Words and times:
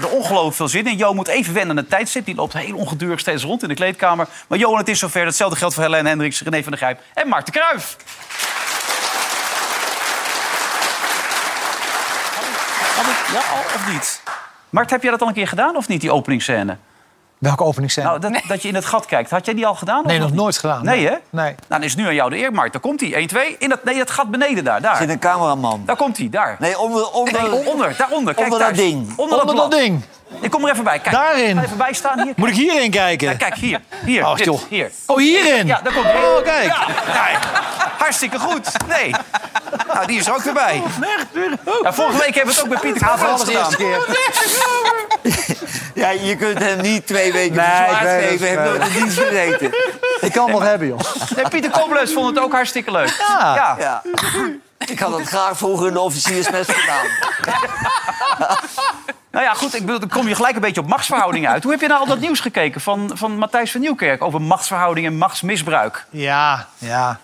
hebben 0.00 0.12
er 0.12 0.24
ongelooflijk 0.24 0.56
veel 0.56 0.68
zin 0.68 0.86
in. 0.86 0.96
Jo 0.96 1.14
moet 1.14 1.28
even 1.28 1.54
wennen 1.54 1.70
aan 1.70 1.82
het 1.82 1.90
tijdstip. 1.90 2.24
Die 2.24 2.34
loopt 2.34 2.52
heel 2.52 2.76
ongedurig 2.76 3.20
steeds 3.20 3.42
rond 3.42 3.62
in 3.62 3.68
de 3.68 3.74
kleedkamer. 3.74 4.28
Maar 4.48 4.58
Johan, 4.58 4.78
het 4.78 4.88
is 4.88 4.98
zover. 4.98 5.26
Hetzelfde 5.26 5.56
geldt 5.56 5.74
voor 5.74 5.84
Helene 5.84 6.08
Hendricks, 6.08 6.42
René 6.42 6.62
van 6.62 6.72
der 6.72 6.80
Grijp 6.80 7.00
en 7.14 7.28
Marten 7.28 7.52
Kruijf. 7.52 7.96
Ja, 13.32 13.40
al 13.40 13.58
of 13.74 13.92
niet? 13.92 14.22
Mart, 14.70 14.90
heb 14.90 15.02
jij 15.02 15.10
dat 15.10 15.20
al 15.20 15.28
een 15.28 15.34
keer 15.34 15.48
gedaan 15.48 15.76
of 15.76 15.88
niet, 15.88 16.00
die 16.00 16.12
openingsscène? 16.12 16.76
Welke 17.44 17.64
openingsscène? 17.64 18.06
Nou, 18.06 18.20
dat, 18.20 18.42
dat 18.48 18.62
je 18.62 18.68
in 18.68 18.74
het 18.74 18.84
gat 18.84 19.06
kijkt. 19.06 19.30
Had 19.30 19.44
jij 19.44 19.54
die 19.54 19.66
al 19.66 19.74
gedaan? 19.74 20.00
of 20.00 20.06
nee, 20.06 20.18
nog 20.18 20.30
niet? 20.30 20.36
nooit 20.36 20.58
gedaan. 20.58 20.84
Nee, 20.84 21.06
hè? 21.06 21.10
Nee. 21.10 21.20
Nou, 21.30 21.54
dan 21.68 21.82
is 21.82 21.96
nu 21.96 22.06
aan 22.06 22.14
jou 22.14 22.30
de 22.30 22.36
eer, 22.36 22.52
Mart. 22.52 22.72
Daar 22.72 22.80
komt 22.80 23.00
hij. 23.00 23.14
1, 23.14 23.26
2. 23.26 23.56
In 23.58 23.68
dat, 23.68 23.84
nee, 23.84 23.98
dat 23.98 24.10
gat 24.10 24.30
beneden 24.30 24.64
daar. 24.64 24.80
daar. 24.80 24.96
Zit 24.96 25.08
een 25.08 25.18
cameraman. 25.18 25.82
Daar 25.86 25.96
komt 25.96 26.16
hij, 26.16 26.28
daar. 26.30 26.56
Nee, 26.58 26.78
onder, 26.78 27.10
onder, 27.10 27.42
Nee, 27.42 27.52
onder, 27.66 27.94
daaronder. 27.98 28.34
Kijk, 28.34 28.46
onder 28.46 28.58
daar. 28.58 28.68
dat 28.68 28.78
ding. 28.78 29.12
Onder, 29.16 29.40
Onder 29.40 29.56
dat 29.56 29.70
ding. 29.70 30.02
Ik 30.40 30.50
kom 30.50 30.64
er 30.64 30.72
even 30.72 30.84
bij. 30.84 30.98
Kijk. 30.98 31.14
Daarin. 31.14 31.56
Ga 31.56 31.62
even 31.64 31.76
bij 31.76 31.92
staan. 31.92 32.20
Hier. 32.22 32.32
Moet 32.36 32.48
ik 32.48 32.54
hierin 32.54 32.90
kijken? 32.90 33.28
Ja, 33.28 33.34
kijk, 33.36 33.54
hier. 33.54 33.80
Hier. 34.04 34.26
Oh, 34.26 34.36
dit, 34.36 34.66
hier. 34.68 34.90
Oh, 35.06 35.16
hierin? 35.18 35.66
Ja, 35.66 35.80
daar 35.82 35.92
komt 35.92 36.06
hij. 36.06 36.22
Oh, 36.24 36.42
kijk. 36.42 36.66
Ja, 36.66 36.86
nee. 36.86 37.36
Hartstikke 37.98 38.38
goed. 38.38 38.68
Nee. 38.88 39.14
Nou, 39.94 40.06
die 40.06 40.18
is 40.18 40.26
er 40.26 40.34
ook 40.34 40.42
weer 40.42 40.52
bij. 40.52 40.82
Ja, 41.82 41.92
vorige 41.92 42.18
week 42.18 42.34
hebben 42.34 42.54
we 42.54 42.60
het 42.60 42.62
ook 42.62 42.68
met 42.68 42.80
Pieter 42.80 43.08
eerste 43.08 43.46
gedaan. 43.46 43.74
keer. 43.74 44.02
Ja, 45.94 46.10
je 46.10 46.36
kunt 46.36 46.58
hem 46.58 46.80
niet 46.80 47.06
twee 47.06 47.32
weken 47.32 47.56
Nee, 47.56 47.64
verzwaard 47.66 48.00
ik 48.00 48.06
weet 48.06 48.20
het, 48.20 48.30
geven. 48.30 48.46
Hij 48.46 48.68
heeft 48.68 48.78
nooit 48.78 48.92
dienst 48.92 49.18
gezeten. 49.18 49.72
Ik 50.26 50.32
kan 50.32 50.52
wat 50.52 50.62
hebben, 50.62 50.88
joh. 50.88 50.98
Nee, 51.36 51.48
Pieter 51.48 51.70
Koblenz 51.70 52.12
vond 52.12 52.34
het 52.34 52.44
ook 52.44 52.52
hartstikke 52.52 52.90
leuk. 52.90 53.16
Ja. 53.18 53.54
Ja. 53.54 53.76
Ja. 53.78 54.02
Ik 54.86 54.98
had 54.98 55.18
het 55.18 55.28
graag 55.28 55.56
vroeger 55.56 55.86
in 55.86 55.92
de 55.92 56.00
officiersmes 56.00 56.66
gedaan. 56.70 57.06
Nou 59.34 59.46
ja, 59.46 59.54
goed, 59.54 59.74
ik 59.74 59.80
bedoel, 59.80 60.00
dan 60.00 60.08
kom 60.08 60.28
je 60.28 60.34
gelijk 60.34 60.54
een 60.54 60.60
beetje 60.60 60.80
op 60.80 60.86
machtsverhoudingen 60.86 61.50
uit. 61.50 61.62
Hoe 61.62 61.72
heb 61.72 61.80
je 61.80 61.88
nou 61.88 62.00
al 62.00 62.06
dat 62.06 62.20
nieuws 62.20 62.40
gekeken 62.40 62.80
van, 62.80 63.10
van 63.14 63.38
Matthijs 63.38 63.70
van 63.70 63.80
Nieuwkerk... 63.80 64.22
over 64.22 64.42
machtsverhoudingen 64.42 65.12
en 65.12 65.18
machtsmisbruik? 65.18 66.06
Ja, 66.10 66.66
ja. 66.78 67.18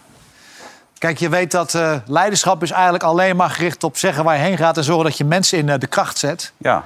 Kijk, 0.99 1.19
je 1.19 1.29
weet 1.29 1.51
dat 1.51 1.75
eh, 1.75 1.97
leiderschap 2.07 2.63
is 2.63 2.71
eigenlijk 2.71 3.03
alleen 3.03 3.37
maar 3.37 3.51
gericht 3.51 3.85
op 3.85 3.97
zeggen 3.97 4.25
waar 4.25 4.37
je 4.37 4.43
heen 4.43 4.57
gaat... 4.57 4.77
en 4.77 4.85
zorgen 4.85 5.05
dat 5.05 5.19
je 5.19 5.25
mensen 5.25 5.59
in 5.59 5.69
eh, 5.69 5.79
de 5.79 5.87
kracht 5.87 6.19
zet. 6.19 6.53
Ja. 6.57 6.85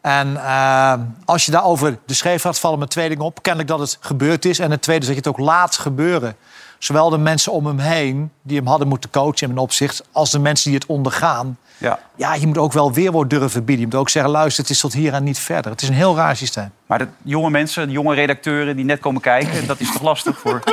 En 0.00 0.36
eh, 0.36 0.94
als 1.24 1.44
je 1.44 1.50
daarover 1.50 1.98
de 2.06 2.14
scheef 2.14 2.42
gaat, 2.42 2.58
vallen 2.58 2.78
me 2.78 2.88
twee 2.88 3.08
dingen 3.08 3.24
op. 3.24 3.42
Kennelijk 3.42 3.70
dat 3.70 3.80
het 3.80 3.98
gebeurd 4.00 4.44
is. 4.44 4.58
En 4.58 4.70
het 4.70 4.82
tweede 4.82 5.02
is 5.02 5.14
dat 5.14 5.24
je 5.24 5.28
het 5.30 5.40
ook 5.40 5.46
laat 5.46 5.76
gebeuren. 5.76 6.36
Zowel 6.78 7.10
de 7.10 7.18
mensen 7.18 7.52
om 7.52 7.66
hem 7.66 7.78
heen, 7.78 8.32
die 8.42 8.56
hem 8.56 8.66
hadden 8.66 8.88
moeten 8.88 9.10
coachen 9.10 9.46
in 9.46 9.50
een 9.50 9.62
opzicht... 9.62 10.02
als 10.12 10.30
de 10.30 10.38
mensen 10.38 10.70
die 10.70 10.78
het 10.78 10.88
ondergaan. 10.88 11.58
Ja. 11.78 11.98
Ja, 12.16 12.34
je 12.34 12.46
moet 12.46 12.58
ook 12.58 12.72
wel 12.72 12.92
weerwoord 12.92 13.30
durven 13.30 13.64
bieden. 13.64 13.84
Je 13.84 13.90
moet 13.90 14.00
ook 14.00 14.08
zeggen, 14.08 14.32
luister, 14.32 14.62
het 14.62 14.72
is 14.72 14.80
tot 14.80 14.92
hier 14.92 15.12
en 15.14 15.24
niet 15.24 15.38
verder. 15.38 15.70
Het 15.70 15.82
is 15.82 15.88
een 15.88 15.94
heel 15.94 16.16
raar 16.16 16.36
systeem. 16.36 16.70
Maar 16.86 16.98
de 16.98 17.08
jonge 17.22 17.50
mensen, 17.50 17.86
de 17.86 17.92
jonge 17.92 18.14
redacteuren 18.14 18.76
die 18.76 18.84
net 18.84 19.00
komen 19.00 19.20
kijken... 19.20 19.66
dat 19.66 19.80
is 19.80 19.92
toch 19.92 20.02
lastig 20.02 20.38
voor... 20.38 20.62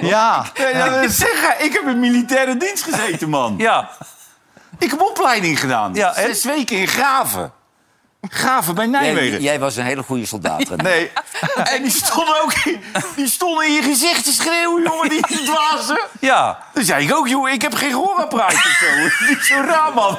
Ja, 0.00 0.46
Ja, 0.72 1.08
zeg, 1.08 1.56
ik 1.58 1.72
heb 1.72 1.82
in 1.86 2.00
militaire 2.00 2.56
dienst 2.56 2.82
gezeten, 2.82 3.28
man. 3.28 3.54
Ja, 3.58 3.90
Ik 4.78 4.90
heb 4.90 5.00
opleiding 5.00 5.60
gedaan. 5.60 5.94
Ja, 5.94 6.14
en? 6.14 6.26
Zes 6.26 6.44
weken 6.44 6.78
in 6.78 6.86
Graven. 6.86 7.52
Graven 8.20 8.74
bij 8.74 8.86
Nijmegen. 8.86 9.42
jij 9.42 9.58
was 9.58 9.76
een 9.76 9.84
hele 9.84 10.02
goede 10.02 10.26
soldaat. 10.26 10.76
Nee. 10.76 11.10
En 11.74 11.82
die 11.82 11.90
stonden 11.90 12.42
ook 12.42 12.52
in, 12.64 12.80
die 13.16 13.28
stonden 13.28 13.66
in 13.66 13.72
je 13.72 13.82
gezicht 13.82 14.24
te 14.24 14.32
schreeuwen, 14.32 14.82
jongen, 14.82 15.08
die 15.08 15.20
dwazen. 15.44 16.00
ja. 16.20 16.58
Dan 16.74 16.84
zei 16.84 17.04
ik 17.04 17.14
ook, 17.14 17.28
joh, 17.28 17.48
ik 17.50 17.62
heb 17.62 17.74
geen 17.74 17.90
gehoorapparaat 17.90 18.52
of 18.52 18.80
zo. 18.80 18.86
Is 19.32 19.46
zo 19.46 19.54
raar, 19.54 19.94
man. 19.94 20.18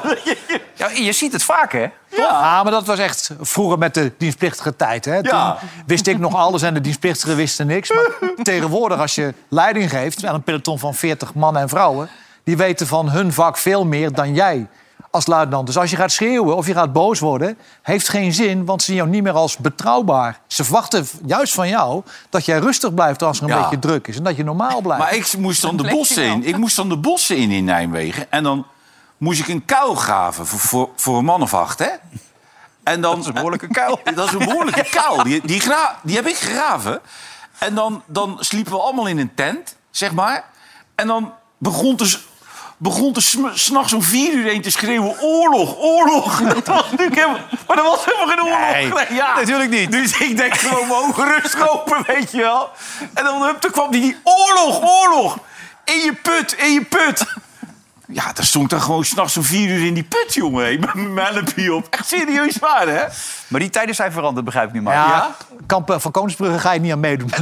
ja 0.74 0.90
je 0.90 1.12
ziet 1.12 1.34
het 1.34 1.44
vaak, 1.44 1.72
hè? 1.72 1.88
Ah, 2.18 2.64
maar 2.64 2.72
dat 2.72 2.86
was 2.86 3.00
echt 3.00 3.32
vroeger 3.42 3.78
met 3.78 3.94
de 3.94 4.12
dienstplichtige 4.18 4.76
tijd. 4.76 5.06
Hè? 5.06 5.18
Ja. 5.18 5.58
Toen 5.60 5.70
wist 5.86 6.08
ik 6.08 6.20
nog 6.20 6.36
alles 6.36 6.62
en 6.62 6.74
de 6.74 6.82
dienstplichtigen 6.82 7.36
wisten 7.36 7.68
niks. 7.68 7.90
Maar 7.94 8.10
tegenwoordig, 8.42 9.00
als 9.00 9.16
je 9.16 9.34
leiding 9.50 9.90
geeft 9.90 10.26
aan 10.26 10.34
een 10.36 10.44
peloton 10.44 10.80
van 10.80 10.96
40 10.96 11.34
mannen 11.34 11.62
en 11.62 11.70
vrouwen... 11.70 12.10
die 12.44 12.58
weten 12.58 12.88
van 12.88 13.10
hun 13.10 13.34
vak 13.34 13.58
veel 13.58 13.86
meer 13.86 14.14
dan 14.14 14.34
jij 14.34 14.68
als 15.12 15.28
luitenant. 15.28 15.66
Dus 15.66 15.78
als 15.78 15.90
je 15.90 15.96
gaat 15.96 16.12
schreeuwen 16.12 16.56
of 16.56 16.68
je 16.68 16.74
gaat 16.74 16.94
boos 16.94 17.20
worden... 17.20 17.58
heeft 17.82 18.10
geen 18.10 18.34
zin, 18.34 18.66
want 18.66 18.82
ze 18.82 18.86
zien 18.88 18.96
jou 18.96 19.10
niet 19.10 19.24
meer 19.24 19.34
als 19.34 19.58
betrouwbaar. 19.58 20.40
Ze 20.48 20.64
verwachten 20.64 21.08
juist 21.26 21.54
van 21.54 21.68
jou 21.68 22.04
dat 22.30 22.46
jij 22.46 22.60
rustig 22.60 22.94
blijft 22.94 23.24
als 23.24 23.38
er 23.38 23.44
een 23.44 23.50
Ja. 23.50 23.62
beetje 23.62 23.80
druk 23.80 24.08
is... 24.08 24.18
en 24.18 24.24
dat 24.24 24.36
je 24.36 24.44
normaal 24.44 24.82
blijft. 24.82 25.04
Maar 25.04 25.14
ik 25.16 25.38
moest 25.38 25.62
dan 25.62 25.78
de 25.78 25.88
bossen 25.90 26.24
in. 26.24 26.44
Ik 26.44 26.58
moest 26.58 26.76
dan 26.76 26.90
de 26.90 26.98
bossen 26.98 27.38
in 27.38 27.52
in 27.52 27.64
Nijmegen. 27.64 28.32
En 28.32 28.44
dan 28.44 28.66
moest 29.18 29.40
ik 29.40 29.48
een 29.48 29.66
kuil 29.66 29.96
graven 29.96 30.46
voor, 30.46 30.60
voor, 30.60 30.90
voor 30.96 31.18
een 31.18 31.26
man 31.26 31.42
of 31.42 31.54
acht, 31.54 31.80
hè? 31.80 31.90
En 32.84 33.02
dan, 33.02 33.12
dat 33.12 33.20
is 33.20 33.26
een 33.28 33.34
behoorlijke 33.34 33.68
kuil. 33.68 34.00
Dat 34.16 34.26
is 34.28 34.32
een 34.32 34.46
behoorlijke 34.46 34.88
kuil. 35.00 35.24
Die, 35.24 35.42
die, 35.48 35.60
gra, 35.60 36.00
die 36.04 36.16
heb 36.16 36.28
ik 36.28 36.36
gegraven. 36.36 37.00
En 37.58 37.76
dan, 37.76 38.04
dan 38.06 38.38
sliepen 38.40 38.72
we 38.72 38.80
allemaal 38.80 39.08
in 39.08 39.18
een 39.18 39.34
tent, 39.36 39.76
zeg 39.92 40.12
maar. 40.14 40.44
En 40.96 41.08
dan 41.08 41.34
begon 41.58 41.96
te, 41.96 42.18
begon 42.82 43.14
te 43.14 43.22
sm- 43.22 43.54
s'nachts 43.54 43.94
om 43.94 44.02
vier 44.02 44.34
uur 44.34 44.46
heen 44.46 44.62
te 44.62 44.72
schreeuwen... 44.72 45.22
oorlog, 45.22 45.76
oorlog. 45.78 46.42
Dat 46.54 46.68
was 46.68 46.92
natuurlijk 46.92 47.16
helemaal, 47.16 47.40
maar 47.68 47.76
dat 47.76 47.86
was 47.86 48.06
helemaal 48.06 48.28
geen 48.28 48.44
oorlog. 48.44 49.08
Nee, 49.10 49.18
ja. 49.18 49.36
natuurlijk 49.36 49.70
niet. 49.70 49.92
Dus 49.92 50.18
ik 50.18 50.38
denk 50.38 50.56
gewoon 50.56 50.88
mijn 50.88 51.00
ogen 51.00 51.34
rustig 51.42 51.70
open, 51.70 52.04
weet 52.08 52.32
je 52.32 52.38
wel. 52.42 52.70
En 53.14 53.24
dan, 53.24 53.44
hup, 53.44 53.62
toen 53.62 53.72
kwam 53.72 53.92
die 53.92 54.18
oorlog, 54.24 54.82
oorlog. 54.82 55.38
In 55.84 55.98
je 56.00 56.14
put, 56.14 56.54
in 56.54 56.72
je 56.72 56.82
put. 56.82 57.26
Ja, 58.12 58.34
daar 58.34 58.46
stond 58.46 58.70
dan 58.70 58.82
gewoon 58.82 59.04
s'nachts 59.06 59.38
om 59.38 59.44
vier 59.44 59.70
uur 59.70 59.86
in 59.86 59.94
die 59.94 60.04
put, 60.04 60.34
jongen. 60.34 60.80
Met 60.80 60.94
mijn 60.96 61.72
op. 61.74 61.88
Echt 61.90 62.08
serieus 62.08 62.58
waar, 62.60 62.88
hè? 62.88 63.04
Maar 63.48 63.60
die 63.60 63.70
tijden 63.70 63.96
zijn 63.96 64.12
veranderd, 64.12 64.46
begrijp 64.46 64.68
ik 64.68 64.74
nu 64.74 64.82
maar. 64.82 64.94
ja, 64.94 65.08
ja? 65.08 65.36
Kamp 65.66 65.96
van 66.00 66.12
Koningsbrugge 66.12 66.60
ga 66.60 66.72
je 66.72 66.80
niet 66.80 66.92
aan 66.92 67.00
meedoen. 67.00 67.30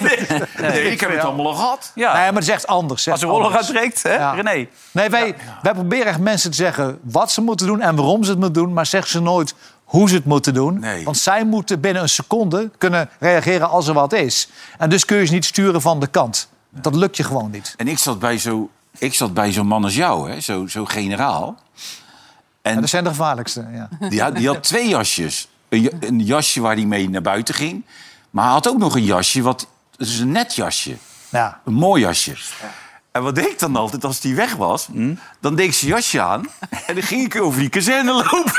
Nee, 0.00 0.26
nee, 0.70 0.90
ik 0.90 1.00
heb 1.00 1.10
het 1.10 1.24
allemaal 1.24 1.46
al 1.46 1.54
gehad. 1.54 1.92
Ja. 1.94 2.12
Nee, 2.12 2.24
maar 2.24 2.32
het 2.34 2.42
is 2.42 2.48
echt 2.48 2.66
anders. 2.66 3.08
Als 3.08 3.14
Echt 3.20 3.22
er 3.30 3.34
oorlog 3.36 3.54
uitbreekt, 3.56 4.02
hè, 4.02 4.14
Ja. 4.14 4.32
René? 4.32 4.68
Nee, 4.92 5.08
wij, 5.08 5.34
wij 5.62 5.72
proberen 5.72 6.06
echt 6.06 6.18
mensen 6.18 6.50
te 6.50 6.56
zeggen 6.56 6.98
wat 7.02 7.30
ze 7.32 7.40
moeten 7.40 7.66
doen 7.66 7.80
en 7.80 7.96
waarom 7.96 8.24
ze 8.24 8.30
het 8.30 8.38
moeten 8.40 8.62
doen. 8.62 8.72
Maar 8.72 8.86
zeggen 8.86 9.10
ze 9.10 9.20
nooit 9.20 9.54
hoe 9.84 10.08
ze 10.08 10.14
het 10.14 10.24
moeten 10.24 10.54
doen. 10.54 10.78
Nee. 10.80 11.04
Want 11.04 11.18
zij 11.18 11.44
moeten 11.44 11.80
binnen 11.80 12.02
een 12.02 12.08
seconde 12.08 12.70
kunnen 12.78 13.08
reageren 13.18 13.68
als 13.70 13.88
er 13.88 13.94
wat 13.94 14.12
is. 14.12 14.48
En 14.78 14.90
dus 14.90 15.04
kun 15.04 15.16
je 15.16 15.24
ze 15.26 15.32
niet 15.32 15.44
sturen 15.44 15.80
van 15.80 16.00
de 16.00 16.06
kant. 16.06 16.48
Dat 16.70 16.94
lukt 16.94 17.16
je 17.16 17.24
gewoon 17.24 17.50
niet. 17.50 17.74
En 17.76 17.88
ik 17.88 17.98
zat 17.98 18.18
bij 18.18 18.38
zo- 18.38 18.70
ik 18.98 19.14
zat 19.14 19.34
bij 19.34 19.52
zo'n 19.52 19.66
man 19.66 19.84
als 19.84 19.94
jou, 19.94 20.30
hè? 20.30 20.40
Zo'n 20.40 20.68
zo 20.68 20.84
generaal. 20.84 21.58
En 22.62 22.80
dat 22.80 22.88
zijn 22.88 23.04
de 23.04 23.10
gevaarlijkste. 23.10 23.66
Ja. 23.72 24.08
Die 24.08 24.22
had, 24.22 24.36
die 24.36 24.46
had 24.46 24.62
twee 24.62 24.88
jasjes. 24.88 25.48
Een, 25.68 25.82
ja- 25.82 25.90
een 26.00 26.20
jasje 26.24 26.60
waar 26.60 26.74
hij 26.74 26.84
mee 26.84 27.10
naar 27.10 27.22
buiten 27.22 27.54
ging. 27.54 27.84
Maar 28.30 28.44
hij 28.44 28.52
had 28.52 28.68
ook 28.68 28.78
nog 28.78 28.94
een 28.94 29.04
jasje, 29.04 29.42
wat, 29.42 29.66
het 29.96 30.08
is 30.08 30.18
een 30.18 30.32
net 30.32 30.54
jasje. 30.54 30.96
Ja. 31.28 31.60
Een 31.64 31.72
mooi 31.72 32.02
jasje. 32.02 32.36
En 33.12 33.22
wat 33.22 33.34
deed 33.34 33.46
ik 33.46 33.58
dan 33.58 33.76
altijd 33.76 34.04
als 34.04 34.20
die 34.20 34.34
weg 34.34 34.54
was? 34.54 34.88
Dan 35.40 35.54
deed 35.56 35.66
ik 35.66 35.74
zijn 35.74 35.90
jasje 35.90 36.20
aan 36.20 36.46
en 36.86 36.94
dan 36.94 37.02
ging 37.02 37.34
ik 37.34 37.42
over 37.42 37.60
die 37.60 37.68
kazerne 37.68 38.12
lopen. 38.12 38.52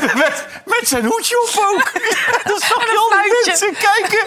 en 0.00 0.18
met, 0.18 0.46
met 0.64 0.82
zijn 0.82 1.04
hoedje 1.04 1.40
op 1.48 1.64
ook. 1.74 1.92
dan 2.48 2.58
zag 2.58 2.82
je 2.84 3.08
al 3.10 3.22
die 3.22 3.42
mensen 3.46 3.74
kijken. 3.78 4.26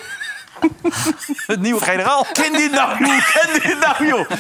Het 1.48 1.60
nieuwe 1.62 1.82
generaal. 1.84 2.26
Ken 2.32 2.54
dit 2.54 2.72
nou, 2.72 3.06
joh? 3.06 3.34
Ken 3.34 3.54
dit 3.62 3.80
nou, 3.80 4.08
joh? 4.08 4.32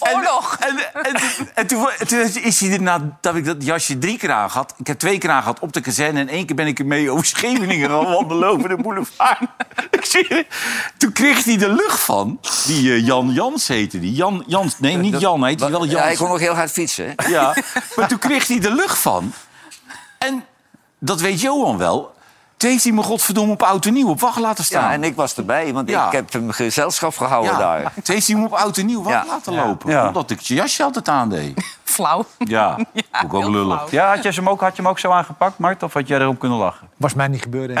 En- 0.00 0.14
Oorlog. 0.14 0.56
En, 0.60 0.78
en, 1.02 1.14
en, 1.54 1.66
toen, 1.66 1.88
toen 2.06 2.18
is 2.20 2.60
hij 2.60 2.70
erna 2.72 3.16
dat 3.20 3.34
ik 3.34 3.44
dat 3.44 3.56
jasje 3.64 3.98
drie 3.98 4.18
keer 4.18 4.32
aan 4.32 4.48
had. 4.48 4.74
Ik 4.78 4.86
heb 4.86 4.98
twee 4.98 5.18
keer 5.18 5.30
aan 5.30 5.42
gehad 5.42 5.60
op 5.60 5.72
de 5.72 5.80
kazerne. 5.80 6.20
En 6.20 6.28
één 6.28 6.46
keer 6.46 6.56
ben 6.56 6.66
ik 6.66 6.78
ermee 6.78 7.10
over 7.10 7.24
Scheveningen 7.26 7.88
gaan 7.90 8.04
wandelen 8.04 8.48
over 8.48 8.68
de 8.68 8.76
boulevard. 8.76 9.38
ik 9.90 10.04
zie. 10.04 10.46
Toen 10.96 11.12
kreeg 11.12 11.44
hij 11.44 11.56
de 11.56 11.68
lucht 11.72 12.00
van. 12.00 12.40
Die 12.66 12.92
eh, 12.92 13.06
Jan 13.06 13.30
Jans 13.32 13.68
heette 13.68 14.00
die. 14.00 14.12
Jan 14.12 14.44
Jans. 14.46 14.78
Nee, 14.78 14.96
niet 14.96 15.20
Jan 15.20 15.44
heet 15.44 15.60
hij 15.60 15.70
wel 15.70 15.84
Ja, 15.84 15.96
hij 15.98 16.06
Jans. 16.06 16.18
kon 16.18 16.28
nog 16.28 16.38
heel 16.40 16.54
hard 16.54 16.70
fietsen. 16.70 17.12
hè? 17.16 17.28
Ja, 17.28 17.54
maar 17.96 18.08
toen 18.08 18.18
kreeg 18.18 18.46
hij 18.46 18.58
de 18.58 18.74
lucht 18.74 18.98
van. 18.98 19.32
En 20.18 20.44
dat 20.98 21.20
weet 21.20 21.40
Johan 21.40 21.78
wel. 21.78 22.14
Toen 22.62 22.70
heeft 22.70 22.84
hij 22.84 22.92
me 22.92 23.02
godverdomme 23.02 23.52
op 23.52 23.62
oud 23.62 23.86
en 23.86 23.92
nieuw 23.92 24.08
op 24.08 24.20
wacht 24.20 24.38
laten 24.38 24.64
staan. 24.64 24.82
Ja, 24.82 24.92
en 24.92 25.04
ik 25.04 25.16
was 25.16 25.36
erbij, 25.36 25.72
want 25.72 25.88
Ja. 25.88 26.06
ik 26.06 26.12
heb 26.12 26.32
hem 26.32 26.50
gezelschap 26.50 27.16
gehouden 27.16 27.52
Ja, 27.52 27.58
daar. 27.58 27.80
Toen 28.02 28.14
heeft 28.14 28.26
hij 28.26 28.36
hem 28.36 28.44
op 28.44 28.52
oud 28.52 28.76
en 28.76 28.86
nieuw 28.86 29.02
wacht 29.02 29.26
Ja. 29.26 29.32
laten 29.32 29.54
lopen. 29.54 29.90
Ja. 29.90 30.06
Omdat 30.06 30.30
ik 30.30 30.38
zijn 30.40 30.58
jasje 30.58 30.82
altijd 30.82 31.08
aandeed. 31.08 31.64
Flauw. 31.84 32.24
Ja, 32.38 32.78
ook 33.24 33.34
ook 33.34 33.44
lullig. 33.48 33.88
flauw. 33.88 33.88
Ja, 33.90 34.14
had 34.14 34.22
je, 34.22 34.30
hem 34.30 34.48
ook, 34.48 34.60
had 34.60 34.76
je 34.76 34.82
hem 34.82 34.90
ook 34.90 34.98
zo 34.98 35.10
aangepakt, 35.10 35.58
Mart? 35.58 35.82
Of 35.82 35.92
had 35.92 36.08
jij 36.08 36.18
erop 36.20 36.38
kunnen 36.38 36.58
lachen? 36.58 36.88
Was 36.96 37.14
mij 37.14 37.28
niet 37.28 37.42
gebeurd. 37.42 37.80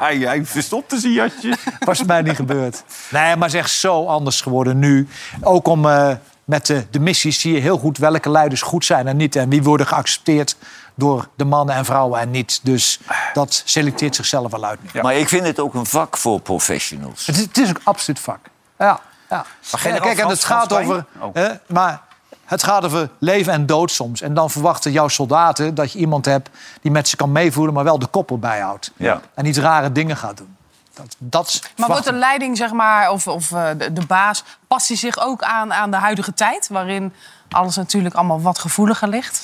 Hij, 0.00 0.16
hij 0.16 0.44
verstopte 0.44 0.98
zijn 0.98 1.12
jasje. 1.12 1.56
Was 1.78 2.04
mij 2.04 2.22
niet 2.22 2.36
gebeurd. 2.36 2.82
Nee, 3.10 3.36
maar 3.36 3.44
het 3.48 3.54
is 3.54 3.60
echt 3.60 3.70
zo 3.70 4.06
anders 4.06 4.40
geworden 4.40 4.78
nu. 4.78 5.08
Ook 5.42 5.68
om 5.68 5.86
eh, 5.88 6.10
met 6.44 6.66
de, 6.66 6.86
de 6.90 7.00
missies 7.00 7.40
zie 7.40 7.52
je 7.54 7.60
heel 7.60 7.78
goed 7.78 7.98
welke 7.98 8.30
leiders 8.30 8.62
goed 8.62 8.84
zijn 8.84 9.06
en 9.08 9.16
niet. 9.16 9.36
En 9.36 9.48
wie 9.48 9.62
worden 9.62 9.86
geaccepteerd 9.86 10.56
door 10.98 11.28
de 11.36 11.44
mannen 11.44 11.74
en 11.74 11.84
vrouwen 11.84 12.20
en 12.20 12.30
niet. 12.30 12.60
Dus 12.62 13.00
dat 13.32 13.62
selecteert 13.64 14.16
zichzelf 14.16 14.50
wel 14.50 14.64
uit. 14.64 14.78
Maar 15.02 15.14
ik 15.14 15.28
vind 15.28 15.46
het 15.46 15.60
ook 15.60 15.74
een 15.74 15.86
vak 15.86 16.16
voor 16.16 16.40
professionals. 16.40 17.26
Het, 17.26 17.36
is, 17.36 17.42
het 17.42 17.58
is 17.58 17.68
een 17.68 17.78
absoluut 17.82 18.20
vak. 18.20 18.38
Ja. 18.78 19.00
ja. 19.30 19.44
Kijk, 19.70 19.84
en 19.84 20.16
Frans- 20.16 20.32
het 20.32 20.44
gaat 20.44 20.66
Frans 20.66 20.84
over... 20.84 21.04
Oh. 21.18 21.34
hè, 21.34 21.48
maar 21.66 22.00
Het 22.44 22.62
gaat 22.62 22.84
over 22.84 23.10
leven 23.18 23.52
en 23.52 23.66
dood 23.66 23.90
soms. 23.90 24.20
En 24.20 24.34
dan 24.34 24.50
verwachten 24.50 24.92
jouw 24.92 25.08
soldaten 25.08 25.74
dat 25.74 25.92
je 25.92 25.98
iemand 25.98 26.24
hebt 26.24 26.48
die 26.82 26.90
met 26.90 27.08
ze 27.08 27.16
kan 27.16 27.32
meevoeren, 27.32 27.74
maar 27.74 27.84
wel 27.84 27.98
de 27.98 28.06
koppel 28.06 28.38
bijhoudt. 28.38 28.90
Ja. 28.96 29.20
En 29.34 29.44
niet 29.44 29.56
rare 29.56 29.92
dingen 29.92 30.16
gaat 30.16 30.36
doen. 30.36 30.56
Dat, 30.94 31.16
dat 31.18 31.60
Maar 31.76 31.88
wordt 31.88 32.04
de 32.04 32.12
leiding, 32.12 32.56
zeg 32.56 32.72
maar, 32.72 33.10
of, 33.10 33.26
of 33.26 33.52
eh, 33.52 33.68
de, 33.78 33.92
de 33.92 34.06
baas, 34.06 34.44
past 34.66 34.88
hij 34.88 34.96
zich 34.96 35.18
ook 35.18 35.42
aan, 35.42 35.72
aan 35.72 35.90
de 35.90 35.96
huidige 35.96 36.34
tijd? 36.34 36.68
Waarin 36.68 37.12
alles 37.50 37.76
natuurlijk 37.76 38.14
allemaal 38.14 38.40
wat 38.40 38.58
gevoeliger 38.58 39.08
ligt? 39.08 39.40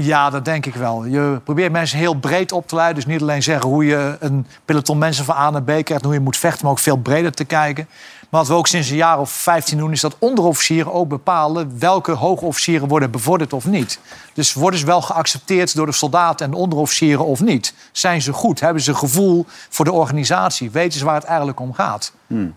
Ja, 0.00 0.30
dat 0.30 0.44
denk 0.44 0.66
ik 0.66 0.74
wel. 0.74 1.04
Je 1.04 1.40
probeert 1.44 1.72
mensen 1.72 1.98
heel 1.98 2.14
breed 2.14 2.52
op 2.52 2.68
te 2.68 2.74
leiden. 2.74 2.94
Dus 2.96 3.06
niet 3.06 3.22
alleen 3.22 3.42
zeggen 3.42 3.70
hoe 3.70 3.84
je 3.84 4.16
een 4.20 4.46
peloton 4.64 4.98
mensen 4.98 5.24
van 5.24 5.36
A 5.36 5.50
naar 5.50 5.62
B 5.62 5.66
krijgt... 5.66 5.90
en 5.90 6.04
hoe 6.04 6.14
je 6.14 6.20
moet 6.20 6.36
vechten, 6.36 6.62
maar 6.62 6.72
ook 6.72 6.78
veel 6.78 6.96
breder 6.96 7.32
te 7.32 7.44
kijken. 7.44 7.88
Maar 8.28 8.40
wat 8.40 8.48
we 8.48 8.54
ook 8.54 8.66
sinds 8.66 8.90
een 8.90 8.96
jaar 8.96 9.18
of 9.18 9.30
15 9.30 9.78
doen... 9.78 9.92
is 9.92 10.00
dat 10.00 10.16
onderofficieren 10.18 10.92
ook 10.92 11.08
bepalen 11.08 11.78
welke 11.78 12.12
hoogofficieren 12.12 12.88
worden 12.88 13.10
bevorderd 13.10 13.52
of 13.52 13.66
niet. 13.66 14.00
Dus 14.34 14.52
worden 14.52 14.80
ze 14.80 14.86
wel 14.86 15.02
geaccepteerd 15.02 15.74
door 15.74 15.86
de 15.86 15.92
soldaten 15.92 16.46
en 16.46 16.52
de 16.52 16.58
onderofficieren 16.58 17.24
of 17.24 17.40
niet? 17.40 17.74
Zijn 17.92 18.22
ze 18.22 18.32
goed? 18.32 18.60
Hebben 18.60 18.82
ze 18.82 18.94
gevoel 18.94 19.46
voor 19.68 19.84
de 19.84 19.92
organisatie? 19.92 20.70
Weten 20.70 20.98
ze 20.98 21.04
waar 21.04 21.14
het 21.14 21.24
eigenlijk 21.24 21.60
om 21.60 21.74
gaat? 21.74 22.12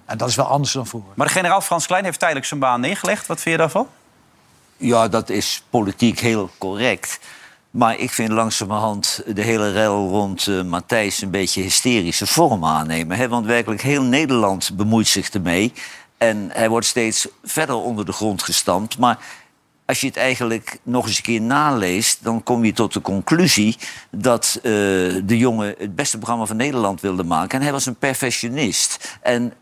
En 0.05 0.17
dat 0.17 0.29
is 0.29 0.35
wel 0.35 0.47
anders 0.47 0.71
dan 0.71 0.87
vroeger. 0.87 1.11
Maar 1.15 1.27
de 1.27 1.33
generaal 1.33 1.61
Frans 1.61 1.85
Klein 1.85 2.03
heeft 2.03 2.19
tijdelijk 2.19 2.45
zijn 2.45 2.59
baan 2.59 2.81
neergelegd. 2.81 3.27
Wat 3.27 3.39
vind 3.39 3.55
je 3.55 3.61
daarvan? 3.61 3.87
Ja, 4.81 5.07
dat 5.07 5.29
is 5.29 5.63
politiek 5.69 6.19
heel 6.19 6.49
correct. 6.57 7.19
Maar 7.71 7.97
ik 7.97 8.11
vind 8.11 8.29
langzamerhand 8.29 9.21
de 9.25 9.41
hele 9.41 9.71
rel 9.71 10.09
rond 10.09 10.47
eh, 10.47 10.61
Matthijs 10.61 11.21
een 11.21 11.31
beetje 11.31 11.61
hysterische 11.61 12.27
vorm 12.27 12.65
aannemen. 12.65 13.17
Hè? 13.17 13.27
Want 13.27 13.45
werkelijk 13.45 13.81
heel 13.81 14.03
Nederland 14.03 14.77
bemoeit 14.77 15.07
zich 15.07 15.29
ermee. 15.29 15.73
En 16.17 16.49
hij 16.53 16.69
wordt 16.69 16.85
steeds 16.85 17.27
verder 17.43 17.75
onder 17.75 18.05
de 18.05 18.11
grond 18.11 18.43
gestampt. 18.43 18.97
Maar 18.97 19.19
als 19.85 20.01
je 20.01 20.07
het 20.07 20.17
eigenlijk 20.17 20.79
nog 20.83 21.07
eens 21.07 21.17
een 21.17 21.23
keer 21.23 21.41
naleest... 21.41 22.23
dan 22.23 22.43
kom 22.43 22.65
je 22.65 22.73
tot 22.73 22.93
de 22.93 23.01
conclusie 23.01 23.77
dat 24.11 24.55
eh, 24.55 24.71
de 25.23 25.37
jongen 25.37 25.75
het 25.77 25.95
beste 25.95 26.17
programma 26.17 26.45
van 26.45 26.57
Nederland 26.57 27.01
wilde 27.01 27.23
maken. 27.23 27.57
En 27.57 27.63
hij 27.63 27.73
was 27.73 27.85
een 27.85 27.95
perfectionist. 27.95 29.17
En 29.21 29.53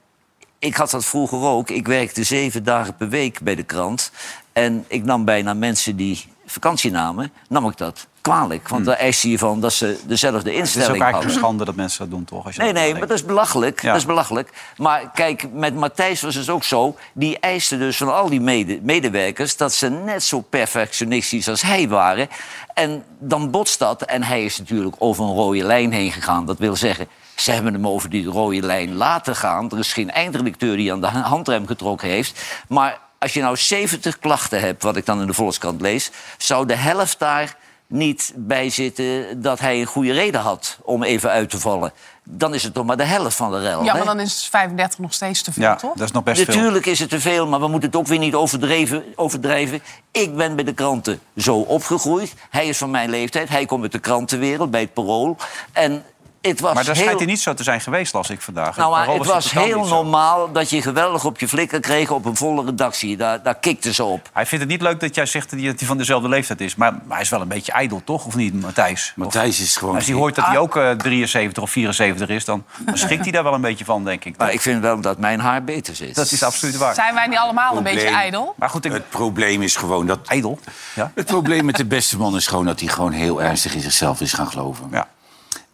ik 0.59 0.75
had 0.75 0.91
dat 0.91 1.05
vroeger 1.05 1.39
ook. 1.39 1.69
Ik 1.69 1.87
werkte 1.87 2.23
zeven 2.23 2.63
dagen 2.63 2.95
per 2.95 3.09
week 3.09 3.41
bij 3.41 3.55
de 3.55 3.63
krant. 3.63 4.11
En 4.57 4.85
ik 4.87 5.03
nam 5.03 5.25
bijna 5.25 5.53
mensen 5.53 5.95
die 5.95 6.25
vakantie 6.45 6.91
namen, 6.91 7.31
nam 7.49 7.67
ik 7.69 7.77
dat 7.77 8.07
kwalijk. 8.21 8.67
Want 8.67 8.85
daar 8.85 8.95
eiste 8.95 9.29
je 9.29 9.37
van 9.37 9.61
dat 9.61 9.73
ze 9.73 9.99
dezelfde 10.07 10.37
Het 10.37 10.47
is 10.47 10.53
ook 10.53 10.59
instelling 10.59 10.89
eigenlijk 10.89 11.13
hadden. 11.13 11.31
een 11.31 11.37
schande 11.37 11.65
dat 11.65 11.75
mensen 11.75 11.99
dat 11.99 12.09
doen, 12.09 12.25
toch? 12.25 12.45
Als 12.45 12.55
je 12.55 12.61
Nee, 12.61 12.73
dat 12.73 12.81
nee, 12.81 12.91
maar 12.91 13.07
dat 13.07 13.17
is 13.17 13.25
belachelijk. 13.25 13.81
Ja. 13.81 13.87
Dat 13.87 13.97
is 13.97 14.05
belachelijk. 14.05 14.53
Maar 14.77 15.11
kijk, 15.13 15.51
met 15.53 15.75
Matthijs 15.75 16.21
was 16.21 16.35
het 16.35 16.49
ook 16.49 16.63
zo. 16.63 16.95
Die 17.13 17.39
eiste 17.39 17.77
dus 17.77 17.97
van 17.97 18.13
al 18.15 18.29
die 18.29 18.41
mede- 18.41 18.79
medewerkers... 18.81 19.57
dat 19.57 19.73
ze 19.73 19.89
net 19.89 20.23
zo 20.23 20.41
perfectionistisch 20.41 21.47
als 21.49 21.61
hij 21.61 21.87
waren. 21.87 22.27
En 22.73 23.03
dan 23.19 23.51
botst 23.51 23.79
dat. 23.79 24.01
En 24.01 24.23
hij 24.23 24.45
is 24.45 24.57
natuurlijk 24.57 24.95
over 24.99 25.23
een 25.23 25.33
rode 25.33 25.63
lijn 25.63 25.91
heen 25.91 26.11
gegaan. 26.11 26.45
Dat 26.45 26.57
wil 26.57 26.75
zeggen, 26.75 27.07
ze 27.35 27.51
hebben 27.51 27.73
hem 27.73 27.87
over 27.87 28.09
die 28.09 28.25
rode 28.25 28.61
lijn 28.61 28.93
laten 28.95 29.35
gaan. 29.35 29.71
Er 29.71 29.79
is 29.79 29.93
geen 29.93 30.11
eindredacteur 30.11 30.75
die 30.77 30.91
aan 30.91 31.01
de 31.01 31.07
handrem 31.07 31.67
getrokken 31.67 32.07
heeft. 32.07 32.41
Maar 32.67 33.05
als 33.19 33.33
je 33.33 33.41
nou 33.41 33.57
70 33.57 34.19
klachten 34.19 34.59
hebt, 34.59 34.83
wat 34.83 34.95
ik 34.95 35.05
dan 35.05 35.21
in 35.21 35.27
de 35.27 35.33
Volkskrant 35.33 35.81
lees... 35.81 36.11
zou 36.37 36.65
de 36.65 36.75
helft 36.75 37.19
daar 37.19 37.57
niet 37.87 38.33
bij 38.35 38.69
zitten 38.69 39.41
dat 39.41 39.59
hij 39.59 39.79
een 39.79 39.85
goede 39.85 40.11
reden 40.11 40.41
had 40.41 40.77
om 40.81 41.03
even 41.03 41.29
uit 41.29 41.49
te 41.49 41.59
vallen. 41.59 41.93
Dan 42.23 42.53
is 42.53 42.63
het 42.63 42.73
toch 42.73 42.85
maar 42.85 42.97
de 42.97 43.03
helft 43.03 43.35
van 43.35 43.51
de 43.51 43.59
rel. 43.59 43.83
Ja, 43.83 43.91
hè? 43.91 43.97
maar 43.97 44.15
dan 44.15 44.19
is 44.19 44.47
35 44.51 44.99
nog 44.99 45.13
steeds 45.13 45.41
te 45.41 45.53
veel, 45.53 45.63
Ja, 45.63 45.75
toch? 45.75 45.93
dat 45.93 46.05
is 46.05 46.11
nog 46.11 46.23
best 46.23 46.43
veel. 46.43 46.55
Natuurlijk 46.55 46.85
is 46.85 46.99
het 46.99 47.09
te 47.09 47.19
veel, 47.19 47.47
maar 47.47 47.59
we 47.59 47.67
moeten 47.67 47.89
het 47.89 47.99
ook 47.99 48.07
weer 48.07 48.19
niet 48.19 48.35
overdreven, 48.35 49.03
overdrijven. 49.15 49.81
Ik 50.11 50.35
ben 50.35 50.55
bij 50.55 50.63
de 50.63 50.73
kranten 50.73 51.19
zo 51.37 51.57
opgegroeid. 51.57 52.33
Hij 52.49 52.67
is 52.67 52.77
van 52.77 52.91
mijn 52.91 53.09
leeftijd. 53.09 53.49
Hij 53.49 53.65
komt 53.65 53.81
uit 53.83 53.91
de 53.91 53.99
krantenwereld, 53.99 54.71
bij 54.71 54.81
het 54.81 54.93
Parool. 54.93 55.37
En 55.71 56.03
het 56.41 56.59
was 56.59 56.73
Maar 56.73 56.83
dat 56.83 56.95
heel... 56.95 57.03
schijnt 57.03 57.19
hij 57.19 57.27
niet 57.27 57.41
zo 57.41 57.53
te 57.53 57.63
zijn 57.63 57.81
geweest, 57.81 58.13
las 58.13 58.29
ik 58.29 58.41
vandaag. 58.41 58.77
Nou, 58.77 58.91
maar 58.91 59.07
het 59.07 59.25
was 59.25 59.51
heel 59.51 59.87
normaal 59.87 60.51
dat 60.51 60.69
je 60.69 60.81
geweldig 60.81 61.25
op 61.25 61.39
je 61.39 61.47
flikker 61.47 61.79
kreeg 61.79 62.11
op 62.11 62.25
een 62.25 62.35
volle 62.35 62.65
redactie. 62.65 63.17
Daar, 63.17 63.43
daar 63.43 63.55
kikten 63.55 63.93
ze 63.93 64.03
op. 64.03 64.29
Hij 64.33 64.45
vindt 64.45 64.63
het 64.63 64.73
niet 64.73 64.81
leuk 64.81 64.99
dat 64.99 65.15
jij 65.15 65.25
zegt 65.25 65.49
dat 65.49 65.59
hij 65.59 65.87
van 65.87 65.97
dezelfde 65.97 66.29
leeftijd 66.29 66.61
is. 66.61 66.75
Maar, 66.75 66.91
maar 66.91 67.01
hij 67.07 67.21
is 67.21 67.29
wel 67.29 67.41
een 67.41 67.47
beetje 67.47 67.71
ijdel, 67.71 68.01
toch? 68.03 68.25
Of 68.25 68.35
niet, 68.35 68.61
Matthijs? 68.61 69.13
Matthijs 69.15 69.59
is 69.59 69.75
gewoon... 69.75 69.95
Als 69.95 70.05
hij 70.05 70.15
hoort 70.15 70.35
dat 70.35 70.45
hij 70.45 70.57
ook 70.57 70.75
eh, 70.75 70.91
73 70.91 71.63
of 71.63 71.71
74 71.71 72.29
is, 72.29 72.45
dan, 72.45 72.63
dan 72.85 72.97
schrikt 72.97 73.23
hij 73.23 73.31
daar 73.31 73.43
wel 73.43 73.53
een 73.53 73.61
beetje 73.61 73.85
van, 73.85 74.03
denk 74.03 74.25
ik. 74.25 74.37
Maar 74.37 74.53
ik 74.53 74.61
vind 74.61 74.81
wel 74.81 75.01
dat 75.01 75.17
mijn 75.17 75.39
haar 75.39 75.63
beter 75.63 75.95
zit. 75.95 76.15
Dat 76.15 76.31
is 76.31 76.43
absoluut 76.43 76.77
waar. 76.77 76.93
Zijn 76.93 77.13
wij 77.13 77.27
niet 77.27 77.37
allemaal 77.37 77.77
een 77.77 77.83
beetje 77.83 78.07
ijdel? 78.07 78.53
Maar 78.57 78.69
goed, 78.69 78.85
ik... 78.85 78.91
Het 78.91 79.09
probleem 79.09 79.61
is 79.61 79.75
gewoon 79.75 80.05
dat... 80.07 80.19
ijdel? 80.27 80.59
Ja. 80.93 81.11
Het 81.15 81.25
probleem 81.25 81.65
met 81.65 81.75
de 81.75 81.85
beste 81.85 82.17
man 82.17 82.35
is 82.35 82.47
gewoon 82.47 82.65
dat 82.65 82.79
hij 82.79 82.89
gewoon 82.89 83.11
heel 83.11 83.41
ernstig 83.41 83.73
in 83.75 83.81
zichzelf 83.81 84.21
is 84.21 84.33
gaan 84.33 84.47
geloven. 84.47 84.87
ja. 84.91 85.07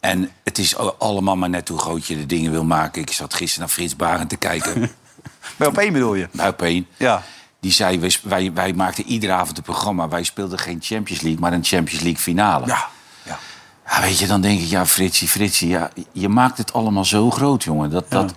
En 0.03 0.31
het 0.43 0.57
is 0.57 0.77
allemaal 0.97 1.35
maar 1.35 1.49
net 1.49 1.67
hoe 1.67 1.79
groot 1.79 2.05
je 2.05 2.15
de 2.15 2.25
dingen 2.25 2.51
wil 2.51 2.63
maken. 2.63 3.01
Ik 3.01 3.11
zat 3.11 3.33
gisteren 3.33 3.59
naar 3.59 3.75
Frits 3.75 3.95
Barend 3.95 4.29
te 4.29 4.35
kijken. 4.35 4.81
Bij 5.57 5.67
op 5.67 5.77
één 5.77 5.93
bedoel 5.93 6.15
je? 6.15 6.29
bij 6.31 6.47
op 6.47 6.61
één. 6.61 6.87
Ja. 6.97 7.23
Die 7.59 7.71
zei, 7.71 7.99
wij, 7.99 8.17
wij, 8.23 8.53
wij 8.53 8.73
maakten 8.73 9.05
iedere 9.05 9.33
avond 9.33 9.57
een 9.57 9.63
programma. 9.63 10.07
Wij 10.07 10.23
speelden 10.23 10.59
geen 10.59 10.79
Champions 10.81 11.21
League, 11.21 11.41
maar 11.41 11.53
een 11.53 11.63
Champions 11.63 12.03
League 12.03 12.21
finale. 12.21 12.65
Ja. 12.65 12.87
ja. 13.23 13.39
Ja, 13.87 14.01
weet 14.01 14.19
je, 14.19 14.27
dan 14.27 14.41
denk 14.41 14.59
ik, 14.59 14.67
ja, 14.67 14.85
Fritsie, 14.85 15.27
Fritsie, 15.27 15.69
ja, 15.69 15.89
je 16.11 16.29
maakt 16.29 16.57
het 16.57 16.73
allemaal 16.73 17.05
zo 17.05 17.29
groot, 17.29 17.63
jongen. 17.63 17.89
Dat, 17.89 18.09
dat, 18.09 18.33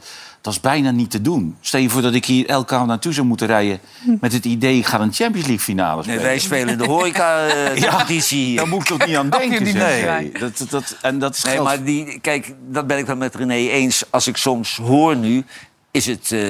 dat 0.47 0.55
is 0.55 0.61
bijna 0.61 0.91
niet 0.91 1.11
te 1.11 1.23
doen. 1.23 1.57
Stel 1.61 1.81
je 1.81 1.89
voor 1.91 2.03
dat 2.03 2.15
ik 2.15 2.25
hier 2.25 2.47
elke 2.47 2.75
avond 2.75 2.89
naartoe 2.89 3.13
zou 3.13 3.27
moeten 3.27 3.47
rijden... 3.47 3.81
met 4.21 4.33
het 4.33 4.45
idee, 4.45 4.79
ik 4.79 4.87
ga 4.87 5.01
een 5.01 5.13
Champions 5.13 5.47
League 5.47 5.65
finale 5.65 5.95
Nee, 5.95 6.03
spelen. 6.05 6.23
wij 6.23 6.39
spelen 6.39 6.79
de 6.79 6.85
horeca-competitie 6.85 8.45
hier. 8.47 8.57
Daar 8.57 8.69
moet 8.69 8.81
ik 8.81 8.87
toch 8.87 9.07
niet 9.07 9.17
aan 9.17 9.31
denken, 9.41 9.63
niet 9.63 9.75
Nee, 9.75 10.33
dat, 10.33 10.59
dat, 10.59 10.71
dat, 10.71 10.97
en 11.03 11.19
dat 11.19 11.35
is 11.37 11.43
Nee, 11.45 11.53
geld. 11.55 11.67
maar 11.67 11.83
die, 11.85 12.19
kijk, 12.21 12.55
dat 12.69 12.87
ben 12.87 12.99
ik 12.99 13.07
wel 13.07 13.17
met 13.17 13.35
René 13.35 13.55
eens. 13.55 14.05
Als 14.11 14.27
ik 14.27 14.37
soms 14.37 14.77
hoor 14.77 15.17
nu, 15.17 15.45
is 15.91 16.07
het 16.07 16.33
eh, 16.33 16.41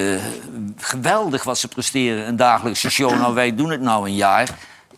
geweldig 0.77 1.43
wat 1.43 1.57
ze 1.57 1.67
presteren. 1.67 2.27
Een 2.27 2.35
dagelijkse 2.35 2.89
show. 2.89 3.11
Nou, 3.11 3.33
wij 3.33 3.55
doen 3.55 3.69
het 3.71 3.81
nou 3.81 4.07
een 4.07 4.15
jaar. 4.15 4.49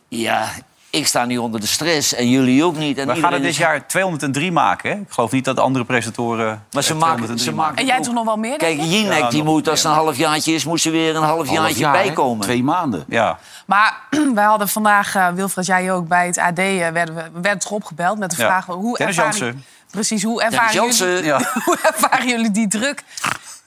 Ja, 0.07 0.49
ik 0.89 1.07
sta 1.07 1.25
niet 1.25 1.39
onder 1.39 1.59
de 1.59 1.67
stress 1.67 2.13
en 2.13 2.29
jullie 2.29 2.63
ook 2.63 2.77
niet. 2.77 2.97
En 2.97 3.07
We 3.07 3.15
gaan 3.15 3.33
het 3.33 3.41
dit 3.41 3.51
is- 3.51 3.57
jaar 3.57 3.87
203 3.87 4.51
maken. 4.51 4.89
Hè? 4.91 4.95
Ik 4.95 5.05
geloof 5.09 5.31
niet 5.31 5.45
dat 5.45 5.59
andere 5.59 5.85
presentatoren... 5.85 6.63
Maar 6.71 6.83
ze 6.83 6.93
maken, 6.95 7.15
203 7.15 7.49
ze 7.49 7.55
maken 7.55 7.75
En 7.77 7.85
jij 7.85 8.01
toch 8.01 8.13
nog 8.13 8.25
wel 8.25 8.37
meer, 8.37 8.57
Kijk? 8.57 8.79
Jinek 8.81 9.17
Ja, 9.19 9.29
die 9.29 9.43
moet, 9.43 9.67
als 9.69 9.83
het 9.83 9.91
een 9.91 9.97
halfjaartje 9.97 10.53
is, 10.53 10.65
moet 10.65 10.81
ze 10.81 10.89
weer 10.89 11.15
een 11.15 11.21
halfjaartje 11.23 11.61
Half 11.61 11.77
jaar, 11.77 11.91
bijkomen. 12.03 12.43
Twee 12.43 12.63
maanden. 12.63 13.03
Ja. 13.07 13.37
Maar 13.65 13.97
wij 14.35 14.43
hadden 14.43 14.69
vandaag, 14.69 15.15
eh, 15.15 15.27
Wilfred, 15.27 15.65
jij 15.65 15.91
ook, 15.93 16.07
bij 16.07 16.25
het 16.25 16.37
AD... 16.37 16.57
eh, 16.59 16.87
werden 16.89 17.15
we, 17.15 17.23
we 17.33 17.39
werden 17.41 17.61
erop 17.65 17.83
gebeld 17.83 18.17
met 18.19 18.29
de 18.29 18.41
Ja. 18.41 18.45
vraag... 18.47 18.65
Hoe 18.65 18.97
ervaren. 18.97 19.63
Precies, 19.91 20.23
hoe 20.23 20.43
ervaren, 20.43 20.93
jullie, 20.97 21.23
Ja. 21.23 21.37
hoe 21.65 21.77
ervaren 21.81 22.27
jullie 22.27 22.51
die 22.51 22.67
druk? 22.67 23.03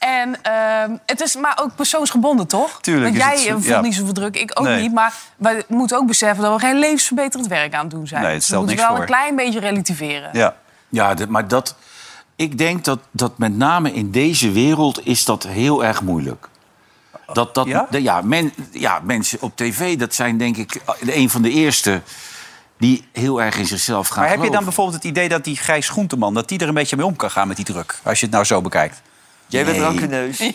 En 0.02 0.42
ehm, 0.42 0.96
het 1.06 1.20
is 1.20 1.36
maar 1.36 1.58
ook 1.62 1.74
persoonsgebonden, 1.76 2.46
toch? 2.46 2.80
Tuurlijk 2.80 3.04
Want 3.04 3.16
is 3.16 3.22
jij 3.22 3.32
het- 3.32 3.46
eh, 3.46 3.52
voelt 3.52 3.64
ja. 3.64 3.80
niet 3.80 3.94
zoveel 3.94 4.12
druk, 4.12 4.36
ik 4.36 4.50
ook 4.60 4.66
Nee. 4.66 4.80
niet. 4.82 4.92
Maar 4.92 5.14
we 5.36 5.64
moeten 5.68 5.96
ook 5.96 6.06
beseffen 6.06 6.44
dat 6.44 6.54
we 6.60 6.66
geen 6.66 6.78
levensverbeterend 6.78 7.48
werk 7.48 7.74
aan 7.74 7.80
het 7.80 7.90
doen 7.90 8.06
zijn. 8.06 8.22
Nee, 8.22 8.30
het 8.32 8.40
dus 8.40 8.48
we 8.48 8.54
stelt 8.54 8.66
moeten 8.66 8.84
niks 8.86 8.98
wel 8.98 9.06
voor. 9.06 9.14
een 9.16 9.20
klein 9.20 9.36
beetje 9.36 9.60
relativeren. 9.68 10.30
ja. 10.32 10.54
Ja, 10.88 11.14
maar 11.28 11.48
dat, 11.48 11.74
ik 12.36 12.58
denk 12.58 12.84
dat, 12.84 12.98
dat 13.10 13.38
met 13.38 13.56
name 13.56 13.92
in 13.92 14.10
deze 14.10 14.50
wereld 14.52 15.06
is 15.06 15.24
dat 15.24 15.42
heel 15.46 15.84
erg 15.84 16.02
moeilijk. 16.02 16.48
Dat, 17.32 17.54
dat, 17.54 17.66
Ja? 17.66 17.86
de- 17.90 18.02
ja, 18.02 18.20
men, 18.20 18.52
ja, 18.72 19.00
mensen 19.04 19.40
op 19.42 19.56
tv, 19.56 19.96
dat 19.98 20.14
zijn 20.14 20.38
denk 20.38 20.56
ik 20.56 20.80
een 21.00 21.30
van 21.30 21.42
de 21.42 21.50
eerste 21.50 22.00
die 22.78 23.08
heel 23.12 23.42
erg 23.42 23.58
in 23.58 23.66
zichzelf 23.66 24.08
gaan 24.08 24.20
Maar 24.22 24.30
heb 24.32 24.42
je 24.42 24.50
dan 24.50 24.64
bijvoorbeeld 24.64 24.96
het 24.96 25.04
idee 25.04 25.28
dat 25.28 25.44
die 25.44 25.56
Gijs 25.56 25.88
Groenteman... 25.88 26.34
dat 26.34 26.48
die 26.48 26.58
er 26.58 26.68
een 26.68 26.74
beetje 26.74 26.96
mee 26.96 27.06
om 27.06 27.16
kan 27.16 27.30
gaan 27.30 27.48
met 27.48 27.56
die 27.56 27.64
druk? 27.64 27.98
Als 28.02 28.18
je 28.18 28.24
het 28.26 28.34
nou 28.34 28.44
zo 28.46 28.60
bekijkt. 28.60 29.02
Jij 29.52 29.64
bent 29.64 29.78
rankeneus. 29.78 30.36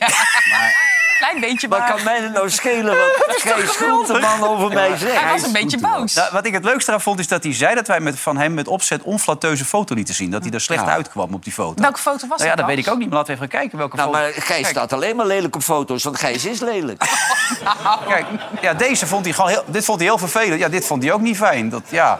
Klein 1.19 1.39
beetje, 1.39 1.67
maar, 1.67 1.79
Maar 1.79 1.91
kan 1.91 2.03
mij 2.03 2.19
het 2.21 2.33
nou 2.33 2.49
schelen 2.49 2.97
wat 3.27 3.41
Gijs 3.41 3.69
Groenteman 3.75 4.43
over 4.43 4.73
mij 4.73 4.97
zegt? 4.97 5.19
hij 5.19 5.31
was 5.31 5.43
een 5.43 5.51
beetje 5.51 5.77
boos. 5.77 6.13
Nou, 6.13 6.29
wat 6.31 6.45
ik 6.45 6.53
het 6.53 6.63
leukste 6.63 6.91
aan 6.91 7.01
vond, 7.01 7.19
is 7.19 7.27
dat 7.27 7.43
hij 7.43 7.53
zei 7.53 7.75
dat 7.75 7.87
wij 7.87 7.99
met, 7.99 8.19
van 8.19 8.37
hem 8.37 8.53
met 8.53 8.67
opzet 8.67 9.01
onflatteuze 9.01 9.65
foto 9.65 9.95
lieten 9.95 10.13
zien. 10.15 10.31
Dat 10.31 10.43
hij 10.43 10.51
er 10.51 10.61
slecht 10.61 10.83
Ja. 10.85 10.91
uitkwam 10.91 11.33
op 11.33 11.43
die 11.43 11.53
foto. 11.53 11.81
Welke 11.81 11.99
foto 11.99 12.27
was 12.27 12.37
nou 12.37 12.41
ja, 12.41 12.47
dat 12.47 12.57
dat 12.57 12.65
dan? 12.65 12.75
weet 12.75 12.85
ik 12.85 12.91
ook 12.91 12.97
niet, 12.99 13.07
maar 13.09 13.17
laten 13.17 13.33
we 13.33 13.37
even 13.39 13.49
kijken 13.59 13.77
welke 13.77 13.95
Nou, 13.95 14.07
foto. 14.07 14.19
maar 14.23 14.33
Gijs 14.41 14.67
staat 14.67 14.93
alleen 14.93 15.15
maar 15.15 15.25
lelijk 15.25 15.55
op 15.55 15.61
foto's, 15.63 16.03
want 16.03 16.19
Gijs 16.19 16.45
is 16.45 16.59
lelijk. 16.59 17.03
Kijk, 18.07 18.25
ja, 18.61 18.73
deze 18.73 19.07
vond 19.07 19.25
hij 19.25 19.33
gewoon 19.33 19.49
heel, 19.49 19.63
dit 19.67 19.85
vond 19.85 19.99
hij 19.99 20.07
heel 20.07 20.17
vervelend. 20.17 20.59
Ja, 20.59 20.69
dit 20.69 20.85
vond 20.85 21.03
hij 21.03 21.11
ook 21.11 21.21
niet 21.21 21.37
fijn. 21.37 21.69
Dat, 21.69 21.83
ja. 21.89 22.19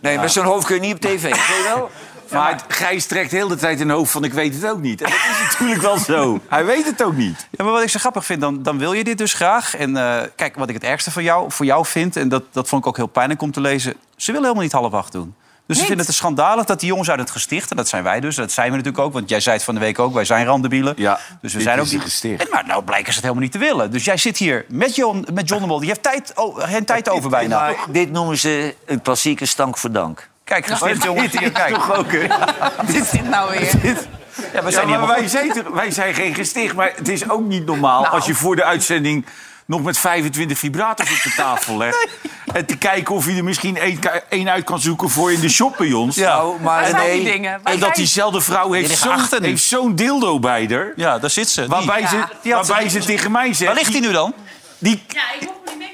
Nee, 0.00 0.18
met 0.18 0.32
zo'n 0.32 0.44
hoofd 0.44 0.66
kun 0.66 0.74
je 0.74 0.80
niet 0.80 0.94
op 0.94 1.00
tv. 1.00 1.22
Weet 1.22 1.34
je 1.34 1.70
wel? 1.74 1.90
Maar 2.32 2.52
het- 2.52 2.64
Gijs 2.68 3.06
trekt 3.06 3.30
heel 3.30 3.48
de 3.48 3.56
tijd 3.56 3.80
een 3.80 3.90
hoofd 3.90 4.10
van 4.12 4.24
ik 4.24 4.32
weet 4.32 4.54
het 4.54 4.66
ook 4.70 4.80
niet. 4.80 5.02
En 5.02 5.10
dat 5.10 5.18
is 5.30 5.42
natuurlijk 5.58 5.80
wel 5.80 5.98
zo. 5.98 6.40
Hij 6.48 6.64
weet 6.64 6.84
het 6.84 7.02
ook 7.02 7.16
niet. 7.16 7.46
Ja, 7.50 7.64
maar 7.64 7.72
wat 7.72 7.82
ik 7.82 7.88
zo 7.88 7.98
grappig 7.98 8.24
vind, 8.24 8.40
dan, 8.40 8.62
dan 8.62 8.78
wil 8.78 8.92
je 8.92 9.04
dit 9.04 9.18
dus 9.18 9.34
graag. 9.34 9.74
En 9.76 9.96
eh, 9.96 10.20
kijk, 10.36 10.56
wat 10.56 10.68
ik 10.68 10.74
het 10.74 10.84
ergste 10.84 11.10
voor 11.10 11.22
jou, 11.22 11.52
voor 11.52 11.66
jou 11.66 11.86
vind... 11.86 12.16
en 12.16 12.28
dat, 12.28 12.42
dat 12.52 12.68
vond 12.68 12.82
ik 12.82 12.88
ook 12.88 12.96
heel 12.96 13.06
pijnlijk 13.06 13.42
om 13.42 13.52
te 13.52 13.60
lezen... 13.60 13.94
ze 14.16 14.26
willen 14.26 14.42
helemaal 14.42 14.62
niet 14.62 14.72
half 14.72 14.92
acht 14.92 15.12
doen. 15.12 15.34
Dus 15.66 15.78
ze 15.78 15.84
vinden 15.84 16.06
het 16.06 16.14
schandalig 16.14 16.64
dat 16.64 16.80
die 16.80 16.88
jongens 16.88 17.10
uit 17.10 17.18
het 17.18 17.30
gesticht... 17.30 17.70
en 17.70 17.76
dat 17.76 17.88
zijn 17.88 18.02
wij 18.02 18.20
dus, 18.20 18.36
dat 18.36 18.52
zijn 18.52 18.70
we 18.70 18.76
natuurlijk 18.76 19.04
ook... 19.04 19.12
want 19.12 19.28
jij 19.28 19.40
zei 19.40 19.56
het 19.56 19.64
van 19.64 19.74
de 19.74 19.80
week 19.80 19.98
ook, 19.98 20.14
wij 20.14 20.24
zijn 20.24 20.46
randebielen. 20.46 20.94
Ja, 20.96 21.18
dus 21.40 21.52
we 21.52 21.58
dit 21.58 21.66
zijn 21.66 21.78
ook 21.78 21.84
is 21.84 21.92
niet 21.92 22.00
gesticht. 22.02 22.42
En, 22.42 22.48
maar 22.50 22.66
nou 22.66 22.82
blijken 22.82 23.06
ze 23.06 23.12
het 23.12 23.22
helemaal 23.22 23.42
niet 23.42 23.52
te 23.52 23.58
willen. 23.58 23.90
Dus 23.90 24.04
jij 24.04 24.16
zit 24.16 24.36
hier 24.36 24.64
met 24.68 24.94
John, 24.94 25.26
met 25.32 25.48
John 25.48 25.60
de 25.60 25.66
Mol. 25.68 25.78
Die 25.78 25.88
heeft 25.88 26.02
tijd, 26.02 26.32
oh, 26.34 26.56
geen 26.62 26.84
tijd 26.84 27.08
over 27.08 27.30
bijna. 27.30 27.60
Maar 27.60 27.76
dit 27.90 28.10
noemen 28.10 28.38
ze 28.38 28.74
een 28.86 29.02
klassieke 29.02 29.46
stank 29.46 29.78
voor 29.78 29.92
dank. 29.92 30.28
Kijk, 30.48 30.66
gesticht 30.66 31.02
jongens. 31.02 31.38
Hier, 31.38 31.52
kijk. 31.52 31.74
Toch 31.74 31.94
ook, 31.96 32.12
hè? 32.12 32.26
Wat 32.76 32.88
is 32.94 33.10
dit 33.10 33.28
nou 33.28 33.50
weer? 33.50 33.60
Ja, 34.52 34.62
we 34.62 34.70
Ja, 34.70 34.70
zijn 34.70 34.88
maar 34.88 35.06
wij, 35.06 35.28
zijn 35.28 35.52
wij 35.72 35.90
zijn 35.90 36.14
geen 36.14 36.34
gesticht, 36.34 36.74
maar 36.74 36.92
het 36.96 37.08
is 37.08 37.30
ook 37.30 37.46
niet 37.46 37.66
normaal... 37.66 38.02
Nou. 38.02 38.14
als 38.14 38.26
je 38.26 38.34
voor 38.34 38.56
de 38.56 38.64
uitzending 38.64 39.26
nog 39.66 39.82
met 39.82 39.98
25 39.98 40.58
vibrators 40.58 41.10
op 41.16 41.22
de 41.22 41.32
tafel 41.36 41.76
legt... 41.76 42.08
en 42.52 42.66
te 42.66 42.76
kijken 42.76 43.14
of 43.14 43.26
je 43.26 43.36
er 43.36 43.44
misschien 43.44 43.78
één, 44.28 44.48
uit 44.50 44.64
kan 44.64 44.80
zoeken 44.80 45.08
voor 45.10 45.32
in 45.32 45.40
de 45.40 45.48
shop 45.48 45.74
bij 45.78 45.92
ons. 45.92 46.16
Ja. 46.16 46.36
Nou, 46.36 46.60
maar 46.60 46.80
Waar 46.80 46.90
zijn 46.90 47.02
nee, 47.08 47.22
die 47.22 47.32
dingen? 47.32 47.60
Waar 47.62 47.72
En 47.72 47.80
dat 47.80 47.94
diezelfde 47.94 48.40
vrouw 48.40 48.72
heeft 48.72 48.98
zo'n 48.98 49.42
heeft 49.42 49.62
zo'n 49.62 49.94
dildo 49.94 50.38
bij 50.38 50.66
haar... 50.70 50.92
Ja, 50.96 51.18
daar 51.18 51.30
zit 51.30 51.48
ze. 51.48 51.66
Waarbij, 51.66 52.00
Ja. 52.00 52.08
ze, 52.08 52.24
Die 52.42 52.52
had 52.52 52.66
ze- 52.66 52.72
waarbij 52.72 52.90
ze 52.90 52.98
tegen 52.98 53.30
mij 53.32 53.54
zegt... 53.54 53.70
Waar 53.70 53.80
ligt 53.80 53.92
die 53.92 54.00
nu 54.00 54.12
dan? 54.12 54.34
Die, 54.78 55.02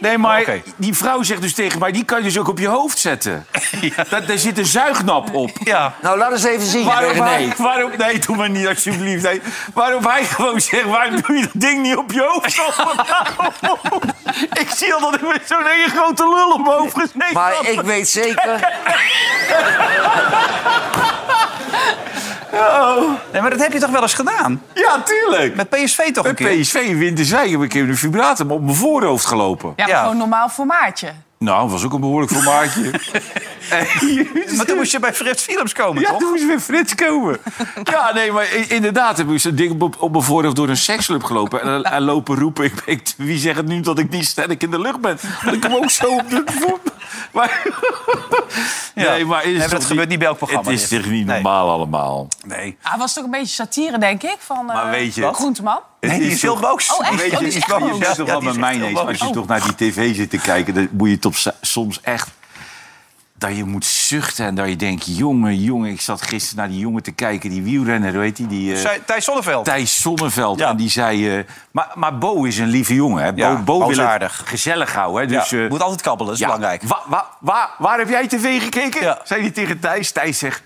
nee, 0.00 0.18
maar 0.18 0.44
die 0.76 0.94
vrouw 0.96 1.22
zegt 1.22 1.40
dus 1.42 1.54
tegen 1.54 1.78
mij... 1.78 1.92
die 1.92 2.04
kan 2.04 2.18
je 2.18 2.24
dus 2.24 2.38
ook 2.38 2.48
op 2.48 2.58
je 2.58 2.68
hoofd 2.68 2.98
zetten. 2.98 3.46
Dat, 4.10 4.26
daar 4.26 4.38
zit 4.38 4.58
een 4.58 4.66
zuignap 4.66 5.34
op. 5.34 5.50
Ja. 5.64 5.94
Nou, 6.02 6.18
laat 6.18 6.32
eens 6.32 6.44
even 6.44 6.66
zien, 6.66 6.84
Waarom 6.84 7.20
hij, 7.20 7.52
waarom, 7.58 7.90
nee, 7.98 8.18
doe 8.18 8.36
maar 8.36 8.50
niet 8.50 8.66
alsjeblieft. 8.66 9.22
Nee. 9.22 9.40
Waarom 9.74 10.06
hij 10.06 10.24
gewoon 10.24 10.60
zegt, 10.60 10.84
waarom 10.84 11.20
doe 11.20 11.36
je 11.36 11.42
dat 11.42 11.50
ding 11.52 11.82
niet 11.82 11.96
op 11.96 12.12
je 12.12 12.22
hoofd? 12.22 12.56
ik 14.62 14.68
zie 14.74 14.94
al 14.94 15.00
dat 15.00 15.14
ik 15.14 15.28
met 15.28 15.42
zo'n 15.44 15.66
hele 15.66 15.88
grote 15.88 16.28
lul 16.28 16.50
op 16.50 16.60
mijn 16.64 16.76
hoofd 16.78 16.98
gesneden 16.98 17.32
Maar 17.34 17.52
had. 17.52 17.66
ik 17.66 17.80
weet 17.80 18.08
zeker... 18.08 18.72
Nee, 23.34 23.42
maar 23.42 23.50
dat 23.52 23.60
heb 23.62 23.72
je 23.72 23.78
toch 23.80 23.90
wel 23.90 24.02
eens 24.02 24.14
gedaan? 24.14 24.62
Ja, 24.74 25.02
tuurlijk. 25.02 25.54
Met 25.56 25.68
PSV 25.68 26.12
toch 26.12 26.24
een 26.24 26.34
Met 26.38 26.48
keer? 26.48 26.60
PSV 26.60 26.74
in 26.74 26.98
Winterzwijk 26.98 27.44
heb 27.50 27.54
ik 27.56 27.62
een 27.62 27.68
keer 27.68 27.88
een 27.88 27.96
vibrator 27.96 28.50
op 28.50 28.62
mijn 28.62 28.76
voorhoofd 28.76 29.26
gelopen. 29.26 29.72
Ja, 29.76 29.84
maar 29.86 29.94
Ja. 29.94 30.00
gewoon 30.02 30.16
normaal 30.16 30.48
formaatje. 30.48 31.12
Nou, 31.38 31.62
dat 31.62 31.70
was 31.70 31.84
ook 31.84 31.92
een 31.92 32.00
behoorlijk 32.00 32.32
formaatje. 32.32 32.90
Maar 34.56 34.66
toen 34.66 34.76
moest 34.76 34.92
je 34.92 34.98
bij 35.00 35.14
Frits 35.14 35.42
Philips 35.42 35.72
komen, 35.72 36.02
Ja, 36.02 36.08
toch? 36.08 36.18
toen 36.18 36.30
moest 36.30 36.46
weer 36.46 36.60
Frits 36.60 36.94
komen. 36.94 37.38
Ja, 37.92 38.12
nee, 38.14 38.32
maar 38.32 38.46
inderdaad 38.68 39.16
heb 39.16 39.30
ik 39.30 39.40
zo'n 39.40 39.54
ding 39.54 39.80
op, 39.82 40.02
op 40.02 40.10
mijn 40.12 40.24
voorhoofd 40.24 40.56
door 40.56 40.68
een 40.68 40.76
seksclub 40.76 41.22
gelopen. 41.24 41.60
En, 41.62 41.82
en 41.82 42.02
lopen 42.02 42.38
roepen. 42.38 42.64
Ik, 42.64 42.72
ik, 42.84 43.12
wie 43.16 43.38
zegt 43.38 43.56
het 43.56 43.66
nu 43.66 43.80
dat 43.80 43.98
ik 43.98 44.10
niet 44.10 44.26
sterk 44.26 44.62
in 44.62 44.70
de 44.70 44.80
lucht 44.80 45.00
ben? 45.00 45.18
Want 45.42 45.56
ik 45.56 45.60
kom 45.60 45.74
ook 45.74 45.90
zo 45.90 46.06
op 46.16 46.30
de 46.30 46.42
voor. 46.60 46.80
Maar, 47.32 47.62
nee, 48.94 49.24
maar 49.24 49.40
is 49.44 49.46
Nee, 49.48 49.58
maar 49.58 49.68
toch 49.68 49.78
dat 49.78 49.84
gebeurt 49.84 50.08
niet 50.08 50.18
bij 50.18 50.28
elk 50.28 50.36
programma, 50.36 50.70
Het 50.70 50.80
is 50.80 50.88
dit. 50.88 51.02
toch 51.02 51.10
niet 51.10 51.26
Nee. 51.26 51.34
normaal 51.42 51.70
allemaal? 51.70 52.28
Nee. 52.46 52.76
Ah, 52.82 52.98
was 52.98 53.12
toch 53.12 53.24
een 53.24 53.30
beetje 53.30 53.46
satire, 53.46 53.98
denk 53.98 54.22
ik, 54.22 54.36
van 54.38 54.58
eh 54.70 54.74
Maar 54.74 54.90
weet 54.90 55.14
je- 55.14 55.30
Groenteman? 55.32 55.80
Nee, 56.00 56.18
die 56.18 56.30
is 56.30 56.42
heel 56.42 56.56
boos. 56.58 56.92
Oh, 56.96 57.06
echt? 57.08 57.16
Weet 57.16 57.24
Oh, 57.24 57.30
je, 57.32 57.38
die 57.38 57.46
is 57.46 57.54
je 57.54 57.60
toch 57.60 57.68
Ja, 57.68 57.78
wel 57.78 58.40
die 58.40 58.48
is 58.50 58.56
met 58.56 58.80
mij. 58.80 58.94
Als 59.06 59.18
je 59.18 59.30
toch 59.30 59.46
naar 59.46 59.62
die 59.62 59.74
tv 59.74 60.14
zit 60.16 60.30
te 60.30 60.38
kijken, 60.38 60.74
dan 60.74 60.88
moet 60.92 61.08
je 61.10 61.18
s- 61.32 61.48
soms 61.60 62.00
echt... 62.00 62.28
Dat 63.38 63.56
je 63.56 63.64
moet 63.64 63.84
zuchten 63.84 64.46
en 64.46 64.54
dat 64.54 64.68
je 64.68 64.76
denkt... 64.76 65.16
Jongen, 65.16 65.60
jongen, 65.60 65.90
ik 65.90 66.00
zat 66.00 66.22
gisteren 66.22 66.56
naar 66.58 66.68
die 66.68 66.78
jongen 66.78 67.02
te 67.02 67.10
kijken. 67.12 67.50
Die 67.50 67.62
wielrenner, 67.62 68.12
hoe 68.12 68.22
heet 68.22 68.48
die? 68.48 68.74
eh, 68.82 68.90
Thijs 69.06 69.24
Zonneveld. 69.24 69.64
Thijs 69.64 70.00
Zonneveld. 70.00 70.58
Ja. 70.58 70.68
En 70.68 70.76
die 70.76 70.90
zei... 70.90 71.38
eh, 71.38 71.44
maar, 71.70 71.90
maar 71.94 72.18
Bo 72.18 72.44
is 72.44 72.58
een 72.58 72.66
lieve 72.68 72.94
jongen. 72.94 73.24
Hè? 73.24 73.32
Bo, 73.32 73.40
Ja, 73.42 73.54
Bo 73.62 73.86
wil 73.86 74.00
aardig. 74.00 74.42
gezellig 74.44 74.92
houden. 74.94 75.20
Hè? 75.20 75.26
Dus, 75.38 75.50
ja, 75.50 75.64
eh, 75.64 75.70
moet 75.70 75.82
altijd 75.82 76.00
kabbelen, 76.02 76.26
dat 76.32 76.40
is 76.40 76.46
belangrijk. 76.46 76.82
wa- 76.82 77.02
wa- 77.06 77.26
wa- 77.40 77.70
waar 77.78 77.98
heb 77.98 78.08
jij 78.08 78.26
tv 78.28 78.62
gekeken? 78.62 79.18
Zei 79.24 79.40
hij 79.40 79.50
tegen 79.50 79.80
Thijs. 79.80 80.10
Thijs 80.12 80.38
zegt... 80.38 80.62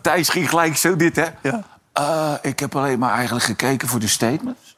Thijs 0.00 0.28
ging 0.28 0.48
gelijk 0.48 0.76
zo 0.76 0.96
dit, 0.96 1.16
hè? 1.16 1.26
Ja. 1.42 2.38
Ik 2.42 2.58
heb 2.58 2.76
alleen 2.76 2.98
maar 2.98 3.12
eigenlijk 3.14 3.44
gekeken 3.44 3.88
voor 3.88 4.00
de 4.00 4.08
statements. 4.08 4.73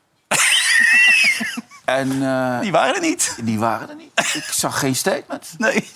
En 1.86 2.22
eh, 2.22 2.60
Die 2.60 2.72
waren 2.72 2.94
er 2.94 3.00
niet. 3.00 3.36
die 3.42 3.58
waren 3.58 3.88
er 3.88 3.96
niet. 3.96 4.34
Ik 4.34 4.44
zag 4.50 4.78
geen 4.78 4.96
statements. 4.96 5.48
Nee. 5.58 5.90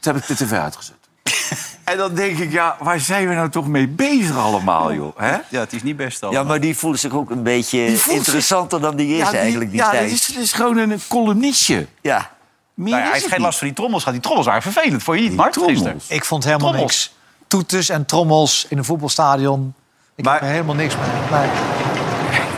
Toen 0.00 0.14
heb 0.14 0.22
ik 0.22 0.28
de 0.38 0.44
tv 0.44 0.52
uitgezet. 0.52 0.94
en 1.84 1.96
dan 1.96 2.14
denk 2.14 2.38
ik, 2.38 2.52
ja, 2.52 2.76
waar 2.80 3.00
zijn 3.00 3.28
we 3.28 3.34
nou 3.34 3.48
toch 3.48 3.66
mee 3.68 3.88
bezig 3.88 4.36
allemaal, 4.36 4.92
joh? 4.94 5.18
Hè? 5.18 5.36
Ja, 5.48 5.60
het 5.60 5.72
is 5.72 5.82
niet 5.82 5.96
best 5.96 6.22
al. 6.22 6.32
Ja, 6.32 6.42
maar 6.42 6.60
die 6.60 6.76
voelt 6.76 7.00
zich 7.00 7.12
ook 7.12 7.30
een 7.30 7.42
beetje 7.42 7.86
interessanter 8.08 8.80
dan 8.80 8.96
die 8.96 9.12
is 9.12 9.18
Ja, 9.18 9.30
die- 9.30 9.38
eigenlijk, 9.38 9.70
die 9.70 9.80
ja, 9.80 9.90
Thijs. 9.90 10.12
is, 10.12 10.26
dat 10.26 10.42
is 10.42 10.52
gewoon 10.52 10.76
een 10.78 11.00
columnistje. 11.08 11.86
Ja. 12.00 12.30
Meer 12.74 12.88
Nou 12.90 12.90
ja, 12.90 13.02
hij 13.02 13.02
heeft 13.04 13.14
het 13.14 13.22
geen 13.24 13.32
niet. 13.36 13.40
last 13.46 13.58
van 13.58 13.66
die 13.66 13.76
trommels. 13.76 14.02
Gaat 14.02 14.12
die 14.12 14.22
trommels 14.22 14.46
waren 14.46 14.62
vervelend. 14.62 15.02
Vond 15.02 15.18
je 15.18 15.24
niet, 15.24 15.36
Mart? 15.36 15.52
trommels. 15.52 16.08
Ik 16.08 16.24
vond 16.24 16.44
helemaal 16.44 16.68
Trommels. 16.68 16.92
niks. 16.92 17.12
Toeters 17.48 17.88
en 17.88 18.06
trommels 18.06 18.66
in 18.68 18.78
een 18.78 18.84
voetbalstadion. 18.84 19.74
Ik 20.14 20.24
Maar- 20.24 20.32
heb 20.34 20.42
er 20.42 20.48
helemaal 20.48 20.74
niks 20.74 20.94
mee. 20.96 21.40
Nee. 21.40 21.50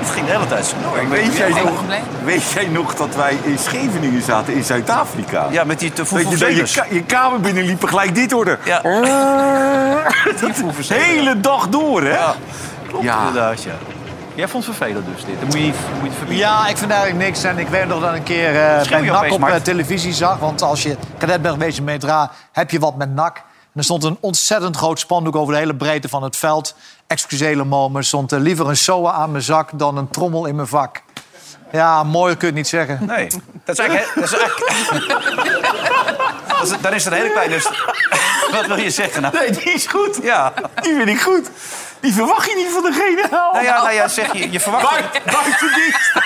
Het 0.05 0.13
ging 0.13 0.27
de 0.27 0.33
hele 0.33 0.47
tijd 0.47 0.67
zo 0.67 0.75
door. 0.83 1.09
Weet 1.09 1.37
jij, 1.37 1.53
Geen 1.53 1.65
nog, 1.65 1.75
probleem. 1.75 2.03
weet 2.25 2.51
jij 2.51 2.67
nog 2.67 2.95
dat 2.95 3.15
wij 3.15 3.39
in 3.43 3.59
Scheveningen 3.59 4.23
zaten, 4.23 4.55
in 4.55 4.65
Zuid-Afrika? 4.65 5.47
Ja, 5.51 5.65
met 5.65 5.79
die 5.79 5.93
te 5.93 5.97
Dat 6.03 6.09
je, 6.09 6.15
dat 6.17 6.23
je, 6.23 6.29
voelvoelzelers. 6.31 6.75
ka- 6.75 6.87
je 6.91 7.03
kamer 7.03 7.41
binnenliep 7.41 7.83
en 7.83 7.89
gelijk 7.89 8.15
dit 8.15 8.31
hoorde. 8.33 8.59
Ja. 8.65 8.81
De 10.89 10.95
hele 10.95 11.41
dag 11.41 11.69
door, 11.69 12.03
hè? 12.03 12.09
Ja, 12.15 12.35
klopt 12.89 13.05
Ja. 13.05 13.19
inderdaad, 13.19 13.63
ja. 13.63 13.73
Jij 14.35 14.49
vond 14.49 14.67
het 14.67 14.77
vervelend 14.77 15.07
dus, 15.15 15.25
dit. 15.25 15.35
Dat 15.41 15.45
moet 15.45 15.53
je 15.59 15.61
niet, 15.61 15.75
moet 16.01 16.11
je 16.11 16.17
verbieden. 16.17 16.47
Ja, 16.47 16.67
ik 16.69 16.77
vind 16.77 16.91
eigenlijk 16.91 17.25
niks. 17.25 17.45
En 17.45 17.59
ik 17.59 17.69
weet 17.69 17.87
nog 17.89 18.01
dat 18.01 18.11
ik 18.11 18.17
een 18.17 18.23
keer 18.23 18.57
eh 18.63 18.83
Schreeuw 18.83 18.89
bij 18.99 19.01
je 19.07 19.11
NAC 19.11 19.17
opeens, 19.19 19.35
op 19.35 19.41
Mart? 19.41 19.53
eh, 19.53 19.61
televisie 19.61 20.13
zag. 20.13 20.39
Want 20.39 20.63
als 20.63 20.83
je 20.83 20.97
cadet 21.19 21.43
bent 21.43 21.55
geweest 21.55 21.79
in 21.79 21.85
Metra, 21.85 22.31
heb 22.53 22.71
je 22.71 22.79
wat 22.79 22.97
met 22.97 23.15
NAC. 23.15 23.43
En 23.75 23.81
er 23.81 23.85
stond 23.85 24.05
een 24.05 24.17
ontzettend 24.21 24.77
groot 24.77 24.99
spandoek 25.01 25.37
over 25.37 25.53
de 25.53 25.59
hele 25.59 25.77
breedte 25.77 26.09
van 26.09 26.23
het 26.23 26.37
veld. 26.37 26.75
Excusele 27.07 27.65
moment. 27.65 27.97
Er 27.97 28.05
stond 28.05 28.33
eh, 28.33 28.39
liever 28.41 28.69
een 28.69 28.77
SOA 28.77 29.13
aan 29.13 29.31
mijn 29.31 29.43
zak 29.43 29.71
dan 29.75 29.97
een 29.97 30.09
trommel 30.11 30.47
in 30.47 30.55
mijn 30.55 30.69
vak. 30.69 31.03
Ja, 31.73 32.03
mooier 32.03 32.37
kun 32.37 32.47
je 32.49 32.53
het 32.55 32.63
niet 32.63 32.69
zeggen. 32.69 33.07
Nee. 33.07 33.29
Dat 33.65 33.79
is 33.79 33.85
eigenlijk... 33.87 34.15
Dat 34.15 34.25
is 34.25 34.39
eigenlijk... 34.39 34.83
Dat 36.49 36.63
is- 36.63 36.81
dan 36.81 36.93
is 36.93 37.05
het 37.05 37.13
een 37.13 37.19
hele 37.19 37.33
kleine... 37.33 37.59
Wat 38.53 38.67
wil 38.67 38.77
je 38.77 38.91
zeggen 38.91 39.23
nou? 39.23 39.35
Nee, 39.39 39.51
die 39.51 39.73
is 39.73 39.87
goed. 39.87 40.19
Ja. 40.23 40.53
Die 40.83 40.95
vind 40.95 41.09
ik 41.09 41.21
goed. 41.21 41.51
Die 42.05 42.13
verwacht 42.13 42.49
je 42.49 42.55
niet 42.57 42.73
van 42.73 42.83
de 42.83 42.93
generaal. 42.93 43.53
Nou 43.53 43.65
ja, 43.65 43.83
nou 43.83 43.95
ja, 43.95 44.09
zeg 44.09 44.33
je, 44.33 44.51
je 44.51 44.61
verwacht... 44.61 45.13
Dienst. 45.61 46.13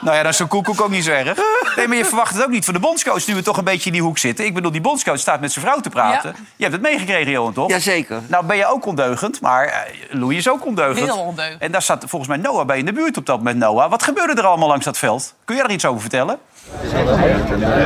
Nou 0.00 0.16
ja, 0.16 0.22
dan 0.22 0.30
is 0.30 0.36
zo'n 0.36 0.48
koekoek 0.48 0.80
ook 0.80 0.90
niet 0.90 1.04
zo 1.04 1.10
erg. 1.10 1.38
Nee, 1.76 1.88
maar 1.88 1.96
je 1.96 2.04
verwacht 2.04 2.34
het 2.34 2.44
ook 2.44 2.50
niet 2.50 2.64
van 2.64 2.74
de 2.74 2.80
bondscoach... 2.80 3.26
nu 3.26 3.34
we 3.34 3.42
toch 3.42 3.56
een 3.56 3.64
beetje 3.64 3.86
in 3.86 3.92
die 3.92 4.02
hoek 4.02 4.18
zitten. 4.18 4.44
Ik 4.44 4.54
bedoel, 4.54 4.70
die 4.70 4.80
bondscoach 4.80 5.18
staat 5.18 5.40
met 5.40 5.52
zijn 5.52 5.64
vrouw 5.64 5.80
te 5.80 5.88
praten. 5.88 6.30
Ja. 6.36 6.42
Je 6.56 6.62
hebt 6.62 6.72
het 6.72 6.82
meegekregen, 6.82 7.30
Johan, 7.30 7.52
toch? 7.52 7.68
Jazeker. 7.68 8.20
Nou 8.26 8.44
ben 8.44 8.56
je 8.56 8.66
ook 8.66 8.86
ondeugend, 8.86 9.40
maar 9.40 9.64
eh, 9.64 9.80
Louis 10.10 10.36
is 10.36 10.48
ook 10.48 10.66
ondeugend. 10.66 11.06
Heel 11.06 11.18
ondeugend. 11.18 11.60
En 11.60 11.72
daar 11.72 11.82
staat 11.82 12.04
volgens 12.06 12.30
mij 12.30 12.38
Noah 12.38 12.66
bij 12.66 12.78
in 12.78 12.84
de 12.84 12.92
buurt 12.92 13.16
op 13.16 13.26
dat 13.26 13.36
moment. 13.36 13.56
Noah, 13.56 13.90
wat 13.90 14.02
gebeurde 14.02 14.34
er 14.34 14.46
allemaal 14.46 14.68
langs 14.68 14.84
dat 14.84 14.98
veld? 14.98 15.34
Kun 15.44 15.56
jij 15.56 15.64
er 15.64 15.70
iets 15.70 15.84
over 15.84 16.00
vertellen? 16.00 16.38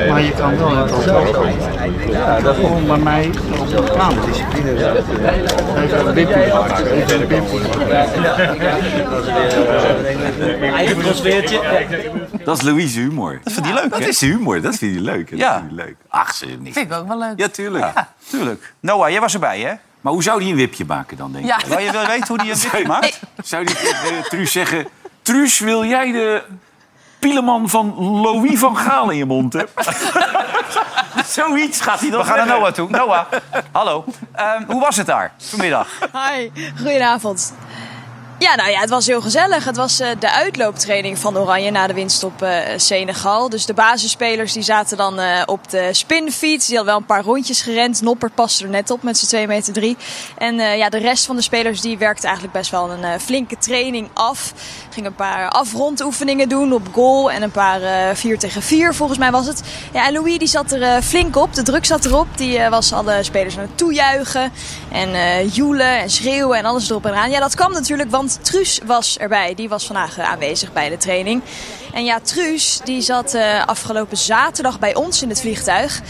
Maar 0.09 0.23
je 0.23 0.33
kan 0.33 0.59
wel 0.59 0.77
een 0.77 0.91
kantoor 0.91 1.49
Ja, 2.11 2.41
dat 2.41 2.55
gewoon 2.57 2.87
bij 2.87 2.99
mij 2.99 3.31
op 3.59 3.69
de 3.69 3.93
kamer. 3.97 4.25
Even 5.83 6.07
een 6.07 6.15
wimpie 6.15 6.43
gemaakt. 6.43 6.87
Even 6.87 7.21
een 7.21 7.29
wimpie. 7.29 7.61
Eigen 10.73 10.99
transfertje. 10.99 11.61
Dat 12.45 12.57
is 12.57 12.63
Louise 12.63 13.01
humor. 13.01 13.41
Dat 13.45 13.53
vind 13.53 13.67
je 13.67 13.73
leuk, 13.75 13.91
Dat 13.91 14.01
is 14.01 14.21
humor, 14.21 14.61
dat 14.61 14.77
vind 14.77 14.95
je 14.95 15.01
leuk. 15.01 15.31
Ja. 15.35 15.67
leuk. 15.71 15.97
Ach, 16.09 16.35
ze 16.35 16.47
niet. 16.47 16.73
Vind 16.73 16.93
ik 16.93 16.99
ook 16.99 17.09
wel 17.09 17.19
leuk. 17.19 17.39
Ja, 17.39 17.49
tuurlijk. 17.49 17.85
Ja, 17.95 18.13
tuurlijk. 18.29 18.75
Noah, 18.81 19.11
jij 19.11 19.21
was 19.21 19.35
erbij, 19.35 19.61
hè? 19.61 19.73
Maar 20.01 20.13
hoe 20.13 20.23
zou 20.23 20.41
die 20.41 20.51
een 20.51 20.57
wipje 20.57 20.85
maken 20.85 21.17
dan, 21.17 21.33
denk 21.33 21.45
je? 21.45 21.51
Ja. 21.51 21.69
Wil 21.69 21.79
je 21.79 21.91
wil 21.91 22.07
weten 22.07 22.27
hoe 22.27 22.39
die 22.39 22.51
een 22.53 22.59
wipje 22.59 22.87
maakt? 22.95 23.21
Zou 23.43 23.65
die 23.65 23.75
tegen 23.75 24.23
Truus 24.29 24.53
zeggen... 24.53 24.87
Truus, 25.23 25.59
wil 25.59 25.85
jij 25.85 26.13
de 26.13 26.43
pieleman 27.25 27.69
van 27.69 27.95
Louis 28.21 28.59
van 28.59 28.77
Gaal 28.77 29.11
in 29.11 29.17
je 29.17 29.25
mond 29.25 29.53
hebben? 29.53 29.75
Zoiets 31.27 31.81
gaat 31.81 32.01
hij 32.01 32.11
dan 32.11 32.21
We 32.21 32.27
gaan 32.27 32.47
naar. 32.47 32.59
Noah 32.59 32.73
toe. 32.73 32.91
Noah, 32.91 33.27
hallo. 33.73 34.05
Ehm, 34.33 34.65
hoe 34.67 34.81
was 34.81 34.97
het 34.97 35.07
daar 35.07 35.35
vanmiddag? 35.39 35.89
Hi, 36.13 36.51
goedenavond. 36.77 37.55
Ja, 38.39 38.55
nou 38.55 38.71
ja, 38.71 38.81
het 38.81 38.91
was 38.91 39.07
heel 39.07 39.21
gezellig. 39.21 39.65
Het 39.65 39.77
was 39.77 40.01
eh, 40.01 40.09
de 40.19 40.31
uitlooptraining 40.31 41.19
van 41.19 41.39
Oranje 41.39 41.71
na 41.71 41.87
de 41.87 41.95
winst 41.95 42.25
op 42.25 42.43
eh, 42.43 42.59
Senegal. 42.77 43.49
Dus 43.49 43.67
de 43.67 43.75
basisspelers 43.75 44.53
die 44.53 44.63
zaten 44.63 44.97
dan 44.97 45.19
eh, 45.19 45.43
op 45.47 45.71
de 45.71 45.89
spinfiets. 45.93 46.67
Die 46.67 46.77
hadden 46.77 46.95
wel 46.95 47.03
een 47.03 47.09
paar 47.09 47.23
rondjes 47.23 47.63
gerend. 47.63 48.03
Nopper 48.03 48.31
paste 48.31 48.65
er 48.65 48.71
net 48.71 48.91
op 48.91 49.03
met 49.03 49.19
zijn 49.19 49.31
2 49.31 49.47
meter 49.47 49.73
3. 49.73 49.97
En 50.39 50.61
eh, 50.61 50.77
ja, 50.77 50.89
de 50.89 50.99
rest 50.99 51.27
van 51.27 51.37
de 51.37 51.43
spelers 51.43 51.81
die 51.81 51.99
werkte 51.99 52.27
eigenlijk 52.27 52.57
best 52.57 52.71
wel 52.71 52.91
een 52.91 53.05
eh, 53.05 53.19
flinke 53.19 53.59
training 53.59 54.09
af. 54.13 54.53
Ging 54.95 55.07
een 55.07 55.15
paar 55.15 55.49
afrondoefeningen 55.49 56.49
doen 56.49 56.73
op 56.73 56.89
goal 56.93 57.31
en 57.31 57.43
een 57.43 57.51
paar 57.51 57.83
eh 57.83 58.15
4 58.15 58.39
tegen 58.39 58.63
4 58.63 58.95
volgens 58.95 59.19
mij 59.19 59.31
was 59.31 59.47
het. 59.47 59.63
Ja, 59.93 60.07
en 60.07 60.13
Louis 60.13 60.39
die 60.39 60.49
zat 60.49 60.73
er 60.73 60.83
eh, 60.83 61.03
flink 61.03 61.37
op. 61.37 61.55
De 61.55 61.63
druk 61.63 61.85
zat 61.85 62.05
erop. 62.05 62.27
Die 62.37 62.59
eh, 62.59 62.71
was 62.71 62.93
alle 62.93 63.23
spelers 63.23 63.57
aan 63.57 63.63
het 63.63 63.79
toejuichen. 63.79 64.53
En 64.93 65.15
eh 65.15 65.55
joelen 65.55 65.99
en 65.99 66.11
schreeuwen 66.11 66.59
en 66.59 66.65
alles 66.65 66.91
erop 66.91 67.05
en 67.05 67.11
eraan. 67.11 67.31
Ja, 67.31 67.41
dat 67.41 67.55
kwam 67.55 67.73
natuurlijk, 67.73 68.11
want 68.11 68.39
Truus 68.43 68.81
was 68.87 69.19
erbij. 69.19 69.55
Die 69.55 69.69
was 69.69 69.87
vandaag 69.87 70.19
eh, 70.19 70.31
aanwezig 70.31 70.73
bij 70.73 70.89
de 70.89 70.97
training. 70.97 71.43
En 71.93 72.05
ja, 72.05 72.21
Truus 72.21 72.81
die 72.85 73.01
zat 73.01 73.35
eh, 73.35 73.67
afgelopen 73.67 74.17
zaterdag 74.17 74.79
bij 74.79 74.95
ons 74.95 75.23
in 75.23 75.29
het 75.29 75.41
vliegtuig. 75.41 76.01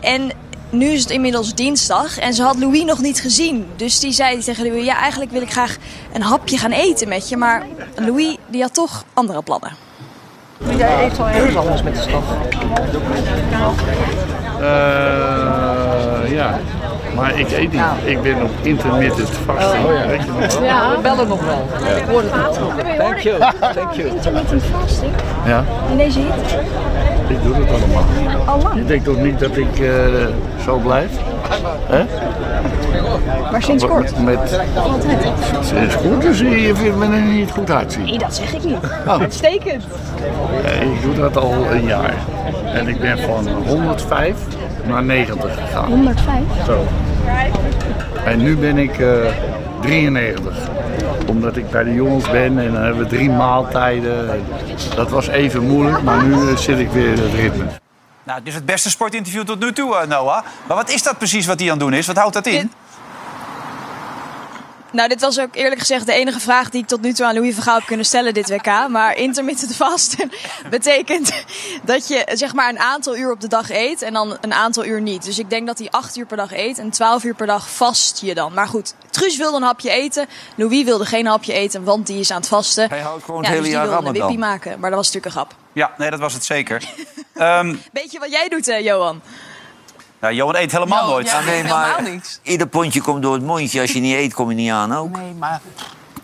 En 0.00 0.32
nu 0.70 0.86
is 0.86 1.00
het 1.00 1.10
inmiddels 1.10 1.54
dinsdag 1.54 2.18
en 2.18 2.34
ze 2.34 2.42
had 2.42 2.58
Louis 2.58 2.84
nog 2.84 3.00
niet 3.00 3.20
gezien. 3.20 3.66
Dus 3.76 4.00
die 4.00 4.12
zei 4.12 4.38
tegen 4.38 4.66
Louis, 4.66 4.84
ja, 4.84 4.96
eigenlijk 4.96 5.30
wil 5.30 5.42
ik 5.42 5.50
graag 5.52 5.76
een 6.12 6.22
hapje 6.22 6.58
gaan 6.58 6.72
eten 6.72 7.08
met 7.08 7.28
je. 7.28 7.36
Maar 7.36 7.66
Louis, 7.96 8.36
die 8.46 8.62
had 8.62 8.74
toch 8.74 9.04
andere 9.14 9.42
plannen. 9.42 9.72
Jij 10.76 11.04
eet 11.04 11.16
wel 11.16 11.26
ergens 11.26 11.56
anders 11.56 11.82
met 11.82 11.94
de 11.94 12.00
stad. 12.00 12.22
Eh, 14.60 16.32
ja, 16.32 16.60
maar 17.20 17.38
ik 17.38 17.50
eet 17.50 17.72
niet. 17.72 17.82
Ik 18.04 18.22
ben 18.22 18.42
op 18.42 18.50
intermittent 18.62 19.28
fasting. 19.28 19.84
Oh, 19.84 19.92
ja. 19.92 20.06
Weet 20.06 20.20
je 20.22 20.30
nog? 20.40 20.64
Ja, 20.64 20.90
we 20.90 21.00
bellen 21.02 21.28
nog 21.28 21.44
wel. 21.44 21.68
Ik 21.96 22.04
hoor 22.10 22.22
het 22.22 22.34
niet. 22.34 22.96
Thank 22.98 23.18
you. 23.18 23.38
Thank 23.74 23.92
you. 23.92 24.08
Intermittent 24.08 24.62
fasting? 24.62 25.12
Ja, 25.46 25.64
In 25.90 25.96
deze 25.96 26.18
hitte? 26.18 26.56
ik 27.28 27.42
doe 27.42 27.54
het 27.54 27.68
allemaal. 27.68 28.04
Al 28.46 28.62
lang. 28.62 28.74
Je 28.74 28.84
denkt 28.84 29.04
toch 29.04 29.16
niet 29.16 29.38
dat 29.38 29.56
ik 29.56 29.78
eh, 29.78 29.88
zo 30.64 30.76
blijf? 30.76 31.10
Hè? 31.86 32.04
Maar 33.50 33.62
sinds 33.62 33.86
kort? 33.86 34.24
Met, 34.24 34.60
sinds 35.60 35.96
kort, 35.96 36.20
dus 36.22 36.38
je 36.38 36.72
vindt 36.74 36.96
me 36.96 37.04
er 37.04 37.22
niet 37.22 37.50
goed 37.50 37.70
uitzien. 37.70 38.04
Nee, 38.04 38.18
dat 38.18 38.34
zeg 38.34 38.54
ik 38.54 38.64
niet. 38.64 38.78
Oh. 39.06 39.20
Uitstekend. 39.20 39.84
Ik 40.80 41.02
doe 41.02 41.14
dat 41.14 41.36
al 41.36 41.54
een 41.70 41.84
jaar. 41.84 42.14
En 42.74 42.88
ik 42.88 43.00
ben 43.00 43.18
van 43.18 43.48
105 43.66 44.34
naar 44.86 45.02
90 45.02 45.54
gegaan. 45.54 45.88
105? 45.88 46.36
Zo. 46.66 46.86
En 48.24 48.38
nu 48.38 48.56
ben 48.56 48.78
ik 48.78 48.98
eh 48.98 49.08
93. 49.80 50.56
Omdat 51.26 51.56
ik 51.56 51.70
bij 51.70 51.84
de 51.84 51.94
jongens 51.94 52.30
ben 52.30 52.58
en 52.58 52.72
dan 52.72 52.82
hebben 52.82 53.02
we 53.02 53.08
drie 53.08 53.30
maaltijden. 53.30 54.44
Dat 54.94 55.10
was 55.10 55.28
even 55.28 55.66
moeilijk, 55.66 56.02
maar 56.02 56.24
nu 56.24 56.32
eh, 56.32 56.56
zit 56.56 56.78
ik 56.78 56.90
weer 56.90 57.12
in 57.12 57.18
het 57.18 57.34
ritme. 57.34 57.64
Nou, 58.22 58.38
het 58.38 58.48
is 58.48 58.54
het 58.54 58.66
beste 58.66 58.90
sportinterview 58.90 59.42
tot 59.42 59.60
nu 59.60 59.72
toe, 59.72 59.96
eh, 59.96 60.08
Noah. 60.08 60.44
Maar 60.66 60.76
wat 60.76 60.90
is 60.90 61.02
dat 61.02 61.18
precies 61.18 61.46
wat 61.46 61.58
hij 61.60 61.70
aan 61.70 61.78
het 61.78 61.88
doen 61.88 61.98
is? 61.98 62.06
Wat 62.06 62.16
houdt 62.16 62.34
dat 62.34 62.46
in? 62.46 62.72
Nou, 64.92 65.08
dit 65.08 65.20
was 65.20 65.40
ook 65.40 65.54
eerlijk 65.54 65.80
gezegd 65.80 66.06
de 66.06 66.12
enige 66.12 66.40
vraag 66.40 66.70
die 66.70 66.82
ik 66.82 66.88
tot 66.88 67.00
nu 67.00 67.12
toe 67.12 67.26
aan 67.26 67.34
Louis 67.34 67.54
van 67.54 67.62
Gaal 67.62 67.74
heb 67.74 67.86
kunnen 67.86 68.06
stellen 68.06 68.34
dit 68.34 68.48
WK. 68.48 68.88
Maar 68.88 69.16
intermittent 69.16 69.74
fasten 69.74 70.30
betekent 70.70 71.32
dat 71.82 72.08
je 72.08 72.26
zeg 72.32 72.54
maar 72.54 72.68
een 72.68 72.78
aantal 72.78 73.16
uur 73.16 73.32
op 73.32 73.40
de 73.40 73.48
dag 73.48 73.70
eet 73.70 74.02
en 74.02 74.12
dan 74.12 74.36
een 74.40 74.52
aantal 74.52 74.84
uur 74.84 75.00
niet. 75.00 75.24
Dus 75.24 75.38
ik 75.38 75.50
denk 75.50 75.66
dat 75.66 75.78
hij 75.78 75.90
acht 75.90 76.16
uur 76.16 76.26
per 76.26 76.36
dag 76.36 76.52
eet 76.52 76.78
en 76.78 76.90
twaalf 76.90 77.24
uur 77.24 77.34
per 77.34 77.46
dag 77.46 77.70
vast 77.70 78.20
je 78.20 78.34
dan. 78.34 78.52
Maar 78.52 78.66
goed, 78.66 78.94
Truus 79.10 79.36
wilde 79.36 79.56
een 79.56 79.62
hapje 79.62 79.90
eten. 79.90 80.26
Louis 80.54 80.84
wilde 80.84 81.04
geen 81.04 81.26
hapje 81.26 81.52
eten, 81.52 81.84
want 81.84 82.06
die 82.06 82.20
is 82.20 82.30
aan 82.30 82.40
het 82.40 82.48
vasten. 82.48 82.88
Hij 82.88 83.00
houdt 83.00 83.24
gewoon 83.24 83.42
ja, 83.42 83.48
het 83.48 83.56
dus 83.56 83.66
hele 83.66 83.78
jaar 83.78 83.88
wilde 83.88 84.06
een 84.06 84.12
wippie 84.12 84.38
maken. 84.38 84.80
Maar 84.80 84.90
dat 84.90 84.98
was 84.98 85.12
natuurlijk 85.12 85.34
een 85.36 85.40
grap. 85.40 85.54
Ja, 85.72 85.94
nee, 85.98 86.10
dat 86.10 86.20
was 86.20 86.32
het 86.32 86.44
zeker. 86.44 86.82
Ehm 87.34 87.76
Beetje 87.92 88.18
wat 88.18 88.30
jij 88.30 88.48
doet, 88.48 88.68
eh, 88.68 88.84
Johan. 88.84 89.22
Nou, 90.20 90.34
Johan 90.34 90.56
eet 90.56 90.72
helemaal 90.72 91.08
nooit. 91.08 91.30
ja. 91.30 91.40
Nee, 91.40 91.64
maar 91.64 92.02
niks. 92.02 92.40
ieder 92.42 92.66
pondje 92.66 93.02
komt 93.02 93.22
door 93.22 93.32
het 93.32 93.42
mondje. 93.42 93.80
Als 93.80 93.92
je 93.92 94.00
niet 94.00 94.14
eet, 94.14 94.34
kom 94.34 94.48
je 94.48 94.54
niet 94.54 94.70
aan 94.70 94.94
ook. 94.94 95.16
Nee, 95.16 95.32
maar 95.32 95.60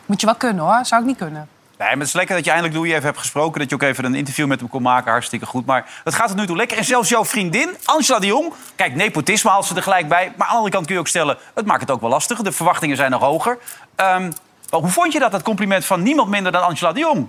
moet 0.07 0.21
je 0.21 0.27
wel 0.27 0.35
kunnen 0.35 0.65
hoor. 0.65 0.81
Zou 0.83 1.01
ik 1.01 1.07
niet 1.07 1.17
kunnen. 1.17 1.49
Nee, 1.79 1.89
maar 1.89 1.99
het 1.99 2.07
is 2.07 2.13
lekker 2.13 2.35
dat 2.37 2.45
je 2.45 2.51
eindelijk 2.51 2.79
Louis 2.79 2.93
even 2.93 3.05
hebt 3.05 3.19
gesproken. 3.19 3.61
Dat 3.61 3.69
je 3.69 3.75
ook 3.75 3.83
even 3.83 4.05
een 4.05 4.15
interview 4.15 4.47
met 4.47 4.61
hem 4.61 4.69
kon 4.69 4.83
maken. 4.83 5.11
Hartstikke 5.11 5.47
goed. 5.47 5.67
Maar 5.67 6.01
het 6.05 6.15
gaat 6.15 6.29
tot 6.29 6.37
nu 6.37 6.47
toe 6.47 6.57
lekker. 6.57 6.79
En 6.79 6.85
zelfs 6.85 7.09
jouw 7.09 7.25
vriendin, 7.25 7.77
Angela 7.85 8.19
de 8.19 8.27
Jong. 8.27 8.53
Kijk, 8.75 8.95
nepotisme 8.95 9.51
haalt 9.51 9.65
ze 9.65 9.75
er 9.75 9.83
gelijk 9.83 10.09
bij. 10.09 10.33
Maar 10.37 10.47
aan 10.47 10.53
de 10.53 10.57
andere 10.57 10.71
kant 10.73 10.87
kun 10.87 10.95
je 10.95 11.01
ook 11.01 11.09
stellen... 11.09 11.37
het 11.55 11.67
maakt 11.67 11.81
het 11.81 11.91
ook 11.91 12.01
wel 12.01 12.11
lastig. 12.11 12.43
De 12.43 12.53
verwachtingen 12.53 12.97
zijn 12.97 13.11
nog 13.11 13.21
hoger. 13.21 13.59
Ehm, 13.97 14.31
maar 14.71 14.81
hoe 14.81 14.91
vond 14.91 15.13
je 15.13 15.19
dat, 15.19 15.31
dat 15.31 15.43
compliment 15.43 15.85
van 15.85 16.03
niemand 16.03 16.29
minder 16.29 16.53
dan 16.53 16.63
Angela 16.63 16.93
de 16.93 17.01
Jong? 17.01 17.29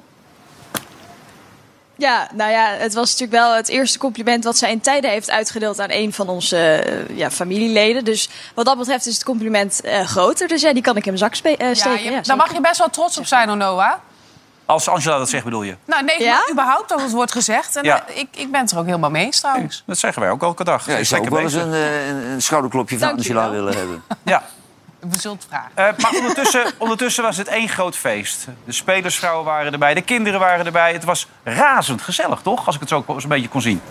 Ja, 1.97 2.27
nou 2.33 2.51
ja, 2.51 2.69
het 2.77 2.93
was 2.93 3.12
natuurlijk 3.12 3.39
wel 3.39 3.55
het 3.55 3.67
eerste 3.67 3.97
compliment 3.97 4.43
wat 4.43 4.57
zij 4.57 4.71
in 4.71 4.79
tijden 4.81 5.10
heeft 5.10 5.29
uitgedeeld 5.29 5.79
aan 5.79 5.91
een 5.91 6.13
van 6.13 6.29
onze 6.29 6.57
eh, 6.57 7.17
ja, 7.17 7.31
familieleden. 7.31 8.05
Dus 8.05 8.29
wat 8.55 8.65
dat 8.65 8.77
betreft 8.77 9.05
is 9.05 9.13
het 9.13 9.23
compliment 9.23 9.81
eh, 9.81 10.05
groter. 10.05 10.47
Dus 10.47 10.62
ja, 10.62 10.73
die 10.73 10.81
kan 10.83 10.95
ik 10.97 11.05
in 11.05 11.13
mijn 11.13 11.23
zak 11.23 11.36
spe- 11.36 11.49
eh, 11.57 11.67
Ja, 11.67 11.73
steken. 11.73 12.03
je- 12.03 12.12
Ja, 12.12 12.21
daar 12.21 12.38
mag 12.38 12.53
je 12.53 12.62
best 12.62 12.77
wel 12.77 12.89
trots 12.89 13.17
op 13.17 13.25
zijn, 13.25 13.47
hoor, 13.47 13.57
Noah. 13.57 13.91
Als 14.65 14.88
Angela 14.89 15.17
dat 15.17 15.29
zegt, 15.29 15.43
bedoel 15.43 15.63
je? 15.63 15.75
Nou, 15.86 16.03
nee, 16.03 16.21
Ja? 16.23 16.39
überhaupt 16.51 16.89
dat 16.89 17.01
het 17.01 17.12
wordt 17.12 17.31
gezegd. 17.31 17.75
En 17.75 17.83
Ja. 17.83 18.05
ik, 18.07 18.27
ik 18.31 18.51
ben 18.51 18.62
het 18.62 18.71
er 18.71 18.77
ook 18.77 18.86
helemaal 18.86 19.10
mee 19.10 19.25
eens 19.25 19.39
trouwens. 19.39 19.83
Dat 19.86 19.97
zeggen 19.97 20.21
wij 20.21 20.31
ook 20.31 20.41
elke 20.43 20.63
dag. 20.63 20.86
Ja, 20.86 20.93
Ze 20.93 20.99
ik 20.99 21.05
zou 21.05 21.21
ook 21.21 21.29
wel 21.29 21.39
eens 21.39 21.53
een, 21.53 21.73
een, 21.73 22.41
schouderklopje 22.41 22.97
van 22.97 23.07
Dank 23.07 23.21
je 23.21 23.33
Angela 23.33 23.51
willen 23.51 23.77
hebben. 23.77 24.03
Ja. 24.23 24.43
We 24.99 25.19
zullen 25.19 25.38
het 25.38 25.45
vragen. 25.49 25.71
Eh, 25.73 25.97
maar 25.97 26.12
ondertussen, 26.12 26.71
ondertussen 26.77 27.23
was 27.23 27.38
het 27.38 27.47
één 27.47 27.69
groot 27.69 27.95
feest. 27.95 28.47
De 28.65 28.71
spelersvrouwen 28.71 29.45
waren 29.45 29.71
erbij, 29.71 29.93
de 29.93 30.01
kinderen 30.01 30.39
waren 30.39 30.65
erbij. 30.65 30.93
Het 30.93 31.03
was 31.03 31.27
razend 31.43 32.01
gezellig, 32.01 32.41
toch? 32.41 32.65
Als 32.65 32.75
ik 32.75 32.81
het 32.81 32.89
zo 32.89 33.03
een 33.07 33.27
beetje 33.27 33.49
kon 33.49 33.62
zien. 33.62 33.81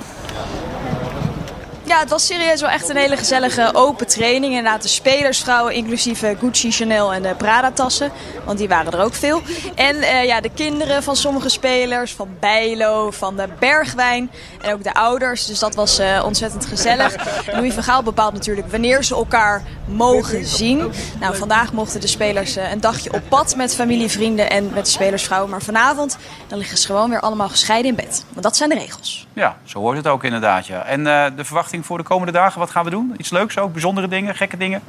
Ja, 1.87 1.99
het 1.99 2.11
was 2.11 2.27
serieus 2.27 2.61
wel 2.61 2.71
echt 2.71 2.88
een 2.88 2.97
hele 2.97 3.16
gezellige 3.16 3.71
open 3.73 4.07
training. 4.07 4.55
Inderdaad, 4.55 4.83
de 4.83 4.88
spelersvrouwen, 4.88 5.75
inclusief 5.75 6.23
eh, 6.23 6.38
Gucci, 6.38 6.71
Chanel 6.71 7.12
en 7.12 7.23
de 7.23 7.35
Prada-tassen. 7.35 8.12
Want 8.45 8.59
die 8.59 8.69
waren 8.69 8.92
er 8.92 9.05
ook 9.05 9.14
veel. 9.14 9.42
En 9.75 9.97
eh, 9.97 10.25
ja, 10.25 10.40
de 10.40 10.51
kinderen 10.55 11.03
van 11.03 11.16
sommige 11.16 11.49
spelers, 11.49 12.12
van 12.12 12.29
Bijlo, 12.40 13.11
van 13.11 13.37
de 13.37 13.49
Bergwijn. 13.59 14.31
En 14.61 14.73
ook 14.73 14.83
de 14.83 14.95
ouders. 14.95 15.47
Dus 15.47 15.59
dat 15.59 15.75
was 15.75 15.99
eh, 15.99 16.23
ontzettend 16.25 16.66
gezellig. 16.66 17.14
Louis 17.53 17.75
van 17.75 17.83
Gaal 17.83 18.03
bepaalt 18.03 18.33
natuurlijk 18.33 18.71
wanneer 18.71 19.05
ze 19.05 19.14
elkaar 19.14 19.62
mogen 19.87 20.44
zien. 20.44 20.92
Nou, 21.20 21.37
vandaag 21.37 21.72
mochten 21.72 22.01
de 22.01 22.07
spelers 22.07 22.57
eh, 22.57 22.70
een 22.70 22.81
dagje 22.81 23.12
op 23.12 23.22
pad 23.29 23.57
met 23.57 23.75
familie, 23.75 24.09
vrienden 24.09 24.51
en 24.51 24.70
met 24.75 24.85
de 24.85 24.90
spelersvrouwen. 24.90 25.51
Maar 25.51 25.62
vanavond, 25.62 26.18
dan 26.46 26.59
liggen 26.59 26.79
ze 26.79 26.87
gewoon 26.87 27.11
weer 27.11 27.20
allemaal 27.20 27.49
gescheiden 27.49 27.90
in 27.90 27.96
bed. 27.96 28.25
Want 28.29 28.42
dat 28.42 28.57
zijn 28.57 28.70
de 28.70 28.77
regels. 28.79 29.27
Ja, 29.33 29.57
zo 29.64 29.79
hoort 29.79 29.96
het 29.96 30.07
ook 30.07 30.25
inderdaad. 30.25 30.66
Ja. 30.66 30.85
En 30.85 31.07
eh, 31.07 31.27
de 31.37 31.44
verwachting 31.44 31.87
voor 31.87 31.99
de 31.99 32.05
komende 32.05 32.33
dagen, 32.33 32.61
wat 32.61 32.70
gaan 32.70 32.85
we 32.85 32.90
doen? 32.90 33.14
Iets 33.16 33.31
leuks 33.31 33.59
ook? 33.59 33.72
Bijzondere 33.72 34.09
dingen, 34.09 34.35
gekke 34.35 34.57
dingen? 34.57 34.83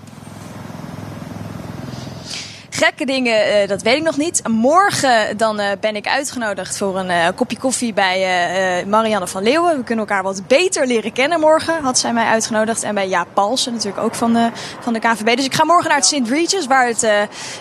Gekke 2.77 3.05
dingen, 3.05 3.43
eh, 3.61 3.67
dat 3.67 3.81
weet 3.81 3.95
ik 3.95 4.03
nog 4.03 4.17
niet. 4.17 4.41
Morgen 4.47 5.37
dan 5.37 5.59
eh, 5.59 5.71
ben 5.79 5.95
ik 5.95 6.07
uitgenodigd 6.07 6.77
voor 6.77 6.97
een 6.99 7.09
eh, 7.09 7.27
kopje 7.35 7.57
koffie 7.57 7.93
bij 7.93 8.85
Marianne 8.87 9.27
van 9.27 9.43
Leeuwen. 9.43 9.77
We 9.77 9.83
kunnen 9.83 10.07
elkaar 10.07 10.23
wat 10.23 10.47
beter 10.47 10.87
leren 10.87 11.13
kennen 11.13 11.39
morgen, 11.39 11.83
had 11.83 11.99
zij 11.99 12.13
mij 12.13 12.25
uitgenodigd. 12.25 12.83
En 12.83 12.95
bij 12.95 13.07
Jaap 13.07 13.27
Palsen, 13.33 13.73
natuurlijk 13.73 14.03
ook 14.03 14.15
van 14.15 14.33
de, 14.33 14.49
van 14.79 14.93
de 14.93 14.99
KVB. 14.99 15.35
Dus 15.35 15.45
ik 15.45 15.53
ga 15.53 15.65
morgen 15.65 15.87
naar 15.87 15.97
het 15.97 16.05
St. 16.05 16.21
Regis, 16.29 16.65
waar, 16.67 16.87
het, 16.87 17.03
eh, 17.03 17.11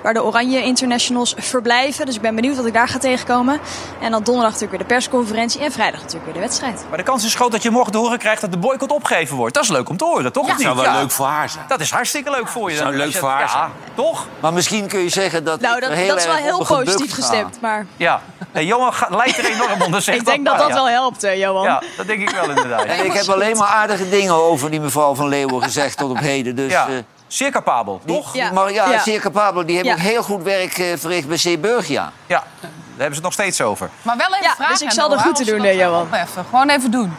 waar 0.03 0.15
de 0.15 0.25
Oranje 0.25 0.63
Internationals 0.63 1.35
verblijven. 1.39 2.07
Dus 2.07 2.15
ik 2.15 2.21
ben 2.21 2.35
benieuwd 2.35 2.57
wat 2.57 2.67
ik 2.67 2.73
daar 2.73 2.89
ga 2.89 2.99
tegenkomen. 2.99 3.61
En 4.01 4.11
dan 4.11 4.23
donderdag 4.23 4.53
natuurlijk 4.53 4.71
weer 4.79 4.89
de 4.89 4.95
persconferentie. 4.95 5.61
En 5.61 5.73
vrijdag 5.73 5.99
natuurlijk 6.01 6.25
weer 6.25 6.35
de 6.35 6.41
wedstrijd. 6.41 6.85
Maar 6.89 6.99
de 6.99 7.05
kans 7.05 7.25
is 7.25 7.35
groot 7.35 7.53
dat 7.53 7.63
je 7.63 7.71
morgen 7.71 7.93
te 7.93 7.99
horen 7.99 8.19
krijgt 8.19 8.41
dat 8.41 8.51
de 8.53 8.59
boycott 8.59 8.93
opgegeven 8.93 9.37
wordt. 9.37 9.55
Dat 9.55 9.63
is 9.63 9.71
leuk 9.71 9.89
om 9.89 9.97
te 9.97 10.05
horen, 10.05 10.33
toch? 10.33 10.47
Ja. 10.47 10.51
of 10.53 10.57
niet? 10.57 10.67
zou 10.67 10.77
wel 10.77 10.85
Ja. 10.85 11.01
leuk 11.01 11.11
voor 11.11 11.27
haar 11.27 11.49
zijn. 11.51 11.65
Dat 11.69 11.81
is 11.81 11.91
hartstikke 11.91 12.31
leuk 12.31 12.49
voor 12.49 12.71
je. 12.71 12.77
Zou 12.77 12.89
Dan- 12.89 12.99
leuk 12.99 13.17
voor 13.17 13.29
haar 13.29 13.41
Ja, 13.41 13.49
zijn. 13.49 13.71
toch? 13.95 14.27
Maar 14.41 14.53
misschien 14.53 14.87
kun 14.87 15.01
je 15.01 15.06
zeggen 15.11 15.45
dat 15.45 15.61
Nou, 15.61 15.75
ik 15.77 15.81
dat, 15.83 15.91
er 15.91 15.97
heel 15.97 16.09
dat 16.09 16.19
is 16.19 16.25
wel 16.27 16.35
heel 16.35 16.65
positief 16.65 17.09
ga. 17.11 17.15
gestemd. 17.15 17.61
Maar 17.61 17.87
Ja. 17.97 18.21
Nee, 18.53 18.67
Johan 18.67 18.93
ga- 18.93 19.09
lijkt 19.17 19.39
er 19.39 19.45
enorm 19.51 19.83
onder. 19.83 20.03
zeg 20.03 20.15
ik 20.21 20.25
denk 20.25 20.45
dat 20.47 20.59
dat 20.59 20.69
ja. 20.69 20.75
wel 20.75 20.89
helpt, 20.89 21.23
eh, 21.23 21.39
Johan. 21.39 21.63
Ja, 21.65 21.83
dat 21.97 22.07
denk 22.07 22.21
ik 22.21 22.31
wel 22.31 22.49
inderdaad. 22.49 22.85
En 22.85 23.05
ik 23.05 23.13
heb 23.13 23.29
alleen 23.29 23.57
maar 23.57 23.69
aardige 23.69 24.09
dingen 24.09 24.35
over 24.35 24.71
die 24.71 24.81
mevrouw 24.81 25.15
van 25.15 25.29
Leeuwen 25.29 25.63
gezegd 25.63 25.97
tot 25.99 26.11
op 26.11 26.19
heden. 26.19 26.57
Dus 26.57 26.73
Ja, 26.73 26.87
eh, 26.89 26.95
zeer 27.27 27.51
capabel, 27.51 28.01
die, 28.05 28.15
toch? 28.17 28.35
Ja. 28.35 28.53
Maar 28.53 28.73
ja, 28.73 28.91
Ja. 28.91 29.03
zeer 29.03 29.21
capabel. 29.21 29.67
Die 29.67 29.77
hebben 29.77 29.95
Ja. 29.97 30.01
ook 30.03 30.07
heel 30.09 30.23
goed 30.23 30.43
werk 30.43 30.79
eh, 30.79 30.87
verricht 30.97 31.29
bij 31.29 31.37
Zeeburgia. 31.37 32.13
Ja, 32.27 32.43
daar 32.61 32.71
hebben 32.89 33.07
ze 33.09 33.15
het 33.15 33.23
nog 33.23 33.33
steeds 33.33 33.61
over. 33.61 33.91
Maar 34.03 34.17
wel 34.17 34.27
even 34.27 34.43
Ja, 34.43 34.55
vragen. 34.55 34.73
dus 34.73 34.83
ik 34.83 34.91
zal 34.91 35.13
er 35.13 35.19
goed 35.19 35.35
te 35.37 35.45
doen, 35.45 35.65
eh, 35.65 35.79
Johan. 35.79 36.09
Gewoon 36.51 36.69
even 36.69 36.91
doen. 36.91 37.17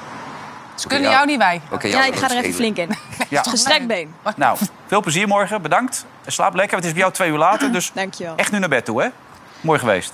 Ze 0.79 0.87
kunnen 0.87 1.09
jou 1.09 1.25
niet 1.25 1.37
wij. 1.37 1.61
Ja, 1.81 2.05
ik 2.05 2.15
ga 2.15 2.29
er 2.29 2.37
even 2.37 2.53
flink 2.53 2.77
in. 2.77 2.89
Ja. 3.29 3.43
Gestrekt 3.43 3.87
been. 3.87 4.13
Nou, 4.35 4.57
veel 4.87 5.01
plezier 5.01 5.27
morgen. 5.27 5.61
Bedankt. 5.61 6.05
Slaap 6.25 6.53
lekker. 6.55 6.77
Het 6.77 6.85
is 6.85 6.91
bij 6.91 7.01
jou 7.01 7.13
twee 7.13 7.29
uur 7.31 7.37
later, 7.37 7.71
dus 7.71 7.91
Dankjewel. 7.93 8.35
echt 8.35 8.51
nu 8.51 8.59
naar 8.59 8.69
bed 8.69 8.85
toe, 8.85 9.01
hè? 9.01 9.07
Mooi 9.61 9.79
geweest. 9.79 10.13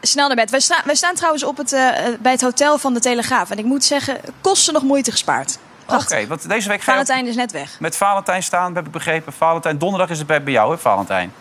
Snel 0.00 0.26
naar 0.26 0.36
bed. 0.36 0.50
Wij, 0.50 0.60
staan 0.60 0.80
wij 0.84 0.94
staan 0.94 1.14
trouwens 1.14 1.44
op 1.44 1.56
het, 1.56 1.72
eh, 1.72 1.88
bij 2.20 2.32
het 2.32 2.40
hotel 2.40 2.78
van 2.78 2.94
de 2.94 3.00
Telegraaf. 3.00 3.50
En 3.50 3.58
ik 3.58 3.64
moet 3.64 3.84
zeggen, 3.84 4.20
kosten 4.40 4.72
nog 4.74 4.82
moeite 4.82 5.10
gespaard. 5.10 5.50
Oké, 5.50 5.84
Prachtig. 5.86 6.28
want 6.28 6.48
deze 6.48 6.68
week 6.68 6.80
ga 6.82 6.90
Valentijn 6.92 7.26
is 7.26 7.36
net 7.36 7.52
weg. 7.52 7.76
met 7.80 7.96
Valentijn 7.96 8.42
staan, 8.42 8.74
heb 8.74 8.86
ik 8.86 8.92
begrepen. 8.92 9.32
Valentijn, 9.32 9.78
donderdag 9.78 10.10
is 10.10 10.18
het 10.18 10.26
bij, 10.26 10.42
bij 10.42 10.52
jou, 10.52 10.70
hè, 10.72 10.78
Valentijn? 10.78 11.32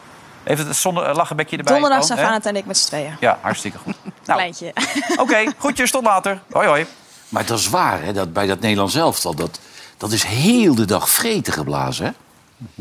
Even 0.44 0.68
het 0.68 0.76
zonder 0.76 1.04
eh, 1.06 1.16
lachenbekje 1.16 1.58
erbij. 1.58 1.74
Donderdag 1.74 2.08
hè? 2.08 2.16
Valentijn 2.18 2.56
en 2.56 2.62
ik 2.62 2.66
met 2.68 2.78
z'n 2.78 2.88
tweeën. 2.88 3.18
Ja, 3.20 3.38
hartstikke 3.42 3.78
goed. 3.78 3.96
Nou, 4.04 4.40
Kleintje. 4.40 4.74
oké, 5.18 5.46
goedjes, 5.58 5.92
tot 5.92 6.04
later. 6.04 6.42
Hoi, 6.52 6.68
hoi. 6.68 6.86
Maar 7.30 7.46
dat 7.46 7.60
is 7.60 7.70
waar, 7.70 8.02
hè, 8.04 8.14
dat 8.14 8.34
bij 8.34 8.46
dat 8.48 8.60
Nederlands 8.60 8.96
elftal... 8.96 9.36
Dat, 9.36 9.60
dat 9.98 10.12
is 10.12 10.24
heel 10.24 10.76
de 10.76 10.86
dag 10.86 11.10
vreten 11.10 11.54
geblazen, 11.54 12.06
hè? 12.06 12.12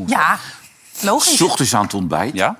Ja, 0.06 0.38
logisch. 1.00 1.36
S 1.36 1.40
ochtends 1.40 1.74
aan 1.74 1.82
het 1.82 1.94
ontbijt, 1.94 2.34
Ja? 2.34 2.58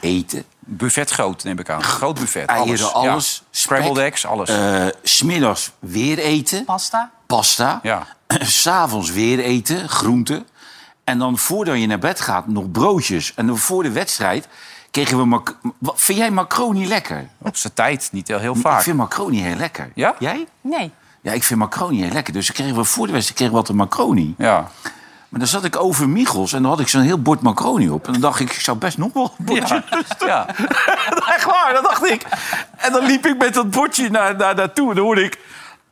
eten, 0.00 0.44
Buffet 0.70 1.10
groot, 1.10 1.44
neem 1.44 1.58
ik 1.58 1.70
aan. 1.70 1.82
Groot 1.82 2.18
buffet. 2.18 2.46
eieren, 2.48 2.92
alles. 2.92 3.36
Ja. 3.44 3.46
Scrambled 3.50 3.92
spek, 3.94 4.04
eggs, 4.06 4.26
alles. 4.26 4.48
eh, 4.48 4.86
smiddags 5.02 5.70
weer 5.78 6.18
eten, 6.18 6.64
Pasta. 6.64 7.10
pasta. 7.26 7.80
ja. 7.82 8.06
S'avonds 8.42 9.10
weer 9.10 9.38
eten, 9.38 9.88
groenten. 9.88 10.46
En 11.04 11.18
dan 11.18 11.38
voordat 11.38 11.78
je 11.80 11.86
naar 11.86 11.98
bed 11.98 12.20
gaat, 12.20 12.46
nog 12.46 12.70
broodjes. 12.70 13.32
En 13.34 13.46
dan 13.46 13.58
voor 13.58 13.82
de 13.82 13.90
wedstrijd 13.90 14.48
kregen 14.90 15.30
we... 15.30 15.40
Vind 15.94 16.18
jij 16.18 16.30
macaroni 16.30 16.86
lekker? 16.88 17.28
Op 17.38 17.56
zijn 17.56 17.72
tijd, 17.74 18.08
niet 18.12 18.28
heel, 18.28 18.38
heel 18.38 18.54
Ik 18.54 18.60
vaak. 18.60 18.82
vind 18.82 18.96
macaroni 18.96 19.40
heel 19.42 19.56
lekker. 19.56 19.90
Ja? 19.94 20.14
Jij? 20.18 20.46
Nee. 20.60 20.92
Ja, 21.28 21.34
ik 21.34 21.44
vind 21.44 21.60
macaroni 21.60 22.02
heel 22.02 22.12
lekker. 22.12 22.32
Dus 22.32 22.52
kregen 22.52 22.76
we 22.76 22.84
voor 22.84 23.06
de 23.06 23.12
wedstrijd 23.12 23.38
kregen 23.38 23.54
we 23.54 23.60
wat 23.60 23.68
een 23.70 23.76
macaroni. 23.76 24.34
Ja. 24.38 24.68
Maar 25.28 25.40
dan 25.40 25.48
zat 25.48 25.64
ik 25.64 25.76
over 25.76 26.08
Michels 26.08 26.52
en 26.52 26.62
dan 26.62 26.70
had 26.70 26.80
ik 26.80 26.88
zo'n 26.88 27.00
heel 27.00 27.22
bord 27.22 27.40
macaroni 27.40 27.88
op. 27.90 28.06
En 28.06 28.12
dan 28.12 28.20
dacht 28.20 28.40
ik, 28.40 28.52
ik 28.52 28.60
zou 28.60 28.76
best 28.78 28.98
nog 28.98 29.12
wel 29.12 29.34
een 29.38 29.44
bordje... 29.44 29.82
Ja. 30.26 30.46
Echt 31.34 31.44
waar, 31.44 31.72
dat 31.72 31.82
dacht 31.82 32.10
ik. 32.10 32.22
En 32.76 32.92
dan 32.92 33.04
liep 33.04 33.26
ik 33.26 33.38
met 33.38 33.54
dat 33.54 33.70
bordje 33.70 34.10
naar, 34.10 34.36
naar, 34.36 34.54
naartoe 34.54 34.88
en 34.88 34.94
dan 34.94 35.04
hoorde 35.04 35.22
ik... 35.22 35.38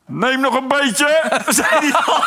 Neem 0.09 0.39
nog 0.39 0.55
een 0.55 0.67
beetje, 0.67 1.23
zei 1.47 1.67
hij 1.69 1.91
dan. 1.91 2.21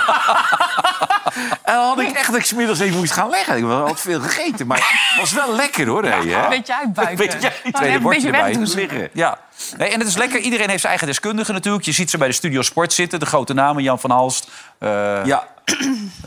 En 1.63 1.75
dan 1.75 1.85
had 1.87 1.99
ik 2.01 2.11
echt 2.11 2.27
dat 2.27 2.37
ik 2.37 2.45
's 2.45 2.53
middags 2.53 2.79
even 2.81 2.97
moest 2.99 3.13
gaan 3.13 3.31
leggen. 3.31 3.57
Ik 3.57 3.65
had 3.65 4.01
veel 4.01 4.21
gegeten, 4.21 4.67
maar 4.67 4.79
het 4.79 5.21
was 5.21 5.33
wel 5.33 5.55
lekker 5.55 5.87
hoor. 5.87 6.05
hè, 6.05 6.11
hè? 6.11 6.43
Een 6.43 6.49
beetje 6.49 6.77
uitbuiken. 6.77 7.41
Jij, 7.41 7.53
Dan 7.63 7.73
tweede 7.73 7.97
een 7.97 8.03
bordje 8.03 8.31
beetje 8.31 8.39
erbij. 8.45 8.75
Liggen. 8.75 9.09
Ja. 9.13 9.39
Nee, 9.77 9.89
en 9.91 9.99
het 9.99 10.09
is 10.09 10.17
lekker. 10.17 10.39
Iedereen 10.41 10.67
heeft 10.69 10.79
zijn 10.81 10.89
eigen 10.93 11.07
deskundige 11.07 11.53
natuurlijk. 11.53 11.85
Je 11.85 11.93
ziet 11.93 12.11
ze 12.11 12.19
bij 12.19 12.29
de 12.29 12.35
Studio 12.35 12.63
Sport 12.63 12.93
zitten. 12.93 13.21
De 13.21 13.27
grote 13.27 13.53
namen. 13.55 13.83
Jan 13.83 14.01
van 14.01 14.11
Halst. 14.11 14.49
eh, 14.79 15.25
Ja, 15.25 15.47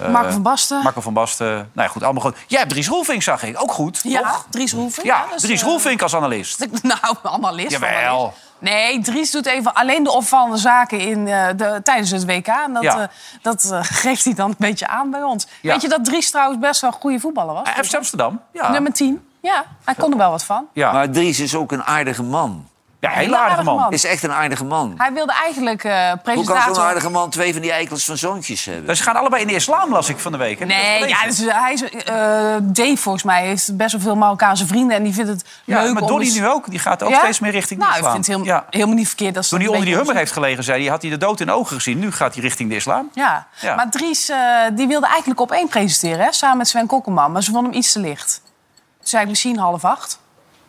Marco 0.09 0.31
van 0.31 0.41
Basten. 0.41 0.81
Marco 0.83 1.01
van 1.01 1.13
Basten. 1.13 1.47
Nou 1.47 1.67
ja, 1.73 1.87
goed. 1.87 2.03
Allemaal 2.03 2.21
goed. 2.21 2.35
Jij 2.47 2.59
hebt 2.59 2.71
Dries 2.71 2.87
Roelvink, 2.87 3.21
zag 3.21 3.43
ik. 3.43 3.61
Ook 3.61 3.71
goed. 3.71 3.99
ja, 4.03 4.19
toch? 4.21 4.45
Dries 4.49 4.71
Roelvink. 4.73 5.05
Ja, 5.07 5.25
dus, 5.33 5.41
Dries 5.41 5.61
eh, 5.61 5.67
Roelvink 5.67 6.01
als 6.01 6.15
analist. 6.15 6.67
Nou, 6.81 7.15
analist. 7.23 7.71
Jawel. 7.71 7.89
analist. 8.17 8.37
Nee, 8.63 8.99
Dries 8.99 9.31
doet 9.31 9.45
even 9.45 9.73
alleen 9.73 10.03
de 10.03 10.11
opvallende 10.11 10.57
zaken 10.57 10.99
in, 10.99 11.27
eh, 11.27 11.47
de, 11.55 11.79
tijdens 11.83 12.11
het 12.11 12.25
WK. 12.25 12.47
En 12.47 12.73
dat, 12.73 12.83
Ja. 12.83 12.99
eh, 12.99 13.07
dat 13.41 13.71
eh, 13.71 13.79
geeft 14.03 14.25
hij 14.25 14.33
dan 14.33 14.49
een 14.49 14.55
beetje 14.57 14.87
aan 14.87 15.09
bij 15.11 15.23
ons. 15.23 15.47
Ja. 15.61 15.71
Weet 15.71 15.81
je 15.81 15.89
dat 15.89 16.05
Dries 16.05 16.31
trouwens 16.31 16.59
best 16.59 16.81
wel 16.81 16.91
een 16.93 16.99
goede 16.99 17.19
voetballer 17.19 17.53
was? 17.53 17.69
FC 17.87 17.93
Amsterdam. 17.95 18.41
Ja. 18.51 18.71
Nummer 18.71 18.93
10. 18.93 19.27
Ja, 19.41 19.65
hij 19.83 19.95
kon 19.95 20.11
er 20.11 20.17
wel 20.17 20.31
wat 20.31 20.43
van. 20.43 20.67
Ja. 20.73 20.91
Maar 20.91 21.09
Dries 21.09 21.39
is 21.39 21.55
ook 21.55 21.71
een 21.71 21.83
aardige 21.83 22.23
man. 22.23 22.67
Ja, 23.03 23.09
heel 23.09 23.35
aardige 23.35 23.63
man. 23.63 23.91
Is 23.91 24.03
echt 24.05 24.23
een 24.23 24.31
aardige 24.31 24.63
man. 24.63 24.93
Hij 24.97 25.13
wilde 25.13 25.33
eigenlijk 25.43 25.83
eh 25.83 25.93
Hoe 25.93 26.09
kan 26.11 26.21
presentator... 26.23 26.75
zo'n 26.75 26.83
aardige 26.83 27.09
man 27.09 27.29
twee 27.29 27.53
van 27.53 27.61
die 27.61 27.71
eikels 27.71 28.05
van 28.05 28.17
zoontjes 28.17 28.65
hebben? 28.65 28.85
Dus 28.85 28.97
ze 28.97 29.03
gaan 29.03 29.15
allebei 29.15 29.41
in 29.41 29.47
de 29.47 29.53
islam, 29.53 29.91
las 29.91 30.09
ik 30.09 30.19
van 30.19 30.31
de 30.31 30.37
week. 30.37 30.65
Nee, 30.65 31.07
ja, 31.07 31.23
dus, 31.25 31.39
hij 31.45 31.73
is, 31.73 31.83
eh, 31.83 32.15
Dave 32.61 32.97
volgens 32.97 33.23
mij 33.23 33.45
heeft 33.45 33.77
best 33.77 33.91
wel 33.91 34.01
veel 34.01 34.15
Marokkaanse 34.15 34.67
vrienden... 34.67 34.97
en 34.97 35.03
die 35.03 35.13
vindt 35.13 35.29
het 35.29 35.45
Ja, 35.63 35.81
leuk 35.81 35.93
maar 35.93 36.05
Donnie 36.07 36.27
eens- 36.27 36.37
nu 36.37 36.47
ook. 36.47 36.69
Die 36.69 36.79
gaat 36.79 37.03
ook 37.03 37.09
Ja? 37.09 37.19
steeds 37.19 37.39
meer 37.39 37.51
richting 37.51 37.79
de 37.79 37.85
Nou, 37.85 37.97
islam. 37.97 38.15
ik 38.17 38.23
vind 38.23 38.37
het 38.37 38.45
heel, 38.47 38.55
ja. 38.55 38.65
helemaal 38.69 38.95
niet 38.95 39.07
verkeerd. 39.07 39.33
Dat 39.33 39.43
ze 39.43 39.49
Toen 39.49 39.59
hij 39.59 39.67
onder 39.67 39.83
die 39.83 39.91
een 39.93 39.99
hummer 39.99 40.15
heeft 40.17 40.31
gelegen, 40.31 40.63
zei 40.63 40.81
hij... 40.81 40.91
had 40.91 41.01
hij 41.01 41.11
de 41.11 41.17
dood 41.17 41.39
in 41.39 41.45
de 41.45 41.51
ogen 41.51 41.75
gezien. 41.75 41.99
Nu 41.99 42.11
gaat 42.11 42.33
hij 42.33 42.43
richting 42.43 42.69
de 42.69 42.75
islam. 42.75 43.09
Ja. 43.13 43.47
Ja. 43.59 43.75
maar 43.75 43.89
Dries 43.89 44.29
eh, 44.29 44.37
die 44.73 44.87
wilde 44.87 45.07
eigenlijk 45.07 45.39
op 45.41 45.51
één 45.51 45.67
presenteren, 45.67 46.25
hè, 46.25 46.31
samen 46.33 46.57
met 46.57 46.67
Sven 46.67 46.87
Kokkelman. 46.87 47.31
Maar 47.31 47.43
ze 47.43 47.51
vonden 47.51 47.69
hem 47.71 47.79
iets 47.79 47.91
te 47.91 47.99
licht. 47.99 48.41
Toen 48.43 49.07
zei 49.07 49.23
ik 49.23 49.29
misschien 49.29 49.57
half 49.57 49.85
acht. 49.85 50.19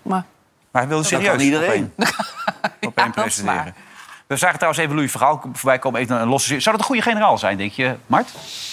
Maar 0.03 0.25
Maar 0.75 0.83
hij 0.83 0.91
wilde 0.93 1.09
Dat 1.11 1.13
serieus 1.21 1.37
kan 1.37 1.45
iedereen. 1.45 1.93
op 1.97 2.05
één- 2.05 2.15
op 2.89 2.93
Ja, 2.99 3.03
één 3.05 3.13
dat 3.15 3.27
is 3.27 3.41
waar. 3.41 3.55
presenteren. 3.55 3.75
We 4.27 4.37
zagen 4.37 4.55
trouwens 4.57 4.83
even 4.83 4.95
Louis 4.97 5.11
Verhaal 5.11 5.41
voorbij 5.53 5.79
komen. 5.79 6.01
Even 6.01 6.21
een 6.21 6.29
losse 6.29 6.49
zin. 6.49 6.63
Zou 6.63 6.77
dat 6.77 6.85
een 6.85 6.91
goede 6.93 7.11
generaal 7.11 7.39
zijn, 7.39 7.57
denk 7.57 7.73
je, 7.73 7.95
Mart? 8.07 8.29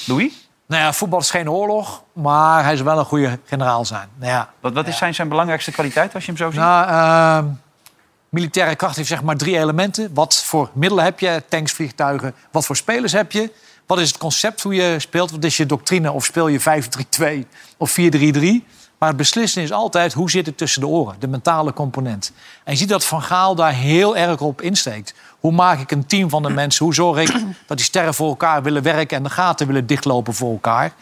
Louis? 0.05 0.33
Nou 0.67 0.83
ja, 0.83 0.93
voetbal 0.93 1.19
is 1.19 1.29
geen 1.29 1.49
oorlog, 1.49 2.03
maar 2.13 2.63
hij 2.63 2.75
zou 2.75 2.87
wel 2.87 2.99
een 2.99 3.05
goede 3.05 3.39
generaal 3.45 3.85
zijn. 3.85 4.07
Nou 4.15 4.31
ja, 4.31 4.49
Wat, 4.59 4.73
wat 4.73 4.87
is 4.87 4.97
zijn, 4.97 5.15
zijn 5.15 5.27
belangrijkste 5.29 5.71
kwaliteit 5.71 6.13
als 6.13 6.25
je 6.25 6.29
hem 6.31 6.39
zo 6.39 6.49
ziet? 6.51 6.59
Nou, 6.59 6.87
ehm, 6.87 7.45
militaire 8.29 8.75
kracht 8.75 8.95
heeft 8.95 9.07
zeg 9.07 9.23
maar 9.23 9.37
drie 9.37 9.57
elementen. 9.57 10.13
Wat 10.13 10.43
voor 10.45 10.69
middelen 10.73 11.03
heb 11.03 11.19
je? 11.19 11.43
Tanks, 11.49 11.71
vliegtuigen. 11.71 12.33
Wat 12.51 12.65
voor 12.65 12.75
spelers 12.75 13.11
heb 13.11 13.31
je? 13.31 13.51
Wat 13.85 13.99
is 13.99 14.07
het 14.07 14.17
concept 14.17 14.61
hoe 14.63 14.73
je 14.75 14.95
speelt? 14.99 15.31
Wat 15.31 15.43
is 15.43 15.57
je 15.57 15.65
doctrine? 15.65 16.11
Of 16.11 16.25
speel 16.25 16.47
je 16.47 16.59
5-3-2 16.59 17.47
of 17.77 17.91
4-3-3? 17.91 18.65
Maar 19.01 19.09
het 19.09 19.19
beslissen 19.19 19.61
is 19.61 19.71
altijd 19.71 20.13
hoe 20.13 20.29
zit 20.29 20.45
het 20.45 20.57
tussen 20.57 20.81
de 20.81 20.87
oren? 20.87 21.15
De 21.19 21.27
mentale 21.27 21.73
component. 21.73 22.31
En 22.63 22.71
je 22.71 22.77
ziet 22.77 22.89
dat 22.89 23.05
Van 23.05 23.21
Gaal 23.21 23.55
daar 23.55 23.73
heel 23.73 24.17
erg 24.17 24.41
op 24.41 24.61
insteekt. 24.61 25.13
Hoe 25.39 25.51
maak 25.51 25.79
ik 25.79 25.91
een 25.91 26.05
team 26.05 26.29
van 26.29 26.43
de 26.43 26.49
mensen? 26.49 26.85
Hoe 26.85 26.93
zorg 26.93 27.17
ik 27.17 27.43
dat 27.67 27.77
die 27.77 27.85
sterren 27.85 28.13
voor 28.13 28.29
elkaar 28.29 28.63
willen 28.63 28.83
werken... 28.83 29.17
en 29.17 29.23
de 29.23 29.29
gaten 29.29 29.67
willen 29.67 29.85
dichtlopen 29.85 30.33
voor 30.33 30.51
elkaar? 30.51 30.93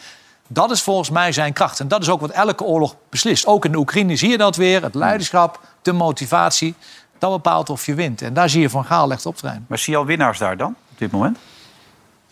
Dat 0.47 0.71
is 0.71 0.81
volgens 0.81 1.09
mij 1.09 1.31
zijn 1.31 1.53
kracht. 1.53 1.79
En 1.79 1.87
dat 1.87 2.01
is 2.01 2.09
ook 2.09 2.21
wat 2.21 2.29
elke 2.29 2.63
oorlog 2.63 2.95
beslist. 3.09 3.45
Ook 3.45 3.65
in 3.65 3.71
de 3.71 3.77
Oekraïne 3.77 4.15
zie 4.15 4.29
je 4.29 4.37
dat 4.37 4.55
weer. 4.55 4.83
Het 4.83 4.95
leiderschap, 4.95 5.59
de 5.81 5.91
motivatie. 5.91 6.75
Dat 7.17 7.31
bepaalt 7.31 7.69
of 7.69 7.85
je 7.85 7.93
wint. 7.93 8.21
En 8.21 8.33
daar 8.33 8.49
zie 8.49 8.61
je 8.61 8.69
Van 8.69 8.85
Gaal 8.85 9.11
echt 9.11 9.25
optreden. 9.25 9.65
Maar 9.67 9.77
zie 9.77 9.93
je 9.93 9.99
al 9.99 10.05
winnaars 10.05 10.37
daar 10.37 10.57
dan, 10.57 10.75
op 10.91 10.97
dit 10.97 11.11
moment? 11.11 11.37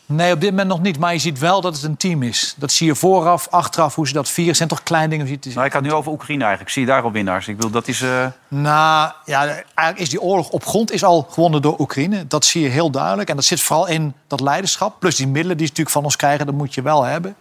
Nee, 0.09 0.33
op 0.33 0.41
dit 0.41 0.49
moment 0.49 0.67
nog 0.67 0.81
niet. 0.81 0.99
Maar 0.99 1.13
je 1.13 1.19
ziet 1.19 1.39
wel 1.39 1.61
dat 1.61 1.75
het 1.75 1.83
een 1.83 1.97
team 1.97 2.23
is. 2.23 2.55
Dat 2.57 2.71
zie 2.71 2.87
je 2.87 2.95
vooraf, 2.95 3.47
achteraf, 3.49 3.95
hoe 3.95 4.07
ze 4.07 4.13
dat 4.13 4.27
vieren. 4.27 4.47
Het 4.47 4.57
zijn 4.57 4.69
toch 4.69 4.83
kleine 4.83 5.09
dingen. 5.09 5.27
Ziet 5.27 5.53
Nou, 5.55 5.65
ik 5.65 5.73
had 5.73 5.81
nu 5.81 5.91
over 5.93 6.11
Oekraïne 6.11 6.41
eigenlijk. 6.41 6.71
Zie 6.73 6.81
je 6.81 6.87
daar 6.87 7.01
al 7.03 7.11
winnaars? 7.11 7.47
Ik 7.47 7.55
bedoel, 7.55 7.71
dat 7.71 7.87
is... 7.87 8.01
eh, 8.01 8.25
Nou, 8.47 9.11
ja, 9.25 9.45
eigenlijk 9.45 9.99
is 9.99 10.09
die 10.09 10.21
oorlog 10.21 10.49
op 10.49 10.65
grond 10.65 10.91
is 10.91 11.03
al 11.03 11.27
gewonnen 11.29 11.61
door 11.61 11.79
Oekraïne. 11.79 12.27
Dat 12.27 12.45
zie 12.45 12.61
je 12.61 12.69
heel 12.69 12.89
duidelijk. 12.91 13.29
En 13.29 13.35
dat 13.35 13.45
zit 13.45 13.61
vooral 13.61 13.87
in 13.87 14.13
dat 14.27 14.39
leiderschap. 14.39 14.99
Plus 14.99 15.15
die 15.15 15.27
middelen 15.27 15.57
die 15.57 15.65
ze 15.65 15.71
natuurlijk 15.71 15.95
van 15.95 16.03
ons 16.03 16.15
krijgen, 16.15 16.45
dat 16.45 16.55
moet 16.55 16.73
je 16.73 16.81
wel 16.81 17.03
hebben. 17.03 17.35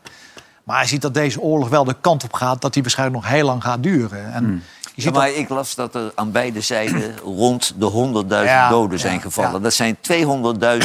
Maar 0.64 0.83
je 0.83 0.88
ziet 0.88 1.02
dat 1.02 1.14
deze 1.14 1.40
oorlog 1.40 1.68
wel 1.68 1.85
de 1.85 1.96
kant 2.00 2.24
op 2.24 2.33
gaat... 2.33 2.61
dat 2.61 2.72
die 2.72 2.83
waarschijnlijk 2.83 3.22
nog 3.22 3.31
heel 3.33 3.44
lang 3.46 3.62
gaat 3.62 3.83
duren. 3.83 4.33
En 4.33 4.62
je 4.81 4.86
Ja, 5.04 5.11
maar 5.11 5.26
dat... 5.28 5.37
ik 5.37 5.48
las 5.48 5.74
dat 5.74 5.94
er 5.94 6.12
aan 6.14 6.30
beide 6.32 6.61
zijden 6.61 7.18
rond 7.42 7.72
de 7.76 8.22
100.000 8.28 8.44
Ja, 8.44 8.68
doden 8.68 8.98
zijn 8.98 9.14
ja, 9.14 9.20
gevallen. 9.20 9.52
ja. 9.52 9.59
Dat 9.59 9.72
zijn 9.74 9.96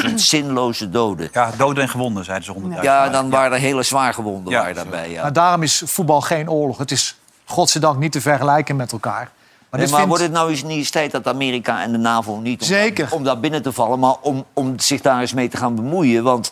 200.000 0.07 0.13
zinloze 0.15 0.89
doden. 0.89 1.29
ja, 1.33 1.51
doden 1.57 1.83
en 1.83 1.89
gewonden, 1.89 2.25
zeiden 2.25 2.45
ze 2.45 2.53
100.000. 2.77 2.81
Ja, 2.81 3.09
dan 3.09 3.29
waren 3.29 3.51
er 3.53 3.59
hele 3.59 3.83
zwaar 3.83 4.13
gewonden 4.13 4.53
waren 4.53 4.75
daarbij. 4.75 5.09
Ja. 5.11 5.21
Maar 5.21 5.33
daarom 5.33 5.63
is 5.63 5.81
voetbal 5.85 6.21
geen 6.21 6.49
oorlog. 6.49 6.77
Het 6.77 6.91
is 6.91 7.17
godzijdank 7.45 7.97
niet 7.99 8.11
te 8.11 8.21
vergelijken 8.21 8.75
met 8.75 8.91
elkaar. 8.91 9.31
Maar, 9.69 9.79
Nee, 9.79 9.81
dit 9.81 9.89
maar 9.89 9.99
vindt- 9.99 10.07
wordt 10.07 10.23
het 10.23 10.31
nou 10.31 10.49
eens 10.51 10.63
niet 10.63 10.77
eens 10.77 10.89
tijd 10.89 11.11
dat 11.11 11.27
Amerika 11.27 11.81
en 11.83 11.91
de 11.91 11.97
NAVO 11.97 12.37
niet 12.39 12.61
om, 12.61 12.67
Zeker. 12.67 13.07
om 13.11 13.23
daar 13.23 13.39
binnen 13.39 13.61
te 13.61 13.71
vallen, 13.71 13.99
maar 13.99 14.15
om, 14.21 14.45
om 14.53 14.79
zich 14.79 15.01
daar 15.01 15.19
eens 15.21 15.33
mee 15.33 15.47
te 15.47 15.57
gaan 15.57 15.75
bemoeien? 15.75 16.23
Want 16.23 16.51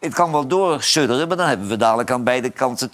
het 0.00 0.14
kan 0.14 0.32
wel 0.32 0.46
doorsudderen, 0.46 1.28
maar 1.28 1.36
dan 1.36 1.46
hebben 1.48 1.68
we 1.68 1.76
dadelijk 1.76 2.10
aan 2.10 2.24
beide 2.24 2.50
kanten 2.50 2.90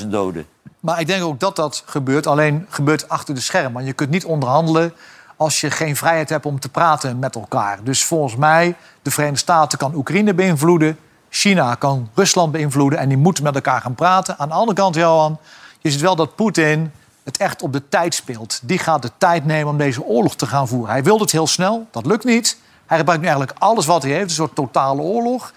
200.000 0.00 0.06
doden. 0.08 0.46
Maar 0.84 1.00
ik 1.00 1.06
denk 1.06 1.24
ook 1.24 1.40
dat 1.40 1.56
dat 1.56 1.82
gebeurt. 1.86 2.26
Alleen 2.26 2.66
gebeurt 2.68 3.08
achter 3.08 3.34
de 3.34 3.40
schermen. 3.40 3.84
Je 3.84 3.92
kunt 3.92 4.10
niet 4.10 4.24
onderhandelen 4.24 4.94
als 5.36 5.60
je 5.60 5.70
geen 5.70 5.96
vrijheid 5.96 6.28
hebt 6.28 6.46
om 6.46 6.60
te 6.60 6.68
praten 6.68 7.18
met 7.18 7.34
elkaar. 7.34 7.78
Dus 7.82 8.04
volgens 8.04 8.36
mij, 8.36 8.76
de 9.02 9.10
Verenigde 9.10 9.40
Staten 9.40 9.78
kan 9.78 9.94
Oekraïne 9.94 10.34
beïnvloeden. 10.34 10.98
China 11.28 11.74
kan 11.74 12.10
Rusland 12.14 12.52
beïnvloeden. 12.52 12.98
En 12.98 13.08
die 13.08 13.16
moeten 13.16 13.44
met 13.44 13.54
elkaar 13.54 13.80
gaan 13.80 13.94
praten. 13.94 14.38
Aan 14.38 14.48
de 14.48 14.54
andere 14.54 14.76
kant, 14.76 14.94
Johan, 14.94 15.38
je 15.80 15.90
ziet 15.90 16.00
wel 16.00 16.16
dat 16.16 16.34
Poetin 16.34 16.92
het 17.22 17.36
echt 17.36 17.62
op 17.62 17.72
de 17.72 17.88
tijd 17.88 18.14
speelt. 18.14 18.60
Die 18.62 18.78
gaat 18.78 19.02
de 19.02 19.10
tijd 19.18 19.44
nemen 19.44 19.68
om 19.68 19.78
deze 19.78 20.04
oorlog 20.04 20.36
te 20.36 20.46
gaan 20.46 20.68
voeren. 20.68 20.90
Hij 20.90 21.02
wilde 21.02 21.22
het 21.22 21.32
heel 21.32 21.46
snel, 21.46 21.86
dat 21.90 22.06
lukt 22.06 22.24
niet. 22.24 22.58
Hij 22.86 22.98
gebruikt 22.98 23.22
nu 23.22 23.28
eigenlijk 23.28 23.58
alles 23.58 23.86
wat 23.86 24.02
hij 24.02 24.12
heeft, 24.12 24.24
een 24.24 24.30
soort 24.30 24.54
totale 24.54 25.00
oorlog. 25.00 25.52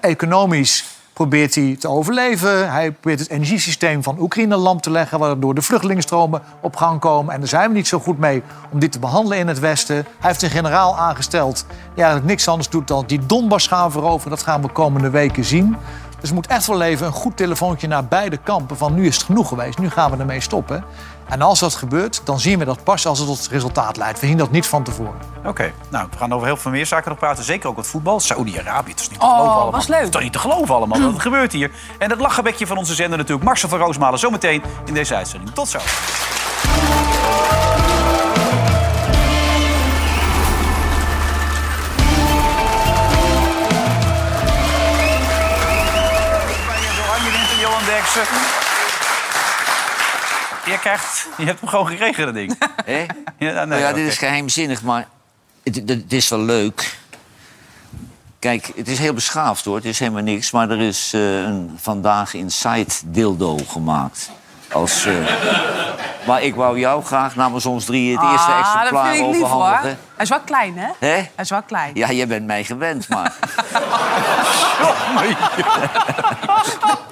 Economisch 0.00 0.84
probeert 1.12 1.54
hij 1.54 1.76
te 1.78 1.88
overleven. 1.88 2.70
Hij 2.70 2.92
probeert 2.92 3.20
het 3.20 3.30
energiesysteem 3.30 4.02
van 4.02 4.20
Oekraïne 4.20 4.56
lamp 4.56 4.82
te 4.82 4.90
leggen... 4.90 5.18
waardoor 5.18 5.54
de 5.54 5.62
vluchtelingenstromen 5.62 6.42
op 6.60 6.76
gang 6.76 7.00
komen. 7.00 7.34
En 7.34 7.40
daar 7.40 7.48
zijn 7.48 7.68
we 7.68 7.74
niet 7.74 7.88
zo 7.88 7.98
goed 7.98 8.18
mee 8.18 8.42
om 8.70 8.78
dit 8.78 8.92
te 8.92 8.98
behandelen 8.98 9.38
in 9.38 9.48
het 9.48 9.58
Westen. 9.58 9.96
Hij 9.96 10.04
heeft 10.18 10.42
een 10.42 10.50
generaal 10.50 10.96
aangesteld 10.96 11.66
die 11.68 12.04
eigenlijk 12.04 12.26
niks 12.26 12.48
anders 12.48 12.68
doet 12.68 12.88
dan 12.88 13.04
die 13.06 13.26
Donbass 13.26 13.66
gaan 13.66 13.92
veroveren. 13.92 14.30
Dat 14.30 14.42
gaan 14.42 14.62
we 14.62 14.68
komende 14.68 15.10
weken 15.10 15.44
zien. 15.44 15.76
Dus 16.20 16.30
er 16.30 16.36
moet 16.36 16.46
echt 16.46 16.66
wel 16.66 16.82
even 16.82 17.06
een 17.06 17.12
goed 17.12 17.36
telefoontje 17.36 17.86
naar 17.86 18.04
beide 18.04 18.36
kampen... 18.36 18.76
van 18.76 18.94
nu 18.94 19.06
is 19.06 19.14
het 19.14 19.24
genoeg 19.24 19.48
geweest, 19.48 19.78
nu 19.78 19.90
gaan 19.90 20.10
we 20.10 20.16
ermee 20.16 20.40
stoppen. 20.40 20.84
En 21.28 21.42
als 21.42 21.58
dat 21.58 21.74
gebeurt, 21.74 22.20
dan 22.24 22.40
zien 22.40 22.58
we 22.58 22.64
dat 22.64 22.84
pas 22.84 23.06
als 23.06 23.18
het 23.18 23.28
tot 23.28 23.48
resultaat 23.50 23.96
leidt. 23.96 24.20
We 24.20 24.26
zien 24.26 24.36
dat 24.36 24.50
niet 24.50 24.66
van 24.66 24.82
tevoren. 24.82 25.14
Oké, 25.44 25.72
nou, 25.88 26.06
we 26.10 26.16
gaan 26.16 26.32
over 26.34 26.46
heel 26.46 26.56
veel 26.56 26.70
meer 26.70 26.86
zaken 26.86 27.08
nog 27.10 27.18
praten. 27.18 27.44
Zeker 27.44 27.68
ook 27.68 27.76
wat 27.76 27.86
voetbal. 27.86 28.20
Saudi-Arabië, 28.20 28.90
het 28.90 29.00
is 29.00 29.08
niet 29.08 29.20
te 29.20 29.24
Oh, 29.26 29.32
geloven 29.32 29.52
allemaal. 29.54 29.70
was 29.72 29.86
leuk. 29.86 29.96
Het 29.98 30.06
is 30.06 30.12
toch 30.12 30.22
niet 30.22 30.32
te 30.32 30.38
geloven 30.38 30.74
allemaal 30.74 31.00
dat 31.00 31.12
het 31.12 31.22
gebeurt 31.28 31.52
hier. 31.52 31.70
En 31.98 32.10
het 32.10 32.20
lachenbekje 32.20 32.66
van 32.66 32.76
onze 32.76 32.94
zender 32.94 33.18
natuurlijk. 33.18 33.46
Marcel 33.46 33.68
van 33.68 33.78
Roosmalen 33.78 34.18
zometeen 34.18 34.62
in 34.84 34.94
deze 34.94 35.14
uitzending. 35.14 35.54
Tot 35.54 35.68
zo. 35.68 35.78
Johan. 47.60 48.61
Je 50.64 50.78
krijgt... 50.80 51.28
Je 51.38 51.44
hebt 51.44 51.60
hem 51.60 51.68
gewoon 51.68 51.86
gekregen, 51.86 52.24
dat 52.24 52.34
ding. 52.34 52.56
Hè? 52.84 52.98
Ja, 53.38 53.52
nee, 53.52 53.66
Nou 53.66 53.80
ja, 53.80 53.92
dit 53.92 54.06
is 54.06 54.18
geheimzinnig, 54.18 54.82
maar 54.82 55.06
het, 55.62 55.74
het- 55.76 55.88
het 55.88 56.12
is 56.12 56.28
wel 56.28 56.38
leuk. 56.38 56.98
Kijk, 58.38 58.70
het 58.76 58.88
is 58.88 58.98
heel 58.98 59.12
beschaafd 59.14 59.64
hoor, 59.64 59.76
het 59.76 59.84
is 59.84 59.98
helemaal 59.98 60.22
niks. 60.22 60.50
Maar 60.50 60.70
er 60.70 60.80
is 60.80 61.10
eh, 61.14 61.20
een 61.42 61.76
vandaag 61.80 62.34
Inside 62.34 62.92
dildo 63.04 63.56
gemaakt. 63.68 64.30
Als, 64.72 65.04
eh, 65.04 65.14
maar 66.26 66.42
ik 66.42 66.54
wou 66.54 66.78
jou 66.78 67.04
graag 67.04 67.36
namens 67.36 67.66
ons 67.66 67.84
drie 67.84 68.12
het 68.18 68.22
eerste 68.30 68.50
Ah, 68.50 68.56
dat 68.56 68.66
exemplaar 68.82 69.14
vind 69.14 69.26
ik 69.26 69.32
lief 69.40 69.48
hoor. 69.48 69.78
Hij 69.80 69.96
is 70.16 70.28
wel 70.28 70.40
klein, 70.40 70.78
hè? 70.78 70.86
Hè? 70.98 71.06
Hij 71.14 71.30
is 71.36 71.50
wel 71.50 71.62
klein. 71.62 71.90
Ja, 71.94 72.12
jij 72.12 72.26
bent 72.26 72.46
mij 72.46 72.64
gewend, 72.64 73.08
maar... 73.08 73.32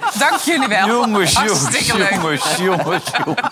Dank 0.29 0.39
jullie 0.41 0.67
wel. 0.67 0.87
Jongens, 0.87 1.33
jongens, 1.33 1.85
jongens, 1.87 2.57
jongens, 2.57 2.57
jongens. 2.57 3.51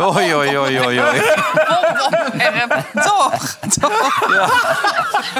Oei, 0.00 0.34
oei, 0.34 0.58
oei, 0.58 0.80
oei, 0.80 1.00
oei. 1.00 1.22
Volgende 1.54 2.04
onderwerp. 2.04 2.84
Toch, 3.02 3.56
toch. 3.80 4.28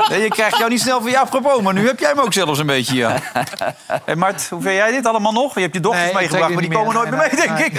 Ja, 0.08 0.14
je 0.16 0.28
krijgt 0.28 0.56
jou 0.58 0.70
niet 0.70 0.80
snel 0.80 1.00
van 1.00 1.10
Jaap 1.10 1.30
Propoon, 1.30 1.62
maar 1.62 1.74
nu 1.74 1.86
heb 1.86 1.98
jij 1.98 2.08
hem 2.08 2.18
ook 2.18 2.32
zelfs 2.32 2.58
een 2.58 2.66
beetje, 2.66 2.96
ja. 2.96 3.16
Hey 4.04 4.16
Mart, 4.16 4.48
hoe 4.48 4.62
vind 4.62 4.74
jij 4.74 4.90
dit 4.90 5.06
allemaal 5.06 5.32
nog? 5.32 5.54
Je 5.54 5.60
hebt 5.60 5.74
je 5.74 5.80
dochters 5.80 6.04
Nee, 6.04 6.14
meegebracht, 6.14 6.52
maar 6.52 6.62
die 6.62 6.72
komen 6.72 6.94
nooit 6.94 7.10
meer 7.10 7.18
meer. 7.18 7.34
mee, 7.34 7.46
denk 7.46 7.58
ik. 7.58 7.72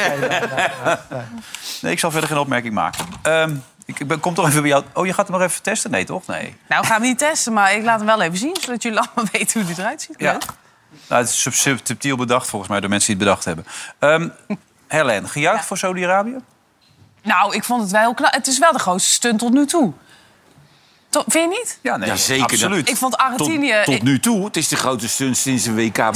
nee, 1.82 1.91
ik 1.91 2.00
zal 2.00 2.12
verder 2.12 2.30
geen 2.30 2.38
opmerking 2.39 2.74
maken. 2.74 3.06
Ehm, 3.21 3.56
ik 3.86 4.00
ik 4.00 4.08
ben, 4.08 4.19
kom 4.19 4.34
toch 4.34 4.48
even 4.48 4.62
bij 4.62 4.69
jou. 4.69 4.84
Oh, 4.93 5.06
je 5.06 5.13
gaat 5.13 5.28
hem 5.28 5.38
nog 5.38 5.48
even 5.48 5.62
testen? 5.62 5.91
Nee, 5.91 6.04
toch? 6.06 6.28
Nee. 6.28 6.56
Nou, 6.67 6.86
gaan 6.86 7.02
we 7.02 7.08
niet 7.08 7.17
testen, 7.17 7.54
maar 7.54 7.74
ik 7.76 7.84
laat 7.84 7.98
hem 7.98 8.08
wel 8.08 8.21
even 8.21 8.38
zien... 8.38 8.58
zodat 8.62 8.84
jullie 8.84 9.00
allemaal 9.00 9.26
weten 9.38 9.62
hoe 9.62 9.74
hij 9.74 9.84
eruit 9.84 10.02
ziet. 10.02 10.15
Ja. 10.17 10.38
Nou, 11.08 11.21
het 11.21 11.29
is 11.29 11.41
sub- 11.41 11.53
sub- 11.53 11.79
subtiel 11.84 12.17
bedacht 12.17 12.47
volgens 12.49 12.71
mij 12.71 12.79
door 12.79 12.89
mensen 12.89 13.17
die 13.17 13.25
het 13.25 13.25
bedacht 13.25 13.45
hebben. 13.45 13.65
Ehm 13.99 14.29
Helen, 14.88 15.29
gejuicht 15.29 15.65
voor 15.65 15.77
Saudi-Arabië? 15.77 16.36
Nou, 17.23 17.55
ik 17.55 17.63
vond 17.63 17.81
het 17.81 17.91
wel 17.91 18.01
heel 18.01 18.13
knap. 18.13 18.34
Het 18.34 18.47
is 18.47 18.60
wel 18.60 18.71
de 18.71 18.79
grootste 18.79 19.12
stunt 19.12 19.39
tot 19.39 19.53
nu 19.53 19.65
toe. 19.65 19.93
To- 21.15 21.23
vind 21.28 21.54
je 21.54 21.60
niet? 21.60 21.80
Ja, 21.82 21.97
nee, 21.97 22.10
Ja, 22.10 22.15
zeker. 22.15 22.43
Absoluut. 22.43 22.89
Ik 22.89 22.97
vond 22.97 23.17
Argentinië... 23.17 23.82
Tot, 23.84 24.01
nu 24.01 24.19
toe. 24.19 24.45
Het 24.45 24.58
is 24.58 24.67
de 24.67 24.75
grootste 24.75 25.10
stunt 25.10 25.38
sinds 25.38 25.65
een 25.65 25.75
WK. 25.75 25.97
Ja, 25.97 26.12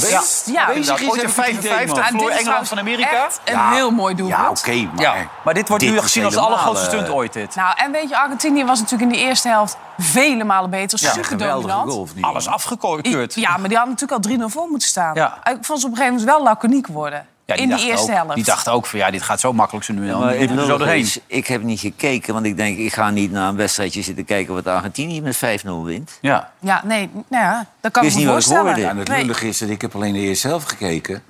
ja, 0.46 0.68
ik 0.68 0.84
het 0.84 1.00
idee, 1.00 1.28
55 1.28 1.86
man. 1.86 1.98
Ah, 1.98 2.06
verloor 2.06 2.30
dit 2.30 2.38
is 2.38 2.38
Engeland 2.38 2.68
van 2.68 2.78
Amerika. 2.78 3.24
Echt 3.24 3.40
een 3.44 3.72
heel 3.72 3.90
mooi 3.90 4.14
doelpunt. 4.14 4.62
Ja, 4.64 4.74
oké, 4.74 4.88
maar... 4.94 5.02
Ja, 5.02 5.14
maar 5.44 5.54
dit 5.54 5.68
wordt 5.68 5.82
Dit 5.82 5.92
nu 5.92 5.98
is 5.98 6.02
gezien 6.02 6.24
als 6.24 6.34
de 6.34 6.40
allergrootste 6.40 6.86
eh, 6.86 6.92
stunt 6.92 7.08
ooit. 7.08 7.32
Dit. 7.32 7.54
Nou, 7.54 7.74
en 7.76 7.92
weet 7.92 8.08
je, 8.08 8.18
Argentinië 8.18 8.64
was 8.64 8.80
natuurlijk 8.80 9.12
in 9.12 9.18
de 9.18 9.24
eerste 9.24 9.48
helft 9.48 9.76
vele 9.98 10.44
malen 10.44 10.70
beter. 10.70 10.98
Ja, 11.02 11.12
Super 11.12 11.38
dominant. 11.38 12.12
Alles 12.20 12.46
afgekeurd. 12.48 13.34
Ja, 13.34 13.56
maar 13.56 13.68
die 13.68 13.76
hadden 13.78 13.96
natuurlijk 14.00 14.42
al 14.42 14.48
3-0 14.48 14.52
voor 14.52 14.66
moeten 14.70 14.88
staan. 14.88 15.14
Ja. 15.14 15.38
Ik 15.50 15.58
vond 15.60 15.80
ze 15.80 15.86
op 15.86 15.92
een 15.92 15.98
gegeven 15.98 16.18
moment 16.18 16.24
wel 16.24 16.42
laconiek 16.42 16.86
worden. 16.86 17.26
Ja, 17.56 17.62
in 17.62 17.68
die 17.68 17.70
dachten 17.76 17.88
eerste 17.90 18.10
ook, 18.10 18.16
helft. 18.16 18.34
Die 18.34 18.44
dachten 18.44 18.72
ook 18.72 18.86
van 18.86 18.98
ja, 18.98 19.10
dit 19.10 19.22
gaat 19.22 19.40
zo 19.40 19.52
makkelijk 19.52 19.84
zo 19.86 19.92
nu 19.92 20.02
en 20.02 20.10
dan. 20.10 20.28
Er 20.28 20.66
zo 20.66 20.76
doorheen. 20.78 21.00
is, 21.00 21.18
ik 21.26 21.46
heb 21.46 21.62
niet 21.62 21.80
gekeken, 21.80 22.34
want 22.34 22.46
ik 22.46 22.56
denk, 22.56 22.78
ik 22.78 22.92
ga 22.92 23.10
niet 23.10 23.32
naar 23.32 23.48
een 23.48 23.56
wedstrijdje 23.56 24.02
zitten 24.02 24.24
kijken 24.24 24.54
wat 24.54 24.66
Argentinië 24.66 25.20
met 25.22 25.36
5-0 25.36 25.40
wint. 25.84 26.18
Ja. 26.20 26.50
Ja, 26.60 26.82
nee, 26.84 27.10
nou 27.28 27.44
ja, 27.44 27.66
dat 27.80 27.92
kan 27.92 28.04
ik 28.04 28.14
me 28.14 28.26
voorstellen. 28.26 28.76
Ja, 28.78 28.88
en 28.88 28.96
het 28.96 29.08
Nee. 29.08 29.20
lullige 29.20 29.48
is 29.48 29.58
dat 29.58 29.68
ik 29.68 29.80
heb 29.80 29.94
alleen 29.94 30.12
de 30.12 30.18
eerste 30.18 30.48
helft 30.48 30.68
gekeken. 30.68 31.22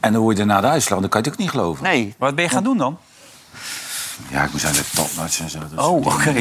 En 0.00 0.12
dan 0.12 0.22
word 0.22 0.36
je 0.38 0.44
naar 0.44 0.62
Duitsland. 0.62 1.00
Dan 1.00 1.10
kan 1.10 1.20
je 1.22 1.26
het 1.28 1.34
ook 1.36 1.42
niet 1.42 1.50
geloven. 1.52 1.82
Nee, 1.84 2.14
Wat 2.18 2.34
ben 2.34 2.44
je 2.44 2.50
gaan 2.50 2.62
doen 2.64 2.76
dan? 2.76 2.98
Ja, 4.28 4.42
ik 4.42 4.52
moest 4.52 4.64
aan 4.64 4.72
de 4.72 4.84
topmatch 4.94 5.40
en 5.40 5.50
zo. 5.50 5.58
Oh, 5.76 6.06
oké. 6.06 6.34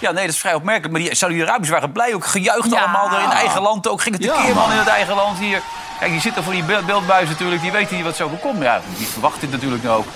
Ja, 0.00 0.10
nee, 0.10 0.24
dat 0.24 0.34
is 0.34 0.38
vrij 0.40 0.54
opmerkelijk. 0.54 0.92
Maar 0.92 1.00
die 1.02 1.14
Saudi-Arabiërs 1.14 1.68
waren 1.68 1.92
blij, 1.92 2.14
ook 2.14 2.24
gejuicht 2.26 2.70
Ja. 2.70 2.78
allemaal 2.78 3.16
er 3.18 3.22
in 3.24 3.30
eigen 3.30 3.62
land. 3.62 3.88
Ook 3.88 4.00
ging 4.02 4.14
het 4.14 4.24
de 4.24 4.30
Ja, 4.30 4.42
keerman 4.44 4.62
man. 4.62 4.72
in 4.72 4.78
het 4.78 4.86
eigen 4.88 5.14
land 5.14 5.38
hier. 5.38 5.62
Kijk, 6.00 6.12
die 6.12 6.20
zitten 6.20 6.42
voor 6.44 6.52
die 6.52 6.64
beeld- 6.64 6.86
beeldbuis 6.86 7.28
natuurlijk. 7.28 7.62
Die 7.62 7.72
weten 7.72 7.96
niet 7.96 8.04
wat 8.04 8.16
zo 8.16 8.24
overkomt. 8.24 8.62
Ja, 8.62 8.80
die 8.96 9.06
verwacht 9.06 9.40
dit 9.40 9.50
natuurlijk 9.50 9.88
ook. 9.88 10.06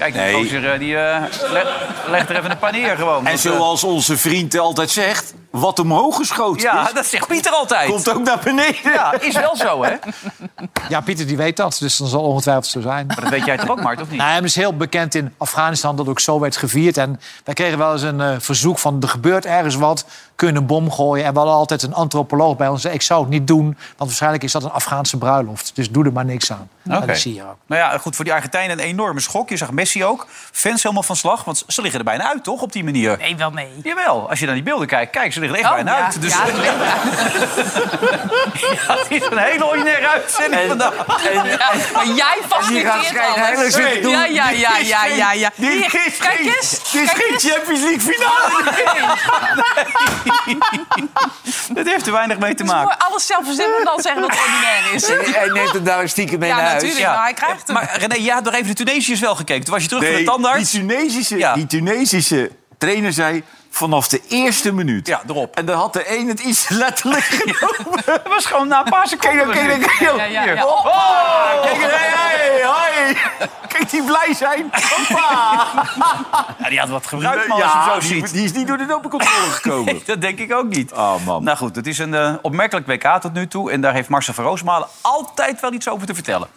Kijk, 0.00 0.12
die 0.12 0.22
Nee. 0.22 0.32
gozer, 0.34 0.72
eh, 0.72 0.78
die 0.78 0.96
eh, 0.96 1.22
le- 1.52 1.66
legt 2.10 2.28
er 2.30 2.36
even 2.36 2.50
een 2.50 2.58
paar 2.58 2.72
neer 2.72 2.96
gewoon. 2.96 3.26
En 3.26 3.32
eh, 3.32 3.38
zoals 3.38 3.84
onze 3.84 4.16
vriend 4.18 4.58
altijd 4.58 4.90
zegt, 4.90 5.34
wat 5.50 5.78
omhoog 5.78 6.16
geschoten 6.16 6.62
Ja, 6.62 6.86
is, 6.88 6.92
dat 6.94 7.06
zegt 7.06 7.26
Pieter 7.26 7.52
altijd. 7.52 7.90
komt 7.90 8.10
ook 8.14 8.22
naar 8.22 8.38
beneden. 8.44 8.92
Ja, 8.92 9.20
is 9.20 9.34
wel 9.36 9.56
zo, 9.56 9.82
hè? 9.84 9.94
Ja, 10.88 11.00
Pieter 11.00 11.26
die 11.26 11.36
weet 11.36 11.56
dat, 11.56 11.76
dus 11.80 11.96
dan 11.96 12.08
zal 12.08 12.22
ongetwijfeld 12.22 12.66
zo 12.66 12.80
zijn. 12.80 13.06
Maar 13.06 13.20
dat 13.20 13.28
weet 13.30 13.44
jij 13.44 13.56
toch 13.56 13.68
ook, 13.68 13.82
Mart, 13.82 14.00
of 14.00 14.08
niet? 14.10 14.18
Nou, 14.18 14.30
het 14.34 14.44
is 14.44 14.54
heel 14.54 14.76
bekend 14.76 15.14
in 15.14 15.34
Afghanistan 15.38 15.96
dat 15.96 16.08
ook 16.08 16.20
zo 16.20 16.40
werd 16.40 16.56
gevierd. 16.56 16.96
En 16.96 17.20
wij 17.44 17.54
kregen 17.54 17.78
wel 17.78 17.92
eens 17.92 18.02
een 18.02 18.40
verzoek 18.40 18.78
van 18.78 18.96
er 19.02 19.08
gebeurt 19.08 19.46
ergens 19.46 19.74
wat, 19.74 20.04
kun 20.34 20.48
je 20.52 20.54
een 20.58 20.66
bom 20.66 20.90
gooien. 20.92 21.24
En 21.24 21.32
we 21.32 21.38
hadden 21.38 21.56
altijd 21.56 21.82
een 21.82 21.94
antropoloog 21.94 22.56
bij 22.56 22.68
ons. 22.68 22.84
Ik 22.84 23.02
zou 23.02 23.20
het 23.20 23.30
niet 23.30 23.46
doen, 23.46 23.64
want 23.64 23.76
waarschijnlijk 23.96 24.42
is 24.42 24.52
dat 24.52 24.64
een 24.64 24.70
Afghaanse 24.70 25.16
bruiloft. 25.18 25.70
Dus 25.74 25.90
doe 25.90 26.04
er 26.04 26.12
maar 26.12 26.24
niks 26.24 26.52
aan. 26.52 26.68
Oké. 26.90 27.06
Dat 27.06 27.18
zie 27.18 27.34
je 27.34 27.42
ook. 27.42 27.56
Nou 27.66 27.80
ja, 27.80 27.98
goed, 27.98 28.16
voor 28.16 28.24
die 28.24 28.34
Argentijnen 28.34 28.78
een 28.78 28.84
enorme 28.84 29.20
schok. 29.20 29.48
Je 29.48 29.56
zag 29.56 29.70
Messi 29.70 29.89
ook. 29.98 30.26
Fans 30.52 30.82
helemaal 30.82 31.02
van 31.02 31.16
slag, 31.16 31.44
want 31.44 31.64
ze 31.66 31.80
liggen 31.82 31.98
er 31.98 32.04
bijna 32.04 32.28
uit, 32.28 32.44
toch, 32.44 32.60
op 32.62 32.72
die 32.72 32.84
manier? 32.84 33.16
Nee, 33.18 33.36
wel 33.36 33.50
nee. 33.50 33.68
Jawel, 33.82 34.28
als 34.30 34.38
je 34.38 34.44
naar 34.46 34.54
die 34.54 34.64
beelden 34.64 34.86
kijkt. 34.86 35.12
Kijk, 35.12 35.32
ze 35.32 35.40
liggen 35.40 35.58
er 35.58 35.64
echt 35.64 35.70
Oh, 35.78 35.84
bijna 35.84 35.98
ja, 35.98 36.04
uit. 36.04 36.20
Dus 36.22 36.32
ja, 36.32 36.44
Ja, 38.86 38.96
het 38.96 39.06
is 39.08 39.22
een 39.30 39.38
hele 39.38 39.64
ordinaire 39.64 40.08
uitzending 40.08 40.68
vandaag. 40.68 40.94
Maar 41.92 42.06
jij 42.06 42.36
faciliteert 42.48 43.18
alles. 43.36 43.74
zitten 43.74 44.02
doen. 44.02 44.10
Ja, 44.12 44.24
ja, 44.24 44.50
ja, 44.50 44.76
ja, 44.78 45.04
ja, 45.04 45.32
ja. 45.32 45.50
Hier, 45.54 45.90
kijk 46.18 46.38
eens. 46.38 46.70
Dit 46.92 47.02
is 47.02 47.10
geen. 47.10 47.38
Champions 47.50 47.80
League 47.80 48.00
finale. 48.00 48.62
Dat 51.74 51.86
heeft 51.86 52.06
er 52.06 52.12
weinig 52.12 52.38
mee 52.38 52.54
te 52.54 52.62
Het 52.62 52.70
is 52.72 52.76
maken. 52.78 52.98
alles 52.98 53.26
zelf 53.26 53.44
verzinnen 53.44 53.78
en 53.78 53.84
dan 53.84 54.00
zeggen 54.00 54.20
dat 54.20 54.30
het 54.30 54.40
ordinair 54.40 54.94
is. 54.94 55.34
hij 55.36 55.48
neemt 55.48 55.72
het 55.72 55.84
daar 55.84 56.08
stiekem 56.08 56.38
mee 56.38 56.48
Ja, 56.48 56.56
naar 56.56 56.64
huis. 56.64 56.82
natuurlijk. 56.82 57.10
maar 57.14 57.22
hij 57.24 57.34
krijgt 57.34 57.66
hem. 57.66 57.76
Maar 57.76 57.96
René, 57.98 58.14
je 58.14 58.32
had 58.32 58.44
nog 58.44 58.54
even 58.54 58.66
de 58.66 58.84
Tunesiërs 58.84 59.20
wel 59.20 59.34
gekeken. 59.34 59.64
Toen 59.88 59.98
was 59.98 60.08
je 60.08 60.14
terug 60.14 60.34
van 60.34 60.42
de 60.42 60.52
die. 60.56 60.66
Tunesische, 60.66 61.36
Ja. 61.38 61.54
die 61.54 61.66
Tunesische 61.66 62.50
trainer 62.78 63.12
zei 63.12 63.42
vanaf 63.70 64.08
de 64.08 64.20
eerste 64.28 64.72
minuut. 64.72 65.06
Ja, 65.06 65.22
erop. 65.28 65.56
En 65.56 65.66
dan 65.66 65.78
had 65.78 65.92
de 65.92 66.18
een 66.18 66.28
het 66.28 66.40
iets 66.40 66.68
letterlijk 66.68 67.22
genomen. 67.44 68.02
Dat 68.06 68.20
was 68.28 68.46
gewoon 68.46 68.68
na 68.68 68.78
een 68.84 68.90
paar 68.90 69.06
seconden. 69.08 69.50
Kijk, 69.50 69.66
kijk, 69.68 69.80
kijk, 69.80 69.96
kijk. 69.98 70.16
Ja, 70.16 70.24
ja, 70.24 70.42
Hier. 70.42 70.54
ja. 70.54 70.64
Oh, 70.66 70.84
Oh, 70.86 71.62
kijk, 71.62 71.76
hey, 71.80 72.50
hey, 72.50 72.62
hoi. 72.64 73.16
Kijk, 73.68 73.90
die 73.90 74.02
blij 74.02 74.34
zijn. 74.34 74.70
Hoppa. 74.72 75.66
Ja, 76.58 76.68
die 76.68 76.78
had 76.78 76.88
wat 76.88 77.06
gebruikt, 77.06 77.46
man, 77.48 77.62
als 77.62 77.72
je 77.72 77.78
hem 77.78 78.00
zo 78.02 78.08
die, 78.08 78.26
ziet. 78.26 78.32
die 78.32 78.44
is 78.44 78.52
niet 78.52 78.66
door 78.66 78.76
de 78.78 78.86
dopencontrole 78.86 79.50
gekomen. 79.60 79.84
Nee, 79.84 80.02
dat 80.06 80.20
denk 80.20 80.38
ik 80.38 80.52
ook 80.54 80.68
niet. 80.68 80.92
Oh, 80.92 81.26
man. 81.26 81.44
Nou 81.44 81.56
goed, 81.56 81.76
het 81.76 81.86
is 81.86 81.98
een 81.98 82.14
eh, 82.14 82.34
opmerkelijk 82.42 82.86
WK 82.86 83.20
tot 83.20 83.32
nu 83.32 83.48
toe. 83.48 83.70
En 83.70 83.80
daar 83.80 83.92
heeft 83.92 84.08
Marcel 84.08 84.34
van 84.34 84.44
Roosmalen 84.44 84.88
altijd 85.00 85.60
wel 85.60 85.72
iets 85.72 85.88
over 85.88 86.06
te 86.06 86.14
vertellen. 86.14 86.48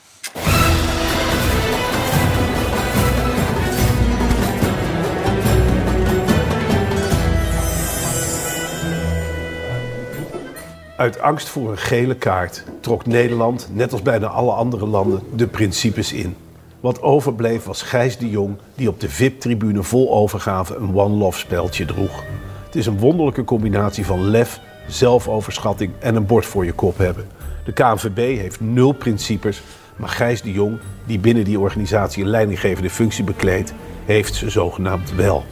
Uit 11.04 11.20
angst 11.20 11.50
voor 11.50 11.72
een 11.72 11.78
gele 11.78 12.16
kaart 12.16 12.64
trok 12.80 13.06
Nederland, 13.06 13.70
net 13.72 13.92
als 13.92 14.02
bijna 14.02 14.28
alle 14.28 14.52
andere 14.52 14.88
landen, 14.88 15.22
de 15.36 15.48
principes 15.48 16.14
in. 16.14 16.36
Wat 16.80 17.02
overbleef 17.02 17.64
was 17.64 17.82
Gijs 17.82 18.18
de 18.18 18.30
Jong, 18.30 18.56
die 18.76 18.90
op 18.90 19.00
de 19.00 19.10
VIP-tribune 19.10 19.84
vol 19.84 20.14
overgave 20.14 20.76
een 20.76 20.96
one-love 20.96 21.40
speltje 21.40 21.86
droeg. 21.86 22.24
Het 22.66 22.76
is 22.76 22.86
een 22.86 23.00
wonderlijke 23.00 23.44
combinatie 23.44 24.06
van 24.06 24.30
lef, 24.30 24.60
zelfoverschatting 24.88 25.92
en 26.00 26.16
een 26.16 26.26
bord 26.26 26.46
voor 26.46 26.66
je 26.66 26.74
kop 26.74 26.98
hebben. 26.98 27.28
De 27.66 27.74
KNVB 27.74 28.38
heeft 28.40 28.62
nul 28.62 28.92
principes, 28.92 29.62
maar 29.96 30.10
Gijs 30.10 30.42
de 30.42 30.52
Jong, 30.52 30.80
die 31.06 31.20
binnen 31.20 31.44
die 31.44 31.60
organisatie 31.60 32.24
een 32.24 32.30
leidinggevende 32.30 32.90
functie 32.90 33.24
bekleedt, 33.24 33.74
heeft 34.06 34.36
ze 34.36 34.50
zogenaamd 34.50 35.16
wel. 35.16 35.44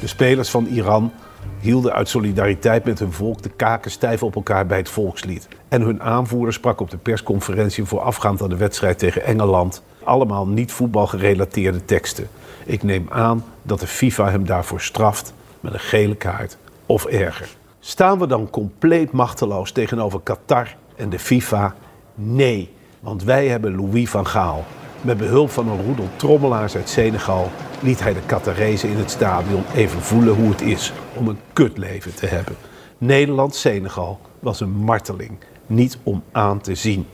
De 0.00 0.06
spelers 0.06 0.50
van 0.50 0.66
Iran 0.66 1.12
hielden 1.60 1.92
uit 1.92 2.08
solidariteit 2.08 2.84
met 2.84 2.98
hun 2.98 3.12
volk 3.12 3.42
de 3.42 3.48
kaken 3.48 3.90
stijf 3.90 4.22
op 4.22 4.34
elkaar 4.34 4.66
bij 4.66 4.78
het 4.78 4.88
volkslied. 4.88 5.48
En 5.68 5.82
hun 5.82 6.02
aanvoerder 6.02 6.52
sprak 6.52 6.80
op 6.80 6.90
de 6.90 6.96
persconferentie 6.96 7.84
voorafgaand 7.84 8.42
aan 8.42 8.48
de 8.48 8.56
wedstrijd 8.56 8.98
tegen 8.98 9.24
Engeland 9.24 9.82
allemaal 10.04 10.46
niet 10.46 10.72
voetbalgerelateerde 10.72 11.84
teksten. 11.84 12.28
Ik 12.64 12.82
neem 12.82 13.06
aan 13.10 13.44
dat 13.62 13.80
de 13.80 13.86
FIFA 13.86 14.30
hem 14.30 14.46
daarvoor 14.46 14.80
straft 14.80 15.34
met 15.60 15.72
een 15.72 15.80
gele 15.80 16.14
kaart 16.14 16.56
of 16.86 17.04
erger. 17.04 17.48
Staan 17.80 18.18
we 18.18 18.26
dan 18.26 18.50
compleet 18.50 19.12
machteloos 19.12 19.72
tegenover 19.72 20.20
Qatar 20.20 20.76
en 20.96 21.10
de 21.10 21.18
FIFA? 21.18 21.74
Nee, 22.14 22.74
want 23.00 23.24
wij 23.24 23.48
hebben 23.48 23.76
Louis 23.76 24.10
van 24.10 24.26
Gaal. 24.26 24.64
Met 25.02 25.16
behulp 25.16 25.50
van 25.50 25.68
een 25.68 25.84
roedel 25.84 26.08
trommelaars 26.16 26.76
uit 26.76 26.88
Senegal 26.88 27.50
liet 27.80 28.00
hij 28.02 28.12
de 28.12 28.20
Qatarezen 28.26 28.88
in 28.88 28.96
het 28.96 29.10
stadion 29.10 29.62
even 29.74 30.00
voelen 30.00 30.34
hoe 30.34 30.50
het 30.50 30.60
is 30.60 30.92
om 31.16 31.28
een 31.28 31.38
kutleven 31.52 32.14
te 32.14 32.26
hebben. 32.26 32.56
Nederland-Senegal 32.98 34.20
was 34.38 34.60
een 34.60 34.70
marteling, 34.70 35.38
niet 35.66 35.98
om 36.02 36.22
aan 36.32 36.60
te 36.60 36.74
zien. 36.74 37.06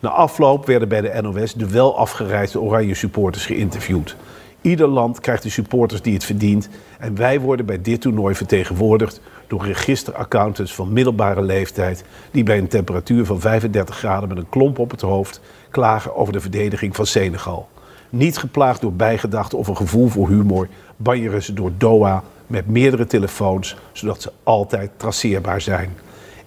Na 0.00 0.08
afloop 0.08 0.66
werden 0.66 0.88
bij 0.88 1.00
de 1.00 1.22
NOS 1.22 1.54
de 1.54 1.68
wel 1.68 1.98
afgereisde 1.98 2.60
Oranje 2.60 2.94
supporters 2.94 3.46
geïnterviewd. 3.46 4.16
Ieder 4.60 4.88
land 4.88 5.20
krijgt 5.20 5.42
de 5.42 5.50
supporters 5.50 6.02
die 6.02 6.14
het 6.14 6.24
verdient. 6.24 6.68
En 6.98 7.16
wij 7.16 7.40
worden 7.40 7.66
bij 7.66 7.82
dit 7.82 8.00
toernooi 8.00 8.34
vertegenwoordigd 8.34 9.20
door 9.46 9.64
registeraccountants 9.64 10.74
van 10.74 10.92
middelbare 10.92 11.42
leeftijd. 11.42 12.04
die 12.30 12.42
bij 12.42 12.58
een 12.58 12.68
temperatuur 12.68 13.26
van 13.26 13.40
35 13.40 13.96
graden 13.96 14.28
met 14.28 14.38
een 14.38 14.48
klomp 14.48 14.78
op 14.78 14.90
het 14.90 15.00
hoofd 15.00 15.40
klagen 15.72 16.16
over 16.16 16.32
de 16.32 16.40
verdediging 16.40 16.96
van 16.96 17.06
Senegal. 17.06 17.68
Niet 18.10 18.38
geplaagd 18.38 18.80
door 18.80 18.92
bijgedachten 18.92 19.58
of 19.58 19.68
een 19.68 19.76
gevoel 19.76 20.08
voor 20.08 20.28
humor, 20.28 20.68
banjeren 20.96 21.42
ze 21.42 21.52
door 21.52 21.72
Doha 21.78 22.22
met 22.46 22.66
meerdere 22.66 23.06
telefoons, 23.06 23.76
zodat 23.92 24.22
ze 24.22 24.32
altijd 24.42 24.90
traceerbaar 24.96 25.60
zijn. 25.60 25.96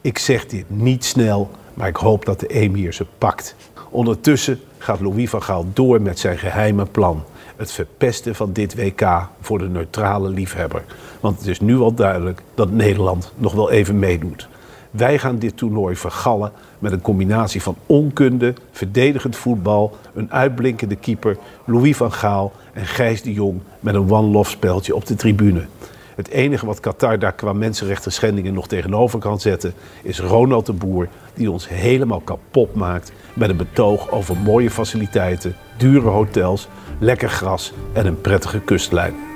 Ik 0.02 0.18
zeg 0.18 0.46
dit 0.46 0.66
niet 0.68 1.06
snel, 1.06 1.50
maar 1.74 1.88
ik 1.88 1.96
hoop 1.96 2.26
dat 2.26 2.40
de 2.40 2.48
emir 2.48 2.94
ze 2.94 3.06
pakt. 3.18 3.56
Ondertussen 3.90 4.60
gaat 4.78 5.00
Louis 5.00 5.30
van 5.30 5.44
Gaal 5.44 5.66
door 5.74 6.02
met 6.02 6.20
zijn 6.20 6.38
geheime 6.38 6.86
plan. 6.86 7.24
Het 7.56 7.72
verpesten 7.72 8.36
van 8.36 8.54
dit 8.54 8.76
WK 8.76 9.28
voor 9.42 9.60
de 9.60 9.68
neutrale 9.68 10.30
liefhebber. 10.30 10.84
Want 11.20 11.38
het 11.38 11.48
is 11.48 11.60
nu 11.60 11.78
al 11.78 11.94
duidelijk 11.94 12.42
dat 12.54 12.72
Nederland 12.72 13.34
nog 13.36 13.54
wel 13.54 13.72
even 13.72 14.00
meedoet. 14.00 14.48
Wij 14.92 15.20
gaan 15.20 15.38
dit 15.38 15.58
toernooi 15.58 15.96
vergallen 15.96 16.52
met 16.86 16.94
een 16.94 17.02
combinatie 17.02 17.62
van 17.62 17.76
onkunde, 17.86 18.54
verdedigend 18.72 19.36
voetbal, 19.36 19.98
een 20.14 20.32
uitblinkende 20.32 20.96
keeper, 20.96 21.38
Louis 21.66 21.98
van 21.98 22.12
Gaal 22.12 22.52
en 22.74 22.86
Gijs 22.86 23.22
de 23.22 23.34
Jong 23.34 23.60
met 23.80 23.96
een 23.96 24.12
one-love 24.12 24.50
speltje 24.50 24.96
op 24.96 25.06
de 25.06 25.16
tribune. 25.16 25.66
Het 26.16 26.28
enige 26.28 26.66
wat 26.66 26.80
Qatar 26.80 27.20
daar 27.20 27.34
qua 27.34 27.54
mensenrechten 27.54 28.12
schendingen 28.12 28.54
nog 28.54 28.68
tegenover 28.68 29.20
kan 29.20 29.40
zetten, 29.40 29.74
is 30.02 30.20
Ronald 30.20 30.66
de 30.66 30.74
Boer, 30.74 31.08
die 31.34 31.52
ons 31.52 31.70
helemaal 31.70 32.22
kapot 32.22 32.76
maakt 32.76 33.12
met 33.34 33.50
een 33.50 33.58
betoog 33.58 34.12
over 34.12 34.38
mooie 34.38 34.70
faciliteiten, 34.70 35.56
dure 35.78 36.10
hotels, 36.10 36.68
lekker 37.00 37.30
gras 37.30 37.74
en 37.94 38.06
een 38.06 38.22
prettige 38.22 38.60
kustlijn. 38.60 39.35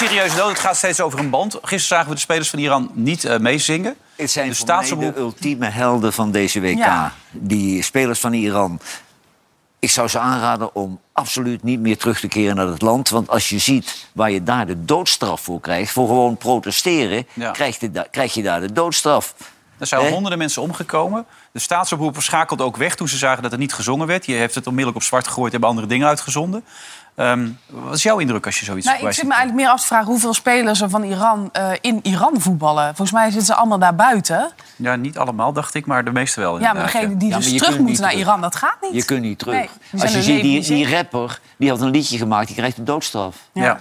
Er 0.00 0.06
serieuze 0.06 0.36
dood. 0.36 0.48
Het 0.48 0.58
gaat 0.58 0.76
steeds 0.76 1.00
over 1.00 1.18
een 1.18 1.30
band. 1.30 1.52
Gisteren 1.52 1.80
zagen 1.80 2.08
we 2.08 2.14
de 2.14 2.20
spelers 2.20 2.50
van 2.50 2.58
Iran 2.58 2.90
niet 2.94 3.24
eh, 3.24 3.38
meezingen. 3.38 3.96
Het 4.16 4.30
zijn 4.30 4.50
de 4.50 4.96
de 4.98 5.12
ultieme 5.16 5.66
helden 5.66 6.12
van 6.12 6.30
deze 6.30 6.60
WK. 6.60 6.76
Ja. 6.78 7.12
Die 7.30 7.82
spelers 7.82 8.20
van 8.20 8.32
Iran. 8.32 8.80
Ik 9.78 9.90
zou 9.90 10.08
ze 10.08 10.18
aanraden 10.18 10.74
om 10.74 11.00
absoluut 11.12 11.62
niet 11.62 11.80
meer 11.80 11.96
terug 11.96 12.20
te 12.20 12.28
keren 12.28 12.56
naar 12.56 12.66
het 12.66 12.82
land. 12.82 13.08
Want 13.08 13.28
als 13.28 13.48
je 13.48 13.58
ziet 13.58 14.08
waar 14.12 14.30
je 14.30 14.42
daar 14.42 14.66
de 14.66 14.84
doodstraf 14.84 15.40
voor 15.40 15.60
krijgt... 15.60 15.92
voor 15.92 16.06
gewoon 16.06 16.36
protesteren, 16.36 17.26
Ja. 17.32 17.50
krijg, 17.50 17.80
je 17.80 17.90
da- 17.90 18.06
krijg 18.10 18.34
je 18.34 18.42
daar 18.42 18.60
de 18.60 18.72
doodstraf. 18.72 19.34
Er 19.78 19.86
zijn 19.86 20.12
honderden 20.12 20.38
mensen 20.38 20.62
omgekomen. 20.62 21.26
De 21.52 21.58
staatsomroep 21.58 22.16
schakelde 22.22 22.62
ook 22.62 22.76
weg 22.76 22.94
toen 22.94 23.08
ze 23.08 23.16
zagen 23.16 23.42
dat 23.42 23.52
er 23.52 23.58
niet 23.58 23.72
gezongen 23.72 24.06
werd. 24.06 24.26
Je 24.26 24.32
heeft 24.32 24.54
het 24.54 24.66
onmiddellijk 24.66 25.02
op 25.02 25.08
zwart 25.08 25.26
gegooid, 25.26 25.52
hebben 25.52 25.68
andere 25.70 25.86
dingen 25.86 26.08
uitgezonden. 26.08 26.64
Ehm, 27.16 27.48
wat 27.66 27.94
is 27.94 28.02
jouw 28.02 28.18
indruk 28.18 28.46
als 28.46 28.58
je 28.58 28.64
zoiets 28.64 28.86
Nou, 28.86 29.06
ik 29.06 29.12
zit 29.12 29.24
me 29.24 29.34
eigenlijk 29.34 29.60
meer 29.62 29.72
af 29.72 29.80
te 29.80 29.86
vragen 29.86 30.06
hoeveel 30.06 30.34
spelers 30.34 30.80
er 30.80 30.90
van 30.90 31.02
Iran 31.02 31.48
eh, 31.52 31.70
in 31.80 32.00
Iran 32.02 32.40
voetballen. 32.40 32.84
Volgens 32.84 33.12
mij 33.12 33.24
zitten 33.24 33.46
ze 33.46 33.54
allemaal 33.54 33.78
daar 33.78 33.94
buiten. 33.94 34.50
Ja, 34.76 34.96
niet 34.96 35.18
allemaal, 35.18 35.52
dacht 35.52 35.74
ik, 35.74 35.86
maar 35.86 36.04
de 36.04 36.12
meeste 36.12 36.40
wel. 36.40 36.60
Ja, 36.60 36.72
maar 36.72 36.82
degene 36.82 37.16
die 37.16 37.28
Ja, 37.28 37.36
dus 37.36 37.56
terug 37.56 37.78
moeten 37.78 38.02
naar 38.02 38.10
terug. 38.10 38.26
Iran, 38.26 38.40
dat 38.40 38.56
gaat 38.56 38.76
niet. 38.80 38.92
Je 38.92 39.04
kunt 39.04 39.22
niet 39.22 39.38
terug. 39.38 39.54
Nee, 39.54 40.02
als 40.02 40.12
je 40.12 40.22
ziet, 40.22 40.42
die, 40.42 40.62
die 40.62 40.94
rapper, 40.96 41.40
die 41.56 41.70
had 41.70 41.80
een 41.80 41.90
liedje 41.90 42.18
gemaakt... 42.18 42.46
die 42.46 42.56
krijgt 42.56 42.78
een 42.78 42.84
doodstraf. 42.84 43.36
Ja. 43.52 43.80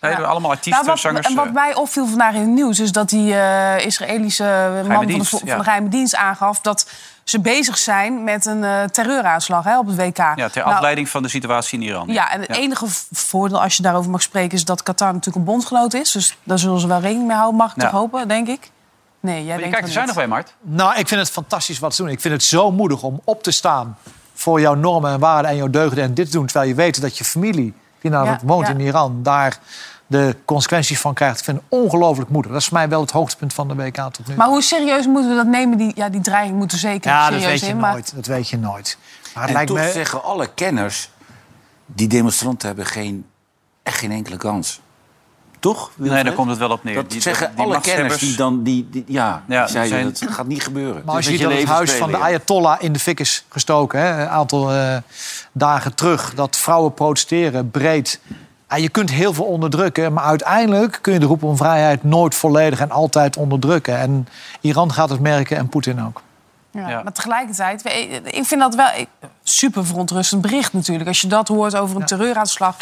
Nee, 0.00 0.10
Ja. 0.12 0.18
allemaal 0.20 0.50
artiesten, 0.50 0.72
Nou, 0.72 0.86
wat, 0.86 0.98
zangers. 0.98 1.26
en 1.26 1.34
wat 1.34 1.46
eh, 1.46 1.52
mij 1.52 1.74
opviel 1.74 2.06
vandaag 2.06 2.34
in 2.34 2.40
het 2.40 2.48
nieuws... 2.48 2.80
is 2.80 2.92
dat 2.92 3.08
die 3.08 3.34
eh, 3.34 3.86
Israëlische 3.86 4.82
man 4.88 4.94
van 4.94 5.06
de, 5.06 5.24
van 5.24 5.40
ja. 5.44 5.56
de 5.56 5.64
geheime 5.64 5.88
dienst 5.88 6.14
aangaf... 6.16 6.60
dat 6.60 6.90
ze 7.24 7.40
bezig 7.40 7.78
zijn 7.78 8.24
met 8.24 8.46
een 8.46 8.64
eh, 8.64 8.84
terreuraanslag 8.84 9.64
hè, 9.64 9.78
op 9.78 9.86
het 9.86 9.96
WK. 9.96 10.16
ja, 10.16 10.34
ter 10.34 10.62
Nou, 10.62 10.74
afleiding 10.74 11.08
van 11.08 11.22
de 11.22 11.28
situatie 11.28 11.80
in 11.80 11.86
Iran. 11.86 12.08
Ja, 12.08 12.30
en 12.30 12.40
het 12.40 12.50
enige 12.56 12.86
voordeel 13.12 13.62
als 13.62 13.76
je 13.76 13.82
daarover 13.82 14.10
mag 14.10 14.22
spreken... 14.22 14.56
is 14.56 14.64
dat 14.64 14.82
Qatar 14.82 15.08
natuurlijk 15.12 15.36
een 15.36 15.44
bondgenoot 15.44 15.94
is. 15.94 16.12
Dus 16.12 16.36
daar 16.42 16.58
zullen 16.58 16.80
ze 16.80 16.86
wel 16.86 17.00
rekening 17.00 17.26
mee 17.26 17.36
houden, 17.36 17.56
mag 17.58 17.74
ik 17.76 17.82
Ja. 17.82 17.90
toch 17.90 17.98
hopen, 18.00 18.28
denk 18.28 18.48
ik. 18.48 18.70
Nee, 19.20 19.44
jij 19.44 19.56
denkt 19.56 19.78
er 19.78 19.88
zijn 19.88 20.06
nog 20.06 20.14
bij, 20.16 20.26
Mart. 20.26 20.54
Nou, 20.60 20.98
ik 20.98 21.08
vind 21.08 21.20
het 21.20 21.30
fantastisch 21.30 21.78
wat 21.78 21.94
ze 21.94 22.02
doen. 22.02 22.10
Ik 22.10 22.20
vind 22.20 22.34
het 22.34 22.42
zo 22.44 22.70
moedig 22.72 23.02
om 23.02 23.20
op 23.24 23.42
te 23.42 23.50
staan 23.50 23.96
voor 24.34 24.60
jouw 24.60 24.74
normen 24.74 25.12
en 25.12 25.18
waarden 25.18 25.50
en 25.50 25.56
jouw 25.56 25.70
deugden 25.70 26.04
en 26.04 26.14
dit 26.14 26.26
te 26.26 26.32
doen. 26.32 26.46
Terwijl 26.46 26.68
je 26.68 26.74
weet 26.74 27.00
dat 27.00 27.18
je 27.18 27.24
familie, 27.24 27.74
die 28.00 28.10
nou 28.10 28.26
Ja, 28.26 28.38
woont 28.42 28.66
ja. 28.66 28.72
in 28.72 28.80
Iran, 28.80 29.22
daar 29.22 29.58
de 30.12 30.36
consequenties 30.44 31.00
van 31.00 31.14
krijgt. 31.14 31.38
Ik 31.38 31.44
vind 31.44 31.56
het 31.56 31.66
ongelooflijk 31.68 32.30
moedig. 32.30 32.50
Dat 32.52 32.60
is 32.60 32.66
voor 32.66 32.76
mij 32.76 32.88
wel 32.88 33.00
het 33.00 33.10
hoogtepunt 33.10 33.54
van 33.54 33.68
de 33.68 33.74
WK 33.74 33.96
tot 33.96 34.26
nu. 34.28 34.34
Maar 34.34 34.46
hoe 34.48 34.62
serieus 34.62 35.06
moeten 35.06 35.30
we 35.30 35.36
dat 35.36 35.46
nemen? 35.46 35.78
Die, 35.78 35.92
ja, 35.94 36.08
die 36.08 36.20
dreiging 36.20 36.56
moet 36.58 36.72
er 36.72 36.78
zeker 36.78 37.10
ja, 37.10 37.18
dat 37.30 37.40
serieus 37.40 37.50
weet 37.50 37.60
je 37.60 37.66
in. 37.74 37.76
maar- 37.80 37.92
nooit. 37.92 38.12
Dat 38.14 38.26
weet 38.26 38.48
je 38.48 38.58
nooit. 38.58 38.98
Maar 39.22 39.42
het 39.42 39.46
En 39.46 39.52
lijkt 39.52 39.68
toch 39.70 39.78
me... 39.78 39.90
zeggen 39.92 40.22
alle 40.24 40.48
kenners... 40.54 41.10
die 41.86 42.08
demonstranten 42.08 42.66
hebben 42.66 42.86
geen, 42.86 43.26
echt 43.82 43.98
geen 43.98 44.12
enkele 44.12 44.36
kans. 44.36 44.80
Toch? 45.60 45.90
Nee, 45.96 46.24
daar 46.24 46.32
komt 46.32 46.50
het 46.50 46.58
wel 46.58 46.70
op 46.70 46.84
neer. 46.84 46.94
Dat 46.94 47.10
Die- 47.10 47.20
zeggen 47.20 47.52
die 47.56 47.64
alle 47.64 47.80
kenners 47.80 48.18
die 48.18 48.36
dan... 48.36 48.62
Die, 48.62 48.88
die- 48.90 49.04
ja, 49.06 49.42
Ja, 49.48 49.62
die 49.64 49.72
zeiden 49.72 50.16
zijn- 50.16 50.28
dat 50.28 50.36
gaat 50.36 50.46
niet 50.46 50.62
gebeuren. 50.62 51.02
Maar 51.06 51.14
als 51.14 51.26
je 51.26 51.38
dat 51.38 51.52
het 51.52 51.64
huis 51.68 51.92
van 51.92 52.10
de. 52.10 52.16
Ayatollah 52.16 52.82
in 52.82 52.92
de 52.92 52.98
fik 52.98 53.20
is 53.20 53.44
gestoken... 53.48 54.00
Hè, 54.00 54.22
een 54.22 54.28
aantal 54.28 54.72
eh, 54.72 54.96
dagen 55.52 55.94
terug, 55.94 56.34
dat 56.34 56.56
vrouwen 56.56 56.94
protesteren 56.94 57.70
breed... 57.70 58.20
Ja, 58.72 58.78
je 58.78 58.88
kunt 58.88 59.10
heel 59.10 59.32
veel 59.34 59.44
onderdrukken, 59.44 60.12
maar 60.12 60.24
uiteindelijk 60.24 60.98
kun 61.02 61.12
je 61.12 61.18
de 61.18 61.26
roep 61.26 61.42
om 61.42 61.56
vrijheid 61.56 62.04
nooit 62.04 62.34
volledig 62.34 62.80
en 62.80 62.90
altijd 62.90 63.36
onderdrukken. 63.36 63.98
En 63.98 64.28
Iran 64.60 64.92
gaat 64.92 65.08
het 65.10 65.20
merken 65.20 65.56
en 65.56 65.68
Poetin 65.68 66.04
ook. 66.06 66.22
Ja, 66.70 66.88
Ja. 66.88 67.02
Maar 67.02 67.12
tegelijkertijd, 67.12 67.82
we- 67.82 68.20
ik 68.24 68.44
vind 68.44 68.60
dat 68.60 68.74
wel 68.74 68.86
super 69.42 69.86
verontrustend 69.86 70.42
bericht 70.42 70.72
natuurlijk. 70.72 71.08
Als 71.08 71.20
je 71.20 71.26
dat 71.26 71.48
hoort 71.48 71.76
over 71.76 71.96
een 71.96 72.06
terreuraanslag 72.06 72.76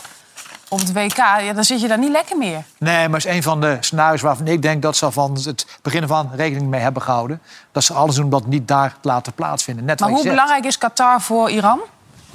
op 0.68 0.78
het 0.78 0.92
WK, 0.92 1.16
ja, 1.16 1.52
dan 1.52 1.64
zit 1.64 1.80
je 1.80 1.88
daar 1.88 1.98
niet 1.98 2.10
lekker 2.12 2.36
meer. 2.36 2.62
Nee, 2.78 3.08
maar 3.08 3.20
het 3.20 3.28
is 3.28 3.34
een 3.36 3.42
van 3.42 3.60
de 3.60 3.76
scenario's 3.80 4.20
waarvan 4.20 4.46
ik 4.46 4.62
denk 4.62 4.82
dat 4.82 4.96
ze 4.96 5.10
van 5.10 5.38
het 5.44 5.66
begin 5.82 6.06
van 6.06 6.30
rekening 6.34 6.68
mee 6.70 6.80
hebben 6.80 7.02
gehouden. 7.02 7.40
Dat 7.72 7.84
ze 7.84 7.92
alles 7.92 8.14
doen 8.14 8.24
om 8.24 8.30
dat 8.30 8.46
niet 8.46 8.68
daar 8.68 8.90
te 9.00 9.08
laten 9.08 9.32
plaatsvinden. 9.32 9.84
Net 9.84 10.00
Maar 10.00 10.08
wat 10.08 10.18
hoe 10.18 10.26
je 10.28 10.32
zegt. 10.34 10.42
belangrijk 10.44 10.72
is 10.72 10.78
Qatar 10.78 11.20
voor 11.20 11.50
Iran? 11.50 11.80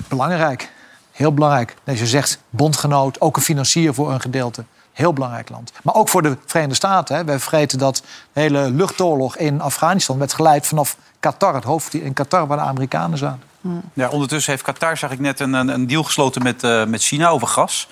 Belangrijk. 0.08 0.74
Heel 1.16 1.34
belangrijk. 1.34 1.76
Nee, 1.84 1.98
je 1.98 2.08
zegt 2.08 2.40
bondgenoot, 2.50 3.22
ook 3.22 3.36
een 3.36 3.42
financier 3.42 3.94
voor 3.94 4.12
een 4.12 4.22
gedeelte. 4.22 4.64
Heel 4.94 5.14
belangrijk 5.14 5.50
land. 5.50 5.72
Maar 5.84 5.96
ook 5.96 6.10
voor 6.10 6.22
de 6.22 6.38
Verenigde 6.46 6.76
Staten. 6.76 7.16
Hè. 7.16 7.26
We 7.26 7.40
vergeten 7.40 7.78
dat 7.80 8.04
de 8.34 8.40
hele 8.40 8.70
luchtoorlog 8.70 9.38
in 9.38 9.62
Afghanistan 9.62 10.18
werd 10.18 10.34
geleid 10.34 10.68
vanaf 10.68 10.98
Qatar, 11.20 11.54
het 11.54 11.64
hoofd 11.64 11.94
in 11.94 12.14
Qatar 12.14 12.48
waar 12.48 12.58
de 12.58 12.64
Amerikanen 12.64 13.18
zaten. 13.18 13.42
Ja, 13.94 14.10
ondertussen 14.10 14.52
heeft 14.52 14.64
Qatar, 14.64 14.98
zag 14.98 15.12
ik 15.12 15.20
net, 15.20 15.40
een, 15.40 15.54
een 15.54 15.70
een 15.70 15.88
deal 15.88 16.04
gesloten 16.04 16.44
met, 16.44 16.64
eh, 16.64 16.86
met 16.86 17.04
China 17.04 17.30
over 17.30 17.48
gas. 17.48 17.88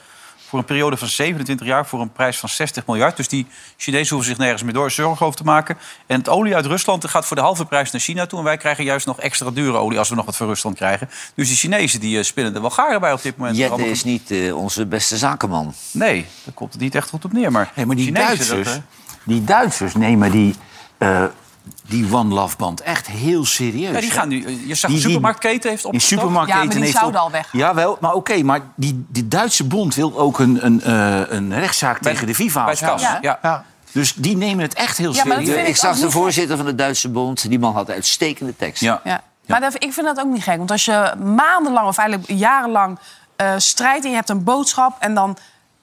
Voor 0.54 0.62
een 0.62 0.68
periode 0.68 0.98
van 0.98 1.08
27 1.08 1.68
jaar 1.68 1.86
voor 1.86 2.02
een 2.02 2.12
prijs 2.12 2.38
van 2.40 2.50
60 2.50 2.86
miljard. 2.86 3.18
Dus 3.18 3.28
die 3.28 3.48
Chinezen 3.78 4.16
hoeven 4.16 4.34
zich 4.34 4.38
nergens 4.44 4.64
meer 4.64 4.74
door 4.74 4.92
zorgen 4.92 5.26
over 5.26 5.38
te 5.38 5.44
maken. 5.44 5.78
En 6.06 6.18
het 6.18 6.30
olie 6.30 6.56
uit 6.56 6.66
Rusland 6.66 7.08
gaat 7.08 7.26
voor 7.26 7.36
de 7.36 7.42
halve 7.42 7.66
prijs 7.66 7.92
naar 7.92 8.02
China 8.02 8.26
toe. 8.26 8.40
En 8.40 8.46
wij 8.46 8.58
krijgen 8.58 8.84
juist 8.84 9.06
nog 9.06 9.20
extra 9.20 9.52
dure 9.52 9.78
olie 9.78 9.98
als 10.00 10.10
we 10.10 10.16
nog 10.16 10.26
wat 10.26 10.36
van 10.36 10.48
Rusland 10.48 10.76
krijgen. 10.76 11.10
Dus 11.36 11.48
die 11.48 11.58
Chinezen 11.58 12.00
die 12.00 12.18
eh, 12.18 12.24
spinnen 12.24 12.56
er 12.56 12.62
wel 12.62 12.70
garen 12.70 13.00
bij 13.00 13.14
op 13.14 13.22
dit 13.22 13.38
moment. 13.38 13.58
Jette 13.58 13.72
Allemaal- 13.74 13.92
is 13.92 14.04
niet 14.04 14.32
eh, 14.32 14.56
onze 14.58 14.86
beste 14.86 15.18
zakenman. 15.18 15.74
Nee, 15.92 16.26
daar 16.44 16.54
komt 16.54 16.74
het 16.74 16.82
niet 16.82 16.96
echt 16.96 17.10
goed 17.10 17.26
op 17.26 17.34
neer. 17.34 17.52
Maar, 17.52 17.72
Hey, 17.74 17.86
maar 17.86 17.96
die 17.96 18.06
Chinezen, 18.06 18.28
Duitsers, 18.28 18.74
dat, 18.74 18.82
die 19.24 19.44
Duitsers 19.44 19.96
nemen 19.96 20.32
die, 20.32 20.56
eh, 20.98 21.24
die 21.88 22.14
One 22.14 22.34
Love 22.34 22.58
Band 22.58 22.82
echt 22.82 23.08
heel 23.08 23.46
serieus. 23.46 23.94
ja, 23.94 24.00
die 24.00 24.12
gaan 24.12 24.28
nu, 24.28 24.36
je 24.68 24.76
zag 24.76 24.90
Die- 24.90 25.00
de 25.00 25.04
die- 25.06 25.12
supermarktketen 25.12 25.70
heeft 25.70 25.82
Die 25.84 25.92
opgestoken. 25.92 26.02
supermarktketen 26.02 26.60
Ja, 26.62 26.66
maar 26.66 26.76
die 26.76 26.84
heeft 26.84 26.98
zouden 26.98 27.22
al 27.22 27.32
weggaan. 27.32 27.60
Jawel, 27.60 27.98
maar 28.02 28.14
oké, 28.14 28.44
maar 28.44 28.60
die, 28.76 29.06
die 29.10 29.28
Duitse 29.28 29.64
bond 29.64 29.96
wil 29.96 30.18
ook 30.20 30.40
een, 30.40 30.66
een, 30.66 30.82
eh, 30.82 31.22
een 31.38 31.60
rechtszaak 31.60 32.02
Bij- 32.02 32.12
tegen 32.12 32.28
de 32.28 32.36
FIFA 32.36 32.74
hè? 32.74 32.86
Ja. 33.22 33.40
Ja. 33.42 33.66
Dus 33.92 34.14
die 34.14 34.38
nemen 34.38 34.64
het 34.64 34.74
echt 34.74 34.98
heel 34.98 35.14
Ja, 35.14 35.26
maar 35.26 35.36
dat 35.38 35.46
serieus. 35.46 35.62
Ik 35.64 35.68
ik 35.70 35.76
zag 35.76 35.98
de 35.98 36.12
voorzitter 36.12 36.58
van 36.58 36.66
de 36.66 36.76
Duitse 36.76 37.10
bond. 37.10 37.50
Die 37.50 37.60
man 37.60 37.74
had 37.74 37.90
uitstekende 37.90 38.56
tekst. 38.56 38.82
Ja. 38.82 39.02
Ja. 39.04 39.24
Maar 39.48 39.60
dat, 39.62 39.74
ik 39.84 39.94
vind 39.94 40.06
dat 40.06 40.20
ook 40.20 40.32
niet 40.32 40.44
gek. 40.44 40.58
Want 40.58 40.72
als 40.72 40.86
je 40.86 41.14
maandenlang 41.24 41.88
of 41.88 41.98
eigenlijk 41.98 42.30
jarenlang 42.32 43.00
eh, 43.36 43.54
strijdt... 43.58 44.04
en 44.04 44.10
je 44.10 44.16
hebt 44.16 44.30
een 44.30 44.44
boodschap 44.44 44.96
en 45.00 45.14
dan 45.14 45.38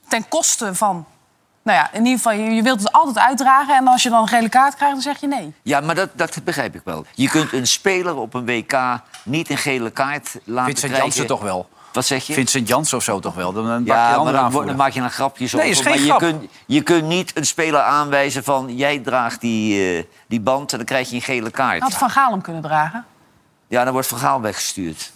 ten 0.09 0.29
koste 0.29 0.75
van... 0.75 1.07
Nou 1.62 1.79
ja, 1.79 1.92
in 1.92 1.99
ieder 1.99 2.16
geval, 2.16 2.33
je, 2.33 2.51
je 2.51 2.62
wilt 2.62 2.79
het 2.79 2.92
altijd 2.92 3.18
uitdragen... 3.18 3.77
en 3.77 3.87
als 3.87 4.03
je 4.03 4.11
dan 4.11 4.23
een 4.23 4.29
gele 4.29 4.49
kaart 4.49 4.75
krijgt, 4.75 4.94
dan 4.94 5.03
zeg 5.03 5.20
je 5.20 5.27
nee. 5.27 5.55
Ja, 5.62 5.81
maar 5.81 5.94
dat, 5.94 6.09
dat 6.14 6.38
begrijp 6.44 6.75
ik 6.75 6.81
wel. 6.85 7.05
Je 7.14 7.29
kunt 7.29 7.53
een 7.53 7.66
speler 7.66 8.16
op 8.16 8.35
een 8.35 8.46
WK 8.46 9.01
niet 9.23 9.51
een 9.51 9.59
gele 9.59 9.90
kaart 9.90 10.37
laten 10.44 10.64
Vincent 10.64 10.92
krijgen. 10.92 10.99
Jansen 10.99 11.27
toch 11.27 11.40
wel. 11.40 11.68
Wat 11.92 12.05
zeg 12.05 12.27
je? 12.27 12.33
Vincent 12.33 12.68
Jansen 12.68 12.96
of 12.96 13.05
zo 13.05 13.20
toch 13.20 13.35
wel. 13.35 13.53
Dan, 13.53 13.66
dan 13.66 13.73
maak 13.73 13.87
je 13.87 13.92
een 13.92 13.96
ja, 13.96 14.23
maar 14.23 14.33
dan, 14.33 14.66
dan 14.66 14.77
maak 14.77 14.92
je 14.92 15.01
een 15.01 15.11
grapjes 15.11 15.53
Nee, 15.53 15.70
over. 15.70 15.77
is 15.77 15.81
geen 15.81 16.07
maar 16.07 16.14
je 16.14 16.16
kunt, 16.16 16.51
je 16.66 16.83
kunt 16.83 17.07
niet 17.07 17.37
een 17.37 17.46
speler 17.46 17.81
aanwijzen 17.81 18.44
van... 18.44 18.77
jij 18.77 18.99
draagt 18.99 19.40
die, 19.40 19.96
eh, 19.96 20.05
die 20.27 20.40
band 20.40 20.70
en 20.70 20.77
dan 20.77 20.87
krijg 20.87 21.09
je 21.09 21.14
een 21.14 21.23
gele 21.23 21.51
kaart. 21.51 21.83
Had 21.83 21.94
Van 21.94 22.11
Gaal 22.11 22.31
hem 22.31 22.40
kunnen 22.40 22.62
dragen. 22.62 23.05
Ja, 23.68 23.85
dan 23.85 23.92
wordt 23.92 24.09
Van 24.09 24.18
Gaal 24.18 24.40
weggestuurd. 24.40 25.12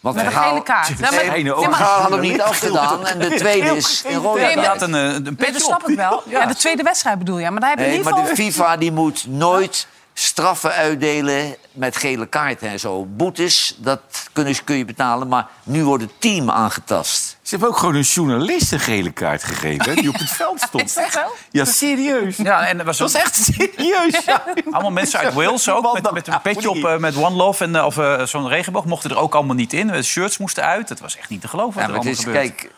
Want 0.00 0.16
Met 0.16 0.24
een 0.24 0.32
gele 0.32 0.62
kaart. 0.62 0.88
Ja, 0.88 0.94
maar- 1.00 1.12
Nee, 1.30 1.42
nee, 1.42 1.52
Van 1.52 1.62
maar- 1.70 1.74
Gaal 1.74 2.00
had 2.00 2.10
hem 2.10 2.20
niet 2.20 2.40
afgedaan. 2.40 3.06
En 3.06 3.18
de 3.18 3.34
tweede 3.34 3.76
is 3.76 4.02
een 4.06 4.16
rode 4.16 4.40
Nee, 4.40 4.58
had 4.66 4.82
een, 4.82 4.94
eh, 4.94 5.02
een 5.02 5.22
Nee, 5.22 5.52
dat 5.52 5.54
op. 5.54 5.60
snap 5.68 5.88
ik 5.88 5.96
wel. 5.96 6.22
Ja, 6.26 6.46
de 6.46 6.54
tweede 6.54 6.82
wedstrijd 6.82 7.18
bedoel 7.18 7.38
je. 7.38 7.50
Maar 7.50 7.60
daar 7.60 7.68
heb 7.70 7.78
je 7.78 7.84
in 7.84 7.90
Nee, 7.90 7.98
ieder 7.98 8.12
maar 8.14 8.22
geval... 8.26 8.36
de 8.36 8.42
FIFA 8.52 8.76
die 8.76 8.92
moet 8.92 9.24
nooit 9.28 9.86
straffen 10.18 10.72
uitdelen 10.72 11.56
met 11.72 11.96
gele 11.96 12.26
kaarten 12.26 12.68
en 12.68 12.80
zo. 12.80 13.04
Boetes, 13.04 13.74
dat 13.78 14.00
kun 14.32 14.48
je, 14.48 14.62
kun 14.64 14.76
je 14.76 14.84
betalen, 14.84 15.28
maar 15.28 15.46
nu 15.62 15.84
wordt 15.84 16.02
het 16.02 16.12
team 16.18 16.50
aangetast. 16.50 17.38
Ze 17.42 17.50
hebben 17.50 17.68
ook 17.68 17.76
gewoon 17.76 17.94
een 17.94 18.00
journalist 18.00 18.72
een 18.72 18.80
gele 18.80 19.10
kaart 19.10 19.44
gegeven... 19.44 19.84
hè, 19.84 19.94
die 19.94 20.08
op 20.08 20.18
het 20.18 20.30
veld 20.30 20.60
stond. 20.60 20.90
Zo? 20.90 21.20
Ja, 21.50 21.64
serieus. 21.64 22.36
Ja, 22.36 22.66
en 22.66 22.78
er 22.78 22.84
was 22.84 22.98
Dat 22.98 23.08
is 23.08 23.14
echt 23.14 23.34
serieus. 23.34 24.24
Ja. 24.24 24.44
allemaal 24.70 24.90
mensen 24.90 25.18
uit 25.18 25.34
Wales 25.34 25.68
ook. 25.68 25.92
Met, 25.92 26.12
met 26.12 26.26
een 26.26 26.40
petje 26.40 26.70
op 26.70 26.84
eh, 26.84 26.96
met 26.96 27.16
One 27.16 27.36
Love 27.36 27.64
en 27.64 27.76
eh, 27.76 27.84
of 27.84 27.98
eh, 27.98 28.22
zo'n 28.22 28.48
regenboog. 28.48 28.84
Mochten 28.84 29.10
er 29.10 29.18
ook 29.18 29.34
allemaal 29.34 29.54
niet 29.54 29.72
in. 29.72 29.86
De 29.86 30.02
shirts 30.02 30.38
moesten 30.38 30.64
uit. 30.64 30.88
Het 30.88 31.00
was 31.00 31.16
echt 31.16 31.28
niet 31.28 31.40
te 31.40 31.48
geloven 31.48 31.92
wat 31.92 32.04
er 32.04 32.10
is, 32.10 32.24
kijk, 32.24 32.70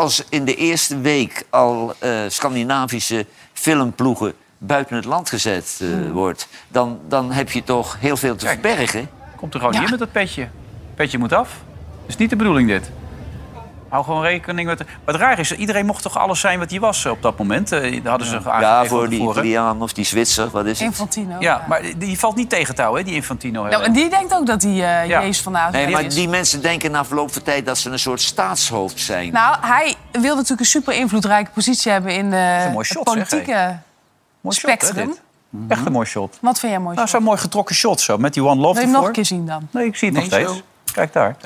als 0.00 0.22
in 0.28 0.44
de 0.44 0.54
eerste 0.54 1.00
week 1.00 1.44
al 1.50 1.94
eh, 1.98 2.20
Scandinavische 2.28 3.26
filmploegen 3.52 4.34
buiten 4.62 4.96
het 4.96 5.04
land 5.04 5.28
gezet 5.28 5.80
eh, 5.82 6.10
wordt... 6.12 6.48
Dan, 6.68 7.00
dan 7.08 7.32
heb 7.32 7.50
je 7.50 7.62
toch 7.64 7.96
heel 8.00 8.16
veel 8.16 8.36
te 8.36 8.46
verbergen. 8.46 9.08
Komt 9.36 9.54
er 9.54 9.60
gewoon 9.60 9.78
hier 9.78 9.90
met 9.90 9.98
dat 9.98 10.12
petje. 10.12 10.48
Petje 10.94 11.18
moet 11.18 11.32
af. 11.32 11.48
Dat 12.00 12.08
is 12.08 12.16
niet 12.16 12.30
de 12.30 12.36
bedoeling 12.36 12.68
dit. 12.68 12.90
Hou 13.88 14.04
gewoon 14.04 14.22
rekening 14.22 14.68
met... 14.68 14.82
Wat 15.04 15.14
raar 15.14 15.38
is, 15.38 15.52
iedereen 15.56 15.86
mocht 15.86 16.02
toch 16.02 16.18
alles 16.18 16.40
zijn 16.40 16.58
wat 16.58 16.70
hij 16.70 16.80
was 16.80 17.04
eh, 17.04 17.10
op 17.10 17.22
dat 17.22 17.38
moment? 17.38 17.72
Eh, 17.72 17.92
dat 17.92 18.06
hadden 18.06 18.26
ze 18.26 18.40
Ja, 18.44 18.78
van 18.78 18.86
voor 18.86 19.08
die. 19.08 19.30
Italiaan 19.30 19.82
of 19.82 19.92
die 19.92 20.04
Zwitser, 20.04 20.50
wat 20.50 20.66
is 20.66 20.78
het? 20.78 20.88
Infantino. 20.88 21.36
Ja, 21.38 21.64
maar 21.68 21.82
die 21.96 22.18
valt 22.18 22.36
niet 22.36 22.50
tegen 22.50 22.74
te 22.74 22.82
houden, 22.82 23.02
hè, 23.02 23.08
die 23.08 23.18
Infantino. 23.18 23.68
Ja, 23.68 23.80
en 23.80 23.92
die 23.92 24.10
denkt 24.10 24.34
ook 24.34 24.46
dat 24.46 24.62
hij 24.62 24.70
eh 24.70 25.08
Ja. 25.08 25.20
Jezus 25.20 25.42
van 25.42 25.52
Nazareth 25.52 25.84
Nee, 25.84 25.92
maar 25.94 26.04
is. 26.04 26.14
die 26.14 26.28
mensen 26.28 26.62
denken 26.62 26.90
na 26.90 27.04
verloop 27.04 27.32
van 27.32 27.42
tijd 27.42 27.66
dat 27.66 27.78
ze 27.78 27.90
een 27.90 27.98
soort 27.98 28.20
staatshoofd 28.20 29.00
zijn. 29.00 29.32
Nou, 29.32 29.56
hij 29.60 29.94
wil 30.12 30.34
natuurlijk 30.34 30.60
een 30.60 30.66
super 30.66 30.94
invloedrijke 30.94 31.50
positie 31.50 31.92
hebben 31.92 32.14
in 32.14 32.30
de 32.30 32.62
een 32.66 32.72
mooi 32.72 32.84
shot, 32.86 33.10
zeg, 33.28 33.44
Mooi 34.40 34.56
shot, 34.56 34.70
hè, 34.70 34.76
spectrum. 34.76 35.06
dit. 35.06 35.20
Echt 35.68 35.86
een 35.86 35.92
mooi 35.92 36.06
shot. 36.06 36.38
Wat 36.40 36.58
vind 36.58 36.72
jij 36.72 36.80
mooi? 36.80 36.94
Nou, 36.94 37.08
shot? 37.08 37.16
zo'n 37.16 37.28
mooi 37.28 37.38
getrokken 37.38 37.74
shot 37.74 38.00
zo, 38.00 38.18
met 38.18 38.34
die 38.34 38.44
one 38.44 38.60
love 38.60 38.72
Wil 38.72 38.82
je 38.82 38.88
hem 38.88 38.96
nog 38.96 39.06
een 39.06 39.12
keer 39.12 39.24
zien 39.24 39.46
dan? 39.46 39.68
Nee, 39.70 39.86
ik 39.86 39.96
zie 39.96 40.08
het 40.08 40.16
nog 40.16 40.26
steeds. 40.26 40.52
zo. 40.52 40.60
Kijk 40.92 41.12
daar. 41.12 41.36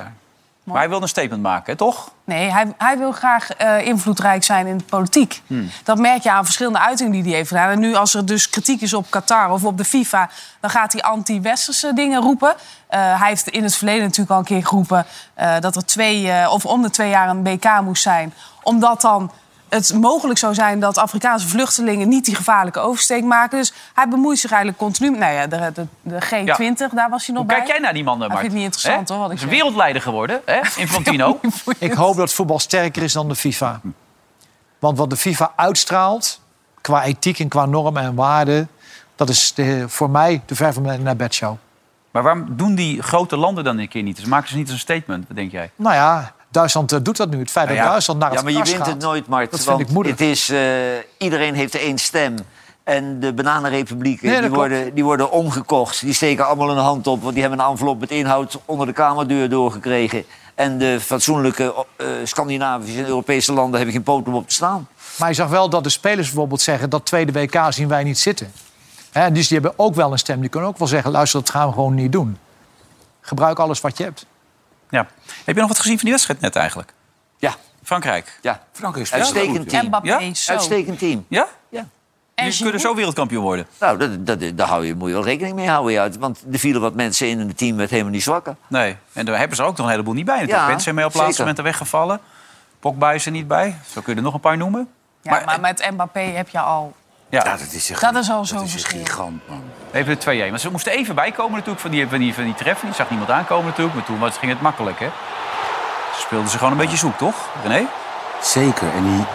Maar 0.65 0.77
hij 0.77 0.89
wilde 0.89 1.03
een 1.03 1.09
statement 1.09 1.41
maken, 1.41 1.71
hè, 1.71 1.77
toch? 1.77 2.11
Nee, 2.23 2.51
hij, 2.51 2.73
hij 2.77 2.97
wil 2.97 3.11
graag 3.11 3.51
eh, 3.51 3.87
invloedrijk 3.87 4.43
zijn 4.43 4.67
in 4.67 4.77
de 4.77 4.83
politiek. 4.83 5.41
Hmm. 5.47 5.69
Dat 5.83 5.97
merk 5.97 6.23
je 6.23 6.31
aan 6.31 6.43
verschillende 6.43 6.79
uitingen 6.79 7.11
die 7.11 7.23
hij 7.23 7.31
heeft 7.31 7.47
gedaan. 7.47 7.69
En 7.69 7.79
nu 7.79 7.95
als 7.95 8.13
er 8.13 8.25
dus 8.25 8.49
kritiek 8.49 8.81
is 8.81 8.93
op 8.93 9.05
Qatar 9.09 9.51
of 9.51 9.63
op 9.63 9.77
de 9.77 9.85
FIFA... 9.85 10.29
dan 10.59 10.69
gaat 10.69 10.93
hij 10.93 11.01
anti-westerse 11.01 11.93
dingen 11.93 12.21
roepen. 12.21 12.55
Eh, 12.87 13.19
hij 13.19 13.29
heeft 13.29 13.47
in 13.49 13.63
het 13.63 13.75
verleden 13.75 14.03
natuurlijk 14.03 14.31
al 14.31 14.37
een 14.37 14.43
keer 14.43 14.65
geroepen... 14.65 15.05
eh, 15.33 15.59
dat 15.59 15.75
er 15.75 15.85
twee, 15.85 16.31
eh, 16.31 16.51
of 16.51 16.65
om 16.65 16.81
de 16.81 16.89
twee 16.89 17.09
jaar 17.09 17.29
een 17.29 17.43
BK 17.43 17.81
moest 17.81 18.03
zijn. 18.03 18.33
Omdat 18.63 19.01
dan 19.01 19.31
het 19.69 19.93
mogelijk 19.93 20.39
zou 20.39 20.53
zijn 20.53 20.79
dat 20.79 20.97
Afrikaanse 20.97 21.47
vluchtelingen... 21.47 22.07
niet 22.07 22.25
die 22.25 22.35
gevaarlijke 22.35 22.79
oversteek 22.79 23.23
maken. 23.23 23.57
Dus 23.57 23.73
hij 23.93 24.07
bemoeit 24.07 24.39
zich 24.39 24.51
eigenlijk 24.51 24.81
continu... 24.81 25.17
Nou 25.17 25.33
ja, 25.33 25.47
de, 25.47 25.71
de, 25.73 25.87
de 26.01 26.21
G20, 26.23 26.93
daar 26.93 27.09
was 27.09 27.25
hij 27.25 27.35
nog 27.35 27.43
Hoe 27.43 27.45
bij. 27.45 27.55
kijk 27.55 27.67
jij 27.67 27.79
naar 27.79 27.93
die 27.93 28.03
man, 28.03 28.17
Mart? 28.17 28.31
Hij 28.31 28.39
vindt 28.39 28.53
het 28.55 28.63
niet 28.63 28.73
interessant, 28.73 29.09
Hè? 29.09 29.15
hoor, 29.15 29.23
wat 29.23 29.33
ik 29.33 29.39
Hij 29.39 29.47
is 29.47 29.53
wereldleider 29.53 30.01
geworden, 30.01 30.41
hè? 30.45 30.59
Infantino. 30.81 31.39
Ik 31.77 31.93
hoop 31.93 32.15
dat 32.15 32.33
voetbal 32.33 32.59
sterker 32.59 33.03
is 33.03 33.13
dan 33.13 33.27
de 33.27 33.35
FIFA. 33.35 33.81
Want 34.79 34.97
wat 34.97 35.09
de 35.09 35.17
FIFA 35.17 35.53
uitstraalt, 35.55 36.39
qua 36.81 37.03
ethiek 37.03 37.39
en 37.39 37.47
qua 37.47 37.65
normen 37.65 38.03
en 38.03 38.15
waarden... 38.15 38.69
dat 39.15 39.29
is 39.29 39.53
de, 39.53 39.85
voor 39.89 40.09
mij 40.09 40.41
de 40.45 40.55
ver 40.55 40.73
van 40.73 40.83
mijn 40.83 41.03
naar 41.03 41.15
bed 41.15 41.33
show. 41.33 41.55
maar 42.11 42.23
waarom 42.23 42.45
doen 42.49 42.75
die 42.75 43.01
grote 43.01 43.37
landen 43.37 43.63
dan 43.63 43.77
een 43.77 43.87
keer 43.87 44.03
niet? 44.03 44.15
Dus 44.15 44.25
maken 44.25 44.49
ze 44.49 44.55
niet 44.55 44.69
een 44.69 44.79
statement, 44.79 45.27
wat 45.27 45.35
denk 45.37 45.51
jij? 45.51 45.71
Nou 45.75 45.95
ja, 45.95 46.33
Duitsland 46.55 46.91
eh, 46.91 46.99
doet 47.01 47.17
dat 47.17 47.29
nu. 47.29 47.39
Het 47.39 47.51
feit 47.51 47.65
Nou 47.65 47.77
dat 47.77 47.85
ja. 47.85 47.91
Duitsland 47.91 48.19
naar 48.19 48.29
Ja, 48.29 48.35
het 48.35 48.43
maar 48.45 48.53
je 48.53 48.63
wint 48.63 48.77
gaat, 48.77 48.87
het 48.87 49.01
nooit, 49.01 49.27
Mart. 49.27 49.51
Dat 49.51 49.63
vind 49.63 49.79
ik 49.79 49.89
moedig. 49.89 50.11
Het 50.11 50.21
is, 50.21 50.49
eh, 50.49 50.59
iedereen 51.17 51.55
heeft 51.55 51.75
één 51.75 51.97
stem. 51.97 52.35
En 52.83 53.19
de 53.19 53.33
bananenrepublieken 53.33 54.29
Nee, 54.29 54.39
die, 54.41 54.49
klopt. 54.49 54.55
worden, 54.69 54.93
die 54.93 55.03
worden 55.03 55.31
omgekocht. 55.31 56.01
Die 56.01 56.13
steken 56.13 56.47
allemaal 56.47 56.69
een 56.69 56.77
hand 56.77 57.07
op, 57.07 57.21
want 57.21 57.33
die 57.33 57.41
hebben 57.41 57.59
een 57.59 57.65
envelop 57.65 57.99
met 57.99 58.11
inhoud 58.11 58.59
onder 58.65 58.87
de 58.87 58.93
kamerdeur 58.93 59.49
doorgekregen. 59.49 60.23
En 60.55 60.77
de 60.77 60.99
fatsoenlijke 61.01 61.85
eh, 61.95 62.07
Scandinavische 62.23 62.99
en 62.99 63.07
Europese 63.07 63.53
landen 63.53 63.75
hebben 63.75 63.93
geen 63.95 64.03
poot 64.03 64.27
om 64.27 64.33
op 64.33 64.47
te 64.47 64.53
staan. 64.53 64.87
Maar 65.17 65.29
je 65.29 65.35
zag 65.35 65.49
wel 65.49 65.69
dat 65.69 65.83
de 65.83 65.89
spelers 65.89 66.27
bijvoorbeeld 66.27 66.61
zeggen... 66.61 66.89
dat 66.89 67.05
tweede 67.05 67.31
WK 67.31 67.59
zien 67.69 67.87
wij 67.87 68.03
niet 68.03 68.19
zitten. 68.19 68.51
Hè, 69.11 69.31
dus 69.31 69.47
die 69.47 69.59
hebben 69.59 69.79
ook 69.79 69.95
wel 69.95 70.11
een 70.11 70.17
stem. 70.17 70.39
Die 70.39 70.49
kunnen 70.49 70.69
ook 70.69 70.77
wel 70.77 70.87
zeggen, 70.87 71.11
luister, 71.11 71.39
dat 71.39 71.49
gaan 71.49 71.67
we 71.67 71.73
gewoon 71.73 71.93
niet 71.93 72.11
doen. 72.11 72.37
Gebruik 73.21 73.59
alles 73.59 73.81
wat 73.81 73.97
je 73.97 74.03
hebt. 74.03 74.25
Ja. 74.89 75.07
Heb 75.45 75.55
je 75.55 75.61
nog 75.61 75.67
wat 75.69 75.79
gezien 75.79 75.95
van 75.95 76.03
die 76.03 76.11
wedstrijd 76.11 76.41
net 76.41 76.55
eigenlijk? 76.55 76.93
Ja, 77.37 77.55
Frankrijk. 77.83 78.39
ja. 78.41 78.63
Frankrijk 78.71 79.07
speelt 79.07 79.21
Uitstekend 79.21 79.69
team. 79.69 79.85
Mbappé, 79.85 80.07
Ja? 80.07 80.33
zo. 80.33 80.51
Uitstekend 80.51 80.99
team. 80.99 81.25
Ja? 81.27 81.47
Ja. 81.69 81.87
En 82.35 82.43
Jullie 82.45 82.61
kunnen 82.61 82.81
zo 82.81 82.95
wereldkampioen 82.95 83.43
worden. 83.43 83.67
Nou, 83.79 83.97
dat, 83.97 84.25
dat, 84.25 84.57
daar 84.57 84.67
hou 84.67 84.85
je, 84.85 84.95
moet 84.95 85.07
je 85.07 85.13
wel 85.13 85.23
rekening 85.23 85.55
mee 85.55 85.67
houden. 85.69 85.91
Ja. 85.93 86.09
Want 86.19 86.43
er 86.51 86.59
vielen 86.59 86.81
wat 86.81 86.93
mensen 86.93 87.27
in 87.27 87.39
en 87.39 87.47
het 87.47 87.57
team 87.57 87.77
werd 87.77 87.89
helemaal 87.89 88.11
niet 88.11 88.23
zwakker. 88.23 88.55
Nee. 88.67 88.95
En 89.13 89.25
daar 89.25 89.37
hebben 89.37 89.57
ze 89.57 89.63
ook 89.63 89.77
nog 89.77 89.85
een 89.85 89.91
heleboel 89.91 90.13
niet 90.13 90.25
bij. 90.25 90.45
Ja, 90.45 90.67
Mensen 90.67 90.95
mee 90.95 91.05
op 91.05 91.13
laatste 91.13 91.39
moment 91.41 91.57
er 91.57 91.63
weggevallen. 91.63 92.19
Pogba 92.79 93.11
is 93.11 93.25
er 93.25 93.31
niet 93.31 93.47
bij. 93.47 93.75
Zo 93.87 94.01
kun 94.01 94.11
je 94.13 94.17
er 94.19 94.25
nog 94.25 94.33
een 94.33 94.39
paar 94.39 94.57
noemen. 94.57 94.89
Ja, 95.21 95.41
maar, 95.45 95.59
met 95.59 95.91
Mbappé 95.91 96.19
heb 96.19 96.49
je 96.49 96.59
al... 96.59 96.95
Ja, 97.29 97.43
Ja, 97.45 97.51
dat 97.57 97.71
is 97.71 97.89
een, 97.89 97.95
Dat 97.99 98.15
is 98.15 98.29
al 98.29 98.45
zo'n 98.45 98.57
dat 98.57 98.65
is 98.67 98.73
een 98.73 98.79
verschil. 98.79 99.05
gigant, 99.05 99.41
man. 99.47 99.63
even 99.91 100.19
de 100.19 100.45
2-1. 100.45 100.49
Want 100.49 100.61
ze 100.61 100.71
moesten 100.71 100.91
even 100.91 101.15
bijkomen 101.15 101.51
natuurlijk 101.51 101.79
van 101.79 101.91
die, 101.91 102.07
van 102.07 102.19
die, 102.19 102.33
van 102.33 102.43
die 102.43 102.53
treffer. 102.53 102.85
Die 102.85 102.95
zag 102.95 103.09
niemand 103.09 103.29
aankomen 103.29 103.65
natuurlijk. 103.65 103.95
Maar 103.95 104.05
toen 104.05 104.19
was, 104.19 104.37
ging 104.37 104.51
het 104.51 104.61
makkelijk, 104.61 104.99
hè? 104.99 105.09
Ze 106.15 106.21
speelden 106.21 106.49
ze 106.49 106.57
gewoon 106.57 106.71
een 106.71 106.79
beetje 106.79 106.97
zoek, 106.97 107.17
toch, 107.17 107.35
René? 107.63 107.85
Zeker. 108.41 108.93
En 108.93 109.03
die 109.03 109.25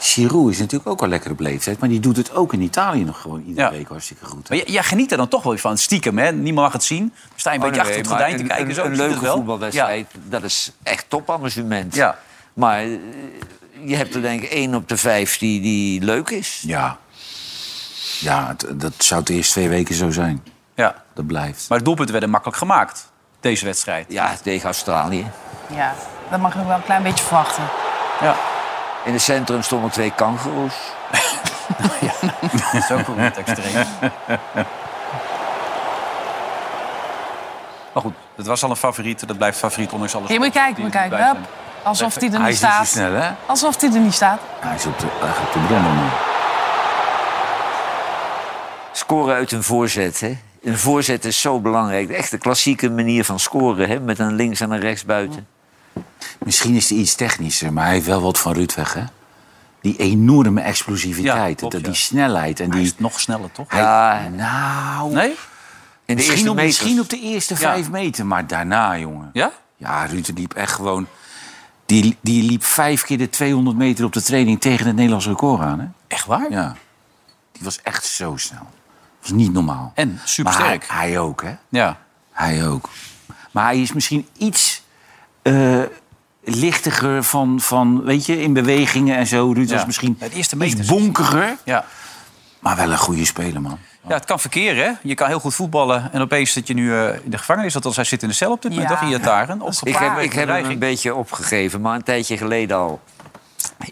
Giroud 0.00 0.50
is 0.50 0.58
natuurlijk 0.58 0.90
ook 0.90 1.00
al 1.02 1.08
lekker 1.08 1.30
op 1.30 1.40
leeftijd. 1.40 1.78
Maar 1.80 1.88
die 1.88 2.00
doet 2.00 2.16
het 2.16 2.34
ook 2.34 2.52
in 2.52 2.60
Italië 2.60 3.04
nog 3.04 3.20
gewoon 3.20 3.42
iedere 3.46 3.66
Ja. 3.66 3.72
week 3.72 3.88
hartstikke 3.88 4.24
goed. 4.24 4.48
Maar 4.48 4.58
jij, 4.70 4.82
geniet 4.82 5.10
er 5.10 5.16
dan 5.16 5.28
toch 5.28 5.42
wel 5.42 5.56
van, 5.58 5.78
stiekem, 5.78 6.18
hè? 6.18 6.32
Niemand 6.32 6.64
mag 6.66 6.72
het 6.72 6.84
zien. 6.84 7.00
Dan 7.28 7.30
sta 7.36 7.50
je 7.52 7.56
een 7.58 7.64
Oh, 7.64 7.68
beetje 7.70 7.84
nee, 7.84 7.92
achter 7.96 7.96
het 7.96 8.08
maar 8.08 8.18
gordijn 8.18 8.36
te 8.36 8.42
een- 8.42 8.48
kijken. 8.48 8.68
Een, 8.68 8.74
zo, 8.74 8.84
een 8.84 8.96
leuke 9.08 9.20
wel. 9.24 9.34
voetbalwedstrijd, 9.36 10.06
dat 10.24 10.42
is 10.42 10.72
echt 10.82 11.04
topamusement. 11.08 11.94
Ja. 11.94 12.18
Maar 12.54 12.80
eh, 12.80 12.88
je 13.84 13.96
hebt 13.96 14.14
er 14.14 14.22
denk 14.22 14.42
ik 14.42 14.50
één 14.50 14.74
op 14.74 14.88
de 14.88 14.96
vijf 14.96 15.38
die, 15.38 15.60
die 15.60 16.00
leuk 16.02 16.30
is. 16.30 16.62
Ja. 16.66 16.98
Ja, 18.20 18.46
het- 18.48 18.66
dat 18.80 18.92
zou 18.98 19.22
de 19.22 19.32
eerste 19.34 19.52
twee 19.52 19.68
weken 19.68 19.94
zo 19.94 20.10
zijn. 20.10 20.44
ja. 20.74 20.94
Dat 21.14 21.26
blijft. 21.26 21.68
Maar 21.68 21.78
de 21.78 21.84
doelpunten 21.84 22.12
werden 22.12 22.30
makkelijk 22.30 22.58
gemaakt, 22.58 23.10
deze 23.40 23.64
wedstrijd. 23.64 24.06
Ja, 24.08 24.32
tegen 24.42 24.64
Australië. 24.64 25.26
Ja, 25.74 25.92
dat 26.30 26.40
mag 26.40 26.52
je 26.54 26.66
wel 26.66 26.76
een 26.76 26.84
klein 26.84 27.02
beetje 27.02 27.24
verwachten. 27.24 27.62
Ja. 28.20 28.34
In 29.04 29.12
het 29.12 29.22
centrum 29.22 29.62
stonden 29.62 29.90
twee 29.90 30.10
kangoeroes. 30.16 30.74
Dat 32.52 32.74
is 32.74 32.90
ook 32.90 33.06
wel 33.06 33.16
wat 33.16 33.36
extreem. 33.36 33.84
Maar 37.92 38.02
goed, 38.02 38.14
het 38.36 38.46
was 38.46 38.62
al 38.62 38.70
een 38.70 38.76
favoriet. 38.76 39.26
Dat 39.28 39.36
blijft 39.36 39.58
favoriet 39.58 39.92
ondanks 39.92 40.14
alles. 40.14 40.28
Hier 40.28 40.38
moet 40.38 40.46
je 40.46 40.52
kijken, 40.52 40.82
moet 40.82 40.92
je 40.92 40.98
kijken. 40.98 41.26
Hup. 41.26 41.36
Alsof 41.82 42.14
hij 42.14 42.24
er 42.28 42.30
Hij 42.30 42.40
niet 42.42 42.48
is 42.54 42.60
niet 42.60 42.70
zo 42.70 42.76
staat. 42.76 42.86
snel, 42.86 43.12
hè? 43.12 43.30
Alsof 43.46 43.80
hij 43.80 43.92
er 43.92 44.00
niet 44.00 44.14
staat. 44.14 44.38
Hij 44.60 44.74
is 44.74 44.86
op 44.86 44.98
de, 44.98 45.06
op 45.06 45.52
de. 45.52 46.35
Scoren 49.06 49.34
uit 49.34 49.52
een 49.52 49.62
voorzet. 49.62 50.20
Hè? 50.20 50.38
Een 50.62 50.78
voorzet 50.78 51.24
is 51.24 51.40
zo 51.40 51.60
belangrijk. 51.60 52.08
Echt 52.10 52.30
de 52.30 52.38
klassieke 52.38 52.90
manier 52.90 53.24
van 53.24 53.38
scoren. 53.40 53.88
Hè? 53.88 54.00
Met 54.00 54.18
een 54.18 54.34
links 54.34 54.60
en 54.60 54.70
een 54.70 54.80
rechts 54.80 55.04
buiten. 55.04 55.46
Misschien 56.44 56.74
is 56.74 56.88
hij 56.90 56.98
iets 56.98 57.14
technischer, 57.14 57.72
maar 57.72 57.84
hij 57.84 57.94
heeft 57.94 58.06
wel 58.06 58.20
wat 58.20 58.38
van 58.38 58.52
Rutweg, 58.52 58.94
hè? 58.94 59.02
Die 59.80 59.96
enorme 59.96 60.60
explosiviteit, 60.60 61.48
Ja, 61.50 61.54
klopt, 61.54 61.72
dat- 61.72 61.80
ja. 61.80 61.86
die 61.86 61.96
snelheid. 61.96 62.60
En 62.60 62.70
Hij 62.70 62.78
die, 62.78 62.86
is 62.86 62.94
nog 62.98 63.20
sneller, 63.20 63.52
toch? 63.52 63.72
Ja, 63.72 64.28
nou, 64.28 65.12
Nee? 65.12 65.28
in 65.28 65.34
de 66.04 66.14
misschien, 66.14 66.34
eerste 66.34 66.50
op, 66.50 66.56
misschien 66.56 67.00
op 67.00 67.08
de 67.08 67.20
eerste 67.20 67.54
Ja. 67.54 67.60
vijf 67.60 67.90
meter, 67.90 68.26
maar 68.26 68.46
daarna, 68.46 68.98
jongen. 68.98 69.30
Ja? 69.32 69.52
Ja, 69.76 70.04
Ruud 70.04 70.30
liep 70.34 70.54
echt 70.54 70.72
gewoon... 70.72 71.06
Die, 71.86 72.16
die 72.20 72.42
liep 72.42 72.64
vijf 72.64 73.02
keer 73.02 73.18
de 73.18 73.30
200 73.30 73.76
meter 73.76 74.04
op 74.04 74.12
de 74.12 74.22
training 74.22 74.60
tegen 74.60 74.86
het 74.86 74.94
Nederlands 74.94 75.26
record 75.26 75.60
aan, 75.60 75.80
hè? 75.80 75.86
Echt 76.06 76.26
waar? 76.26 76.50
Ja. 76.50 76.76
Die 77.52 77.64
was 77.64 77.82
echt 77.82 78.04
zo 78.04 78.36
snel. 78.36 78.66
Dat 79.26 79.34
was 79.36 79.44
niet 79.44 79.52
normaal. 79.52 79.92
En 79.94 80.20
supersterk. 80.24 80.86
Maar 80.88 80.98
hij, 80.98 81.08
hij 81.08 81.18
ook, 81.18 81.42
hè? 81.42 81.54
Ja. 81.68 81.98
Hij 82.32 82.68
ook. 82.68 82.88
Maar 83.50 83.64
hij 83.64 83.80
is 83.80 83.92
misschien 83.92 84.26
iets 84.36 84.82
eh, 85.42 85.80
lichtiger 86.44 87.22
van, 87.24 87.60
van, 87.60 88.02
weet 88.04 88.26
je, 88.26 88.42
in 88.42 88.52
bewegingen 88.52 89.16
en 89.16 89.26
zo. 89.26 89.52
Ruud 89.52 89.68
Ja. 89.68 89.74
was 89.76 89.86
misschien 89.86 90.16
Het 90.18 90.32
eerste 90.32 90.64
iets 90.64 90.86
bonkiger, 90.86 91.56
Ja. 91.64 91.84
maar 92.58 92.76
wel 92.76 92.90
een 92.90 92.98
goede 92.98 93.24
speler, 93.24 93.60
man. 93.60 93.78
ja, 94.08 94.14
het 94.14 94.24
kan 94.24 94.40
verkeren, 94.40 94.84
hè? 94.84 94.92
Je 95.02 95.14
kan 95.14 95.28
heel 95.28 95.40
goed 95.40 95.54
voetballen 95.54 96.12
en 96.12 96.20
opeens 96.20 96.52
zit 96.52 96.66
je 96.66 96.74
nu 96.74 96.94
eh, 96.94 97.14
in 97.24 97.30
de 97.30 97.38
gevangenis. 97.38 97.74
Althans, 97.74 97.96
hij 97.96 98.04
zit 98.04 98.22
in 98.22 98.28
de 98.28 98.34
cel 98.34 98.50
op 98.50 98.62
dit 98.62 98.70
moment, 98.70 98.88
Ja. 98.90 98.96
toch? 98.98 99.08
Iataren. 99.08 99.58
Dat 99.58 99.68
is 99.68 99.82
Ik 99.82 99.96
heb, 99.96 100.18
ik 100.18 100.32
heb 100.32 100.48
hem 100.48 100.64
een 100.64 100.78
beetje 100.78 101.14
opgegeven, 101.14 101.80
maar 101.80 101.94
een 101.94 102.02
tijdje 102.02 102.36
geleden 102.36 102.76
al. 102.76 103.00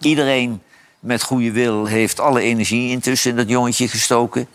Iedereen 0.00 0.62
met 1.00 1.22
goede 1.22 1.52
wil 1.52 1.84
heeft 1.86 2.20
alle 2.20 2.40
energie 2.40 2.90
intussen 2.90 3.30
in 3.30 3.36
dat 3.36 3.48
jongetje 3.48 3.88
gestoken. 3.88 4.46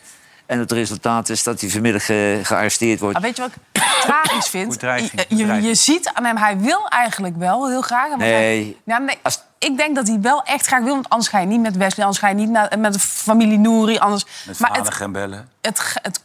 En 0.50 0.60
het 0.60 0.72
resultaat 0.72 1.30
is 1.30 1.44
dat 1.44 1.62
hij 1.62 1.70
vanmiddag 1.70 2.10
eh, 2.10 2.18
gearresteerd 2.44 3.00
wordt. 3.00 3.14
Maar 3.14 3.24
weet 3.24 3.36
je 3.36 3.42
wat 3.42 3.52
ik 3.52 3.82
tragisch 4.08 4.48
vind? 4.48 4.82
Je, 5.28 5.46
je, 5.62 5.76
ziet 5.76 6.12
aan 6.14 6.24
hem, 6.26 6.38
hij 6.38 6.58
wil 6.60 6.88
eigenlijk 6.88 7.38
wel 7.38 7.70
heel 7.70 7.82
graag. 7.82 8.10
maar 8.10 8.18
Nee. 8.18 8.32
hij- 8.64 8.76
ja, 8.86 8.98
nee 8.98 9.18
Als- 9.22 9.44
Ik 9.58 9.78
denk 9.78 9.96
dat 9.96 10.08
hij 10.08 10.18
wel 10.22 10.44
echt 10.44 10.66
graag 10.66 10.84
wil, 10.84 10.94
want 10.94 11.10
anders 11.10 11.30
ga 11.30 11.40
je 11.40 11.46
niet 11.46 11.62
met 11.62 11.78
Wesley, 11.78 12.06
anders 12.06 12.24
ga 12.24 12.28
je 12.30 12.36
niet 12.36 12.50
naar, 12.50 12.80
met 12.80 12.94
de 12.94 13.00
familie 13.00 13.58
Nouri. 13.58 13.98
Anders, 13.98 14.26
Met 14.48 14.60
maar 14.60 14.78
het, 14.78 14.94
gaan 14.94 15.12
bellen. 15.12 15.50
het, 15.62 15.96
het 16.02 16.20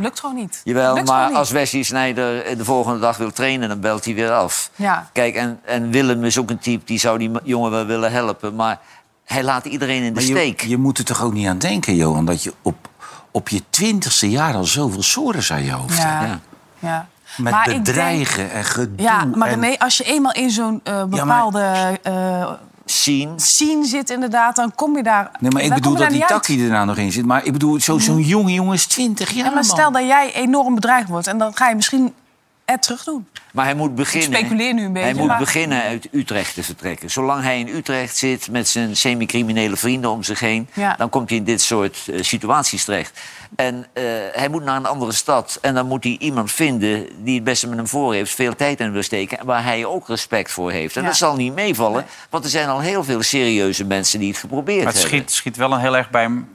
lukt 0.00 0.20
gewoon 0.20 0.34
niet. 0.34 0.60
Jawel, 0.64 0.94
Lukt 0.94 1.08
maar 1.08 1.28
niet. 1.28 1.36
als 1.36 1.50
Wesley 1.50 1.82
Sneijder 1.82 2.44
eh, 2.44 2.56
de 2.56 2.64
volgende 2.64 2.98
dag 2.98 3.16
wil 3.16 3.32
trainen, 3.32 3.68
dan 3.68 3.80
belt 3.80 4.04
hij 4.04 4.14
weer 4.14 4.30
af. 4.32 4.70
Ja. 4.76 5.08
Kijk, 5.12 5.34
en, 5.34 5.60
en 5.64 5.90
Willem 5.90 6.24
is 6.24 6.38
ook 6.38 6.50
een 6.50 6.58
type 6.58 6.84
die 6.84 6.98
zou 6.98 7.18
die 7.18 7.30
jongen 7.42 7.70
wel 7.70 7.84
willen 7.86 8.12
helpen. 8.12 8.54
Maar 8.54 8.78
hij 9.24 9.42
laat 9.42 9.64
iedereen 9.64 10.02
in 10.02 10.08
de 10.08 10.20
Maar 10.20 10.22
steek. 10.22 10.60
je, 10.60 10.68
je 10.68 10.76
moet 10.76 10.98
er 10.98 11.04
toch 11.04 11.22
ook 11.22 11.32
niet 11.32 11.46
aan 11.48 11.58
denken, 11.58 11.94
Johan... 11.96 12.24
dat 12.24 12.42
je 12.42 12.52
op, 12.62 12.87
op 13.38 13.48
je 13.48 13.62
twintigste 13.70 14.30
jaar 14.30 14.54
al 14.54 14.64
zoveel 14.64 15.02
sores 15.02 15.52
aan 15.52 15.64
je 15.64 15.72
hoofd 15.72 15.96
Ja. 15.96 16.02
hebt. 16.18 16.40
Ja. 16.78 16.88
Ja. 16.88 17.06
Met 17.36 17.52
Maar 17.52 17.64
denk- 17.64 17.84
bedreigen 17.84 18.50
en 18.50 18.64
gedoe. 18.64 19.02
Ja, 19.06 19.24
maar 19.24 19.48
en, 19.48 19.58
nee, 19.58 19.80
als 19.82 19.96
je 19.96 20.04
eenmaal 20.04 20.32
in 20.32 20.50
zo'n 20.50 20.80
eh, 20.84 21.04
bepaalde 21.04 21.98
eh 22.02 22.50
Zien. 22.84 23.32
scene 23.40 23.84
zit, 23.84 24.10
inderdaad, 24.10 24.56
dan 24.56 24.74
kom 24.74 24.96
je 24.96 25.02
daar. 25.02 25.30
Nee, 25.40 25.50
maar 25.50 25.62
ik 25.62 25.74
bedoel 25.74 25.94
dat 25.96 26.10
die 26.10 26.24
takkie 26.26 26.64
er 26.64 26.70
nou 26.70 26.86
nog 26.86 26.96
in 26.96 27.12
zit. 27.12 27.24
Maar 27.26 27.44
ik 27.44 27.52
bedoel, 27.52 27.80
zo- 27.80 27.98
zo'n 27.98 28.20
jonge 28.22 28.52
jongen 28.52 28.74
is 28.74 28.86
twintig 28.86 29.28
jaar, 29.28 29.36
Ja, 29.36 29.44
maar 29.44 29.52
man. 29.54 29.64
stel 29.64 29.92
dat 29.92 30.02
jij 30.06 30.32
enorm 30.34 30.74
bedreigd 30.74 31.08
wordt 31.08 31.26
en 31.26 31.38
dan 31.38 31.56
ga 31.56 31.68
je 31.68 31.74
misschien 31.74 32.14
het 32.72 32.82
terug 32.82 33.04
doen. 33.04 33.26
Maar 33.52 33.64
hij 33.64 33.74
moet 33.74 33.94
beginnen. 33.94 34.30
Ik 34.30 34.36
speculeer 34.36 34.74
nu 34.74 34.84
een 34.84 34.92
beetje, 34.92 35.08
Hij 35.08 35.16
moet 35.16 35.26
maar- 35.26 35.38
beginnen 35.38 35.82
uit 35.82 36.08
Utrecht 36.12 36.54
te 36.54 36.62
vertrekken. 36.62 37.10
Zolang 37.10 37.42
hij 37.42 37.58
in 37.58 37.68
Utrecht 37.68 38.16
zit 38.16 38.50
met 38.50 38.68
zijn 38.68 38.96
semi-criminele 38.96 39.76
vrienden 39.76 40.10
om 40.10 40.22
zich 40.22 40.40
heen, 40.40 40.68
Ja. 40.74 40.94
dan 40.98 41.08
komt 41.08 41.28
hij 41.28 41.38
in 41.38 41.44
dit 41.44 41.62
soort 41.62 42.04
eh, 42.12 42.22
situaties 42.22 42.84
terecht. 42.84 43.20
En 43.56 43.86
eh, 43.92 44.02
hij 44.32 44.48
moet 44.48 44.64
naar 44.64 44.76
een 44.76 44.86
andere 44.86 45.12
stad. 45.12 45.58
En 45.62 45.74
dan 45.74 45.86
moet 45.86 46.04
hij 46.04 46.16
iemand 46.20 46.52
vinden 46.52 47.06
die 47.24 47.34
het 47.34 47.44
beste 47.44 47.66
met 47.68 47.76
hem 47.76 47.88
voor 47.88 48.14
heeft, 48.14 48.34
veel 48.34 48.56
tijd 48.56 48.80
in 48.80 48.92
wil 48.92 49.02
steken. 49.02 49.38
En 49.38 49.46
waar 49.46 49.64
hij 49.64 49.84
ook 49.84 50.08
respect 50.08 50.50
voor 50.52 50.70
heeft. 50.70 50.96
En 50.96 51.02
Ja. 51.02 51.08
dat 51.08 51.16
zal 51.16 51.36
niet 51.36 51.54
meevallen, 51.54 52.04
want 52.30 52.44
er 52.44 52.50
zijn 52.50 52.68
al 52.68 52.80
heel 52.80 53.04
veel 53.04 53.22
serieuze 53.22 53.84
mensen 53.84 54.18
die 54.20 54.28
het 54.28 54.38
geprobeerd 54.38 54.84
Maar 54.84 54.92
het 54.92 55.02
hebben. 55.02 55.18
schiet, 55.20 55.32
schiet 55.32 55.56
wel 55.56 55.72
een 55.72 55.80
heel 55.80 55.96
erg 55.96 56.10
bij 56.10 56.22
hem 56.22 56.48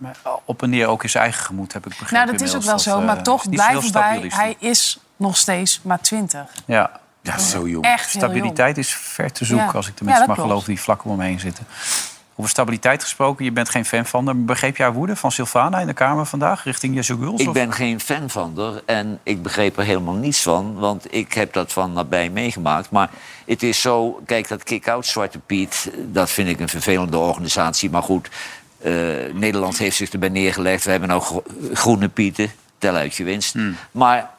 op 0.45 0.63
en 0.63 0.69
neer, 0.69 0.87
ook 0.87 1.03
in 1.03 1.09
zijn 1.09 1.23
eigen 1.23 1.43
gemoed, 1.45 1.73
heb 1.73 1.83
ik 1.85 1.89
begrepen. 1.89 2.13
Nou, 2.15 2.31
dat 2.37 2.41
is 2.47 2.55
ook 2.55 2.63
wel 2.63 2.79
zo. 2.79 3.01
Maar 3.01 3.17
eh, 3.17 3.21
toch 3.23 3.49
blijven 3.49 3.91
bij, 3.91 4.25
hij 4.27 4.55
is 4.59 4.97
nog 5.17 5.37
steeds 5.37 5.79
maar 5.83 6.01
20. 6.01 6.41
Ja. 6.65 7.01
Ja, 7.21 7.37
zo 7.37 7.67
jong. 7.67 7.85
Echt 7.85 8.11
heel 8.11 8.21
Stabiliteit 8.21 8.77
is 8.77 8.95
ver 8.95 9.31
te 9.31 9.45
zoeken, 9.45 9.65
Ja. 9.65 9.71
als 9.71 9.87
ik 9.87 9.97
de 9.97 10.03
mensen 10.03 10.27
dat 10.27 10.35
maar 10.37 10.45
geloof 10.45 10.63
die 10.63 10.79
vlak 10.81 11.03
om 11.05 11.11
hem 11.11 11.19
heen 11.19 11.39
zitten. 11.39 11.65
Over 12.35 12.49
stabiliteit 12.51 13.01
gesproken, 13.03 13.45
je 13.45 13.51
bent 13.51 13.69
geen 13.69 13.85
fan 13.85 14.05
van 14.05 14.25
haar. 14.25 14.37
Begreep 14.37 14.77
jij 14.77 14.85
haar 14.85 14.95
woede 14.95 15.15
van 15.15 15.31
Silvana 15.31 15.79
in 15.79 15.87
de 15.87 15.93
Kamer 15.93 16.25
vandaag 16.25 16.63
richting 16.63 16.95
Jesse 16.95 17.17
Guls? 17.17 17.41
Ik 17.41 17.47
of- 17.47 17.53
ben 17.53 17.73
geen 17.73 17.99
fan 17.99 18.29
van 18.29 18.53
haar 18.57 18.81
en 18.85 19.19
ik 19.23 19.43
begreep 19.43 19.77
er 19.77 19.83
helemaal 19.83 20.13
niets 20.13 20.41
van. 20.41 20.73
Want 20.75 21.13
ik 21.13 21.33
heb 21.33 21.53
dat 21.53 21.71
van 21.73 21.93
nabij 21.93 22.29
meegemaakt. 22.29 22.89
Maar 22.89 23.09
het 23.45 23.63
is 23.63 23.81
zo, 23.81 24.21
kijk, 24.25 24.47
dat 24.47 24.63
kick-out 24.63 25.05
Zwarte 25.05 25.39
Piet... 25.39 25.91
dat 26.11 26.29
vind 26.29 26.49
ik 26.49 26.59
een 26.59 26.69
vervelende 26.69 27.17
organisatie. 27.17 27.89
Maar 27.89 28.03
goed, 28.03 28.29
eh, 28.81 28.93
Nederland 29.33 29.77
heeft 29.77 29.95
zich 29.95 30.09
erbij 30.09 30.29
neergelegd. 30.29 30.83
We 30.83 30.91
hebben 30.91 31.09
nou 31.09 31.21
gro- 31.21 31.43
groene 31.73 32.09
pieten, 32.09 32.51
tel 32.77 32.95
uit 32.95 33.15
je 33.15 33.23
winst. 33.23 33.55
Maar 33.91 34.29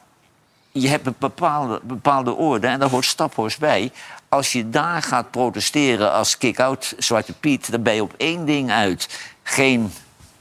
je 0.81 0.87
hebt 0.87 1.05
een 1.07 1.15
bepaalde, 1.19 1.79
bepaalde 1.83 2.33
orde 2.35 2.67
en 2.67 2.79
daar 2.79 2.89
hoort 2.89 3.05
Staphorst 3.05 3.59
bij. 3.59 3.91
Als 4.29 4.51
je 4.51 4.69
daar 4.69 5.01
gaat 5.01 5.31
protesteren 5.31 6.13
als 6.13 6.37
kick-out 6.37 6.93
Zwarte 6.97 7.33
Piet... 7.33 7.71
dan 7.71 7.83
ben 7.83 7.95
je 7.95 8.01
op 8.03 8.13
één 8.17 8.45
ding 8.45 8.71
uit. 8.71 9.09
Geen 9.43 9.93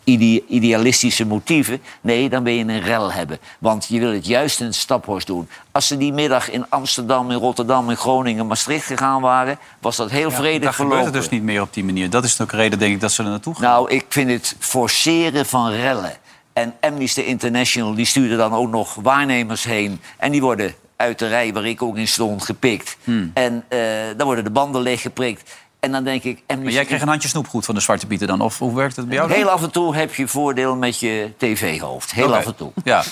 ide- 0.05 0.43
idealistische 0.49 1.27
motieven. 1.27 1.83
Nee, 2.01 2.29
dan 2.29 2.43
ben 2.43 2.53
je 2.53 2.65
een 2.65 2.81
rel 2.81 3.13
hebben. 3.13 3.39
Want 3.59 3.87
je 3.89 3.99
wil 4.01 4.13
het 4.13 4.27
juist 4.27 4.61
in 4.61 4.75
Staphorst 4.75 5.27
doen. 5.27 5.49
Als 5.73 5.87
ze 5.87 5.97
die 5.97 6.13
middag 6.13 6.51
in 6.51 6.67
Amsterdam, 6.71 7.31
in 7.31 7.37
Rotterdam, 7.39 7.91
in 7.91 7.97
Groningen... 7.97 8.47
Maastricht 8.47 8.87
gegaan 8.87 9.21
waren, 9.21 9.59
was 9.81 9.97
dat 9.97 10.11
heel 10.11 10.31
Ja, 10.31 10.37
vredig 10.37 10.55
gebeurt 10.55 10.75
verlopen. 10.75 11.05
het 11.05 11.13
dus 11.13 11.29
niet 11.29 11.43
meer 11.43 11.61
op 11.61 11.75
die 11.75 11.85
manier. 11.85 12.11
Dat 12.11 12.25
is 12.25 12.41
ook 12.41 12.51
de 12.51 12.57
reden, 12.57 12.79
denk 12.79 12.95
ik, 12.95 13.01
dat 13.01 13.13
ze 13.13 13.23
er 13.23 13.29
naartoe 13.29 13.55
gaan. 13.55 13.63
Nou, 13.63 13.91
ik 13.91 14.05
vind 14.09 14.31
het 14.31 14.57
forceren 14.59 15.47
van 15.47 15.71
rellen. 15.71 16.13
En 16.55 16.75
Amnesty 16.81 17.21
International 17.21 17.95
die 17.95 18.07
stuurde 18.07 18.37
dan 18.37 18.53
ook 18.53 18.71
nog 18.71 18.95
waarnemers 18.95 19.65
heen. 19.65 20.01
En 20.19 20.33
die 20.33 20.41
worden 20.41 20.75
uit 20.97 21.19
de 21.19 21.29
rij 21.29 21.53
waar 21.53 21.65
ik 21.65 21.83
ook 21.83 21.97
in 21.97 22.09
stond 22.09 22.43
gepikt. 22.43 22.97
Hmm. 23.05 23.31
En 23.35 23.65
eh, 23.69 23.79
dan 24.17 24.27
worden 24.27 24.45
de 24.45 24.51
banden 24.51 24.83
leeggeprikt. 24.83 25.55
En 25.81 25.93
dan 25.93 26.05
denk 26.05 26.23
ik... 26.23 26.35
Maar 26.47 26.57
Amnesty 26.57 26.75
jij 26.75 26.85
kreeg 26.85 27.01
een 27.01 27.09
handje 27.09 27.29
snoepgoed 27.29 27.65
van 27.65 27.75
de 27.75 27.81
Zwarte 27.81 28.07
Pieten 28.07 28.27
dan? 28.27 28.41
Of 28.41 28.59
hoe 28.59 28.75
werkt 28.75 28.97
het 28.97 29.09
bij 29.09 29.17
jou? 29.17 29.33
Heel 29.33 29.49
af 29.49 29.63
en 29.63 29.71
toe 29.71 29.97
heb 29.97 30.15
je 30.15 30.29
voordeel 30.29 30.77
met 30.77 31.01
je 31.01 31.31
tv-hoofd. 31.37 32.13
Heel 32.13 32.37
af 32.37 32.47
en 32.47 32.55
toe. 32.55 32.73
Ja. 32.85 33.03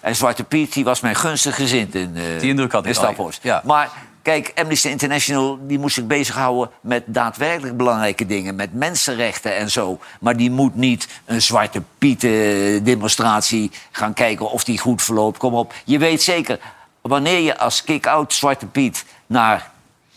En 0.00 0.16
Zwarte 0.16 0.44
Piet 0.44 0.72
die 0.72 0.84
was 0.84 1.00
mij 1.00 1.14
gunstig 1.14 1.54
gezind 1.54 1.94
in, 1.94 2.16
eh 2.16 2.40
Die 2.40 2.48
indruk 2.48 2.72
had 2.72 2.86
ik 2.86 2.96
in 2.96 3.32
ja. 3.42 3.62
Maar 3.64 3.90
kijk, 4.22 4.52
Amnesty 4.54 4.88
International 4.88 5.58
die 5.66 5.78
moest 5.78 5.94
zich 5.94 6.06
bezighouden 6.06 6.70
met 6.80 7.02
daadwerkelijk 7.06 7.76
belangrijke 7.76 8.26
dingen. 8.26 8.54
Met 8.54 8.74
mensenrechten 8.74 9.56
en 9.56 9.70
zo. 9.70 9.98
Maar 10.20 10.36
die 10.36 10.50
moet 10.50 10.74
niet 10.74 11.08
een 11.24 11.42
Zwarte 11.42 11.82
Piet-demonstratie 11.98 13.70
gaan 13.90 14.14
kijken 14.14 14.50
of 14.50 14.64
die 14.64 14.78
goed 14.78 15.02
verloopt. 15.02 15.38
Kom 15.38 15.54
op. 15.54 15.74
Je 15.84 15.98
weet 15.98 16.22
zeker, 16.22 16.58
wanneer 17.00 17.40
je 17.40 17.58
als 17.58 17.84
kick-out 17.84 18.32
Zwarte 18.32 18.66
Piet 18.66 19.04
naar 19.26 19.70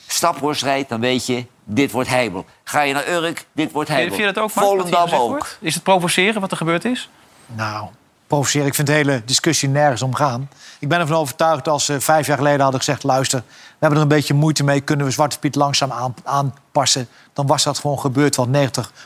Staphorst 0.07 0.63
rijdt... 0.63 0.89
dan 0.89 0.99
weet 0.99 1.25
je, 1.25 1.45
dit 1.63 1.91
wordt 1.91 2.09
heibel. 2.09 2.45
Ga 2.63 2.81
je 2.81 2.93
naar 2.93 3.07
Urk, 3.07 3.45
dit 3.51 3.71
wordt 3.71 3.89
Vind 3.89 3.99
heibel. 3.99 4.19
je 4.19 4.33
dat 4.33 4.37
ook, 4.43 4.53
Mark, 4.53 4.67
wat 4.67 4.75
hier 4.75 4.77
Volendam 4.77 5.01
gezegd 5.01 5.21
ook. 5.21 5.29
wordt? 5.29 5.57
Is 5.61 5.73
het 5.73 5.83
provoceren 5.83 6.41
wat 6.41 6.51
er 6.51 6.57
gebeurd 6.57 6.85
is? 6.85 7.09
Nou, 7.45 7.87
provoceren. 8.27 8.67
Ik 8.67 8.75
vind 8.75 8.87
de 8.87 8.93
hele 8.93 9.21
discussie 9.25 9.69
nergens 9.69 10.01
om 10.01 10.15
gaan. 10.15 10.49
Ik 10.79 10.87
ben 10.87 10.99
ervan 10.99 11.17
overtuigd 11.17 11.63
dat 11.63 11.73
als 11.73 11.85
ze 11.85 12.01
vijf 12.01 12.27
jaar 12.27 12.37
geleden 12.37 12.61
hadden 12.61 12.79
gezegd... 12.79 13.03
luister, 13.03 13.43
hebben 13.79 13.97
er 13.97 14.03
een 14.03 14.07
beetje 14.07 14.33
moeite 14.33 14.63
mee... 14.63 14.81
kunnen 14.81 15.05
we 15.05 15.11
Zwarte 15.11 15.39
Piet 15.39 15.55
langzaam 15.55 15.91
aan, 15.91 16.15
aanpassen... 16.23 17.07
dan 17.33 17.47
was 17.47 17.63
dat 17.63 17.79
gewoon 17.79 17.99
gebeurd. 17.99 18.35
Want 18.35 18.57
90% 18.57 18.59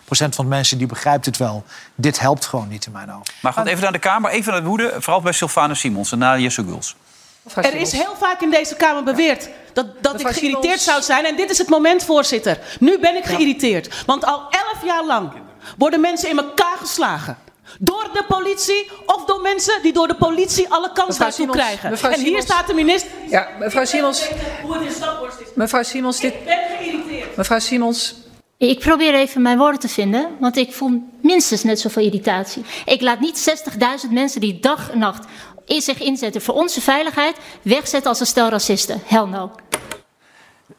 van 0.07 0.29
de 0.35 0.43
mensen 0.43 0.77
die 0.77 0.87
begrijpt 0.87 1.25
het 1.25 1.37
wel. 1.37 1.63
Dit 1.95 2.19
helpt 2.19 2.45
gewoon 2.45 2.67
niet 2.67 2.85
in 2.85 2.91
mijn 2.91 3.11
ogen. 3.11 3.33
Maar 3.41 3.53
goed, 3.53 3.65
even 3.65 3.83
naar 3.83 3.91
de 3.91 3.99
Kamer. 3.99 4.31
Even 4.31 4.51
naar 4.51 4.61
de 4.61 4.67
woede. 4.67 4.93
Vooral 4.97 5.21
bij 5.21 5.31
Sylvana 5.31 5.73
Simons 5.73 6.11
en 6.11 6.17
na 6.17 6.37
Jesse 6.37 6.63
Guls. 6.63 6.95
Er 7.55 7.75
is 7.75 7.91
heel 7.91 8.15
vaak 8.19 8.41
in 8.41 8.49
deze 8.49 8.75
Kamer 8.75 9.03
beweerd 9.03 9.49
dat, 9.73 10.03
dat 10.03 10.19
ik 10.19 10.27
geïrriteerd 10.27 10.81
zou 10.81 11.01
zijn. 11.01 11.25
En 11.25 11.35
dit 11.35 11.49
is 11.49 11.57
het 11.57 11.69
moment, 11.69 12.03
voorzitter. 12.03 12.59
Nu 12.79 12.99
ben 12.99 13.15
ik 13.15 13.25
geïrriteerd. 13.25 14.03
Want 14.05 14.25
al 14.25 14.47
elf 14.49 14.85
jaar 14.85 15.05
lang 15.05 15.31
worden 15.77 16.01
mensen 16.01 16.29
in 16.29 16.37
elkaar 16.37 16.77
geslagen. 16.79 17.37
Door 17.79 18.09
de 18.13 18.23
politie 18.27 18.89
of 19.05 19.25
door 19.25 19.41
mensen 19.41 19.81
die 19.81 19.93
door 19.93 20.07
de 20.07 20.15
politie 20.15 20.69
alle 20.69 20.91
kans 20.93 21.07
Mevrouw 21.07 21.27
daartoe 21.27 21.45
Simons, 21.45 21.57
krijgen. 21.57 21.89
mevrouw 21.89 22.11
en 22.11 22.19
hier 22.19 22.41
staat 22.41 22.67
de 22.67 22.73
minister. 22.73 23.11
Ja, 23.29 23.47
mevrouw 23.59 23.85
Simons. 23.85 24.29
Mevrouw 25.55 25.83
Simons, 25.83 26.19
dit... 26.19 26.33
Ik 26.33 26.45
ben 26.45 26.57
geïrriteerd. 26.77 27.35
Mevrouw 27.35 27.59
Simons. 27.59 28.15
Ik 28.57 28.79
probeer 28.79 29.13
even 29.13 29.41
mijn 29.41 29.57
woorden 29.57 29.79
te 29.79 29.87
vinden, 29.87 30.27
want 30.39 30.57
ik 30.57 30.73
voel 30.73 31.03
minstens 31.21 31.63
net 31.63 31.79
zoveel 31.79 32.03
irritatie. 32.03 32.63
Ik 32.85 33.01
laat 33.01 33.19
niet 33.19 33.51
60.000 34.05 34.11
mensen 34.11 34.41
die 34.41 34.59
dag 34.59 34.91
en 34.91 34.99
nacht 34.99 35.25
in 35.65 35.81
zich 35.81 35.99
inzetten 35.99 36.41
voor 36.41 36.53
onze 36.53 36.81
veiligheid 36.81 37.35
wegzetten 37.61 38.09
als 38.09 38.19
een 38.19 38.25
stel 38.25 38.49
racisten. 38.49 39.01
Hell 39.05 39.25
no. 39.25 39.51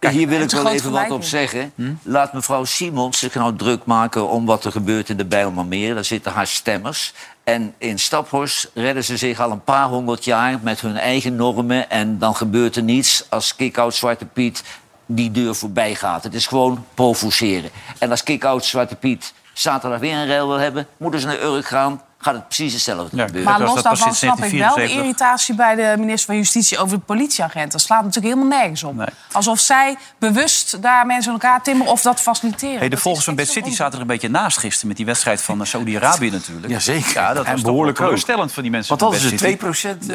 Hier 0.09 0.29
wil 0.29 0.41
ik 0.41 0.51
wel 0.51 0.69
even 0.69 0.91
wat 0.91 1.11
op 1.11 1.25
zeggen. 1.25 1.73
Laat 2.03 2.33
mevrouw 2.33 2.65
Simons 2.65 3.19
zich 3.19 3.35
nou 3.35 3.57
druk 3.57 3.85
maken 3.85 4.29
om 4.29 4.47
wat 4.47 4.65
er 4.65 4.73
gebeurt 4.73 5.09
in 5.09 5.17
de 5.17 5.25
Bijlmermeer. 5.25 5.95
Daar 5.95 6.05
zitten 6.05 6.33
haar 6.33 6.47
stemmers. 6.47 7.13
En 7.45 7.75
in 7.79 7.99
Staphorst 7.99 8.71
redden 8.75 9.05
ze 9.05 9.17
zich 9.17 9.41
al 9.41 9.51
een 9.51 9.65
paar 9.65 9.89
honderd 9.89 10.25
jaar 10.25 10.59
met 10.63 10.81
hun 10.81 10.97
eigen 10.97 11.37
normen. 11.37 11.91
En 11.91 12.19
dan 12.19 12.37
gebeurt 12.37 12.77
er 12.77 12.83
niets 12.83 13.25
als 13.29 13.57
kick-out 13.57 13.95
Zwarte 13.95 14.25
Piet 14.25 14.63
die 15.07 15.31
deur 15.31 15.55
voorbij 15.55 15.95
gaat. 15.95 16.25
Het 16.25 16.35
is 16.35 16.47
gewoon 16.47 16.85
provoceren. 16.95 17.71
En 17.99 18.11
als 18.11 18.23
kick-out 18.23 18.65
Zwarte 18.65 18.97
Piet 18.97 19.33
zaterdag 19.53 20.01
weer 20.01 20.15
een 20.15 20.27
rel 20.27 20.49
wil 20.49 20.57
hebben... 20.57 20.87
moeten 20.97 21.21
ze 21.21 21.27
naar 21.27 21.43
Urk 21.43 21.67
gaan, 21.67 22.03
gaat 22.23 22.35
het 22.35 22.47
precies 22.47 22.73
hetzelfde 22.73 23.17
Ja. 23.17 23.25
gebeuren. 23.27 23.51
Maar 23.51 23.61
was 23.61 23.75
los 23.75 23.83
daarvan 23.83 24.15
snap 24.15 24.35
ik 24.35 24.39
wel 24.41 24.51
de 24.51 24.57
1974. 24.57 25.03
irritatie 25.03 25.55
bij 25.55 25.75
de 25.75 25.95
minister 25.99 26.27
van 26.27 26.37
Justitie 26.37 26.79
over 26.79 26.99
de 26.99 27.05
politieagent. 27.05 27.73
Dat 27.73 27.81
slaat 27.81 28.05
natuurlijk 28.05 28.35
helemaal 28.35 28.59
nergens 28.59 28.83
op. 28.83 28.95
Nee. 28.95 29.07
Alsof 29.33 29.59
zij 29.61 29.97
bewust 30.19 30.83
daar 30.83 31.07
mensen 31.07 31.33
in 31.33 31.41
elkaar 31.41 31.63
timmeren 31.63 31.93
of 31.93 32.03
dat 32.03 32.21
faciliteren. 32.21 32.79
Hey, 32.79 32.89
de 32.89 32.97
volgers 32.97 33.19
is 33.21 33.25
van 33.27 33.35
Bad 33.35 33.45
echt 33.45 33.55
City 33.55 33.75
zaten 33.75 33.95
er 33.95 34.01
een 34.01 34.07
beetje 34.07 34.29
naast 34.29 34.59
gisteren... 34.59 34.89
met 34.89 34.97
die 34.97 35.07
wedstrijd 35.07 35.43
van 35.43 35.61
eh, 35.61 35.67
Saudi-Arabië 35.67 36.31
natuurlijk. 36.41 36.69
Jazeker. 36.69 37.13
Ja, 37.15 37.35
dat 37.35 37.45
En 37.45 37.53
was 37.53 37.63
behoorlijk 37.63 37.97
teleurstellend 37.97 38.53
voor 38.53 38.63
die 38.63 38.73
mensen 38.73 38.99
Wat 38.99 39.13
van 39.13 39.21
ze, 39.21 39.29
City. 39.29 39.57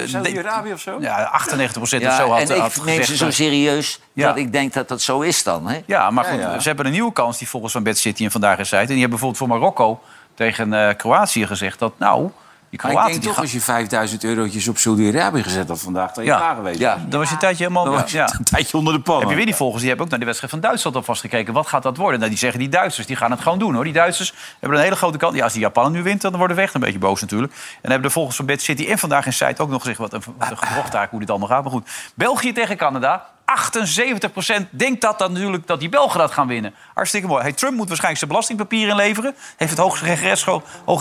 2% 0.06 0.10
Saudi-Arabië 0.10 0.74
of 0.74 0.80
zo? 0.82 0.98
Ja, 1.00 1.24
98 1.24 1.78
procent 1.78 2.02
of 2.04 2.08
Ja, 2.08 2.18
zo 2.18 2.30
had, 2.32 2.50
en 2.50 2.60
had 2.60 2.76
ik 2.76 2.84
neem 2.84 3.04
ze 3.04 3.16
zo 3.18 3.32
serieus 3.32 4.00
Ja. 4.14 4.28
dat 4.28 4.38
ik 4.38 4.52
denk 4.52 4.74
dat 4.74 4.88
dat 4.88 5.02
zo 5.02 5.22
is 5.22 5.44
dan. 5.44 5.68
Hè? 5.68 5.82
Ja, 5.86 6.10
maar 6.10 6.26
Ja, 6.26 6.32
goed, 6.32 6.40
ja. 6.40 6.60
ze 6.60 6.68
hebben 6.68 6.86
een 6.86 6.92
nieuwe 6.92 7.14
kans, 7.14 7.38
die 7.38 7.48
volgens 7.50 7.74
van 7.74 7.84
Bad 7.84 7.98
City 7.98 8.24
en 8.24 8.32
vandaag 8.32 8.60
is 8.60 8.72
En 8.72 8.80
die 8.80 8.88
hebben 8.88 9.10
bijvoorbeeld 9.10 9.38
voor 9.38 9.48
Marokko 9.48 10.02
tegen 10.36 10.74
eh, 10.74 10.96
Kroatië 10.96 11.48
gezegd 11.48 11.80
dat, 11.80 11.94
nou, 12.00 12.30
die 12.70 12.80
Maar 12.84 12.92
ik 12.92 12.98
Kroaten... 12.98 13.04
denk 13.12 13.14
die 13.14 13.24
toch, 13.24 13.34
gaan- 13.34 13.44
als 13.44 13.52
je 13.54 13.62
5000 13.62 14.24
eurotjes 14.24 14.68
op 14.68 14.78
Saudi-Arabië 14.78 15.44
gezet 15.44 15.68
had 15.68 15.80
vandaag... 15.80 16.08
dat 16.12 16.24
je 16.24 16.30
Ja. 16.30 16.38
klaar 16.38 16.56
geweest 16.56 16.80
Ja. 16.80 16.98
Dan 17.08 17.20
was 17.20 17.28
je 17.28 17.34
een 17.34 17.40
tijdje 17.40 17.64
helemaal... 17.64 17.84
Dan 17.86 17.94
was 17.94 18.12
je 18.12 18.18
ja. 18.18 18.30
een 18.38 18.44
tijdje 18.44 18.78
onder 18.78 18.94
de 18.94 19.00
pan. 19.00 19.20
Heb 19.20 19.30
je 19.30 19.36
weer 19.36 19.46
die 19.46 19.56
volgers, 19.56 19.80
die 19.80 19.88
hebben 19.88 20.06
ook 20.06 20.12
naar 20.12 20.20
de 20.20 20.26
wedstrijd 20.26 20.54
van 20.54 20.62
Duitsland 20.62 20.96
alvast 20.96 21.22
gekeken. 21.22 21.54
Wat 21.54 21.68
gaat 21.68 21.84
dat 21.84 21.98
worden? 21.98 22.18
Nou, 22.20 22.30
die 22.32 22.40
zeggen 22.40 22.60
die 22.60 22.70
Duitsers, 22.70 23.08
die 23.08 23.16
gaan 23.16 23.32
het 23.32 23.42
gewoon 23.42 23.60
doen 23.60 23.74
hoor. 23.74 23.84
Die 23.84 23.94
Duitsers 23.94 24.34
hebben 24.60 24.78
een 24.78 24.84
hele 24.84 24.96
grote 24.96 25.18
kans. 25.18 25.36
Ja, 25.36 25.44
als 25.44 25.54
die 25.54 25.62
Japanen 25.62 25.92
nu 25.92 26.04
wint, 26.04 26.22
dan 26.22 26.36
worden 26.38 26.56
we 26.58 26.64
echt 26.64 26.74
een 26.74 26.82
beetje 26.82 27.00
boos 27.00 27.22
natuurlijk. 27.22 27.54
En 27.54 27.60
dan 27.82 27.92
hebben 27.92 28.08
de 28.08 28.14
volgers 28.14 28.36
van 28.36 28.46
Bad 28.46 28.62
City 28.62 28.86
en 28.86 28.98
vandaag 28.98 29.26
in 29.26 29.34
site 29.34 29.62
ook 29.62 29.70
nog 29.70 29.82
gezegd... 29.82 30.00
wat 30.00 30.14
een, 30.14 30.22
wat 30.38 30.52
een 30.52 30.58
gevochtaak, 30.58 31.10
hoe 31.10 31.20
dit 31.20 31.30
allemaal 31.30 31.48
gaat. 31.50 31.64
Maar 31.64 31.72
goed, 31.72 31.90
België 32.16 32.52
tegen 32.54 32.78
Canada. 32.78 33.26
78% 33.46 34.70
denkt 34.70 35.02
dat, 35.02 35.20
dan 35.20 35.32
natuurlijk 35.32 35.68
dat 35.68 35.80
die 35.80 35.90
Belgen 35.90 36.20
dat 36.20 36.32
gaan 36.32 36.48
winnen. 36.48 36.74
Hartstikke 36.94 37.28
mooi. 37.28 37.42
Hey, 37.42 37.54
Trump 37.54 37.76
moet 37.76 37.88
waarschijnlijk 37.88 38.18
zijn 38.18 38.30
belastingpapieren 38.32 38.90
inleveren. 38.90 39.36
Heeft 39.58 39.72
het 39.72 39.80
Hoge 39.80 40.14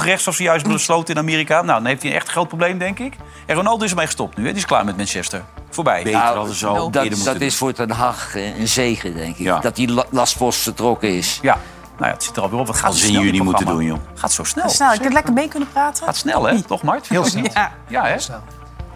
Rechtshof, 0.05 0.35
zojuist 0.35 0.67
besloten 0.67 1.15
in 1.15 1.21
Amerika. 1.21 1.55
Nou, 1.63 1.79
dan 1.79 1.87
heeft 1.87 2.03
hij 2.03 2.11
een 2.11 2.17
echt 2.17 2.29
groot 2.29 2.49
probleem, 2.49 2.79
denk 2.79 2.99
ik. 2.99 3.15
En 3.47 3.55
Ronaldo 3.57 3.85
is 3.85 3.91
ermee 3.91 4.07
gestopt 4.07 4.37
nu. 4.37 4.43
Hè? 4.45 4.49
Die 4.49 4.59
is 4.59 4.67
klaar 4.67 4.85
met 4.85 4.97
Manchester. 4.97 5.43
Voorbij. 5.71 6.03
Beter 6.03 6.13
Nou, 6.21 6.29
eerder 6.29 7.25
dat, 7.25 7.41
is 7.41 7.57
voor 7.57 7.73
Ten 7.73 7.91
Hag 7.91 8.35
eh, 8.35 8.59
een 8.59 8.69
zegen, 8.69 9.15
denk 9.17 9.37
ik. 9.37 9.45
Ja. 9.45 9.59
Dat 9.59 9.77
die 9.77 9.93
la- 9.93 10.05
lastpost 10.11 10.59
vertrokken 10.59 11.17
is. 11.17 11.39
Ja, 11.43 11.59
nou 11.97 12.07
ja, 12.07 12.13
het 12.13 12.25
zit 12.25 12.37
er 12.37 12.43
alweer 12.43 12.59
op. 12.59 12.67
Wat 12.67 12.77
gaat 12.77 12.91
het 12.91 13.01
ze 13.01 13.07
in 13.07 13.21
juni 13.21 13.43
moeten 13.43 13.67
doen, 13.67 13.85
joh. 13.85 13.99
Gaat 14.15 14.33
zo 14.33 14.45
snel. 14.45 14.69
Snel, 14.69 14.93
ik 14.93 15.03
heb 15.03 15.13
lekker 15.13 15.33
mee 15.33 15.49
kunnen 15.49 15.69
praten. 15.73 16.05
Gaat 16.05 16.17
snel, 16.17 16.45
hè? 16.45 16.63
Toch, 16.63 16.83
Mart? 16.83 17.09
Heel 17.09 17.25
snel. 17.35 17.45
Ja. 17.55 17.73
Ja, 17.89 18.05
hè? 18.05 18.19
Snel. 18.19 18.43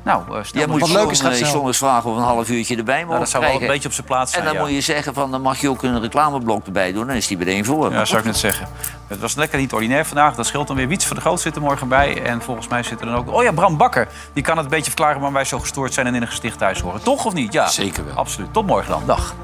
Nou, 0.08 0.22
eh, 0.38 0.44
snel 0.44 0.62
Ja, 0.62 0.68
moet 0.68 0.86
je 0.86 0.92
Wat 0.92 1.02
leuk 1.02 1.10
is, 1.10 1.20
gaat 1.20 1.32
eh. 1.32 1.52
John 1.52 1.66
eens 1.66 1.76
vragen 1.76 2.10
of 2.10 2.16
een 2.16 2.22
half 2.22 2.48
uurtje 2.48 2.76
erbij 2.76 2.94
mogen 2.94 3.08
Nou, 3.08 3.20
dat 3.20 3.28
zou 3.28 3.44
wel 3.44 3.60
een 3.60 3.66
beetje 3.66 3.88
op 3.88 3.94
zijn 3.94 4.06
plaats 4.06 4.32
zijn. 4.32 4.42
En 4.42 4.48
dan 4.48 4.58
ja. 4.58 4.66
moet 4.66 4.74
je 4.74 4.80
zeggen 4.80 5.14
van, 5.14 5.30
dan 5.30 5.42
mag 5.42 5.60
je 5.60 5.68
ook 5.68 5.82
een 5.82 6.00
reclameblok 6.00 6.66
erbij 6.66 6.92
doen. 6.92 7.06
Dan 7.06 7.16
is 7.16 7.26
die 7.26 7.38
meteen 7.38 7.64
voor. 7.64 7.92
Ja, 7.92 8.04
zou 8.04 8.18
ik 8.18 8.24
net 8.24 8.36
zeggen. 8.36 8.68
Het 9.06 9.20
was 9.20 9.34
lekker 9.34 9.58
niet 9.58 9.72
ordinair 9.72 10.06
vandaag. 10.06 10.34
Dat 10.34 10.46
scheelt 10.46 10.66
dan 10.66 10.76
weer. 10.76 10.88
Wiets 10.88 11.06
van 11.06 11.16
de 11.16 11.22
Groot 11.22 11.40
zit 11.40 11.56
er 11.56 11.62
morgen 11.62 11.88
bij. 11.88 12.22
En 12.22 12.42
volgens 12.42 12.68
mij 12.68 12.82
zit 12.82 13.00
er 13.00 13.06
dan 13.06 13.14
ook... 13.14 13.32
Oh 13.32 13.42
ja, 13.42 13.52
Bram 13.52 13.76
Bakker. 13.76 14.08
Die 14.32 14.42
kan 14.42 14.56
het 14.56 14.64
een 14.64 14.70
beetje 14.70 14.90
verklaren 14.90 15.14
waarom 15.14 15.34
wij 15.34 15.44
zo 15.44 15.58
gestoord 15.58 15.94
zijn... 15.94 16.06
en 16.06 16.14
in 16.14 16.22
een 16.22 16.28
gesticht 16.28 16.58
thuis 16.58 16.80
horen. 16.80 17.02
Toch 17.02 17.24
of 17.24 17.32
niet? 17.32 17.52
Ja. 17.52 17.68
Zeker 17.68 18.04
wel. 18.04 18.14
Absoluut. 18.14 18.52
Tot 18.52 18.66
morgen 18.66 18.90
dan. 18.90 19.02
Dag. 19.06 19.34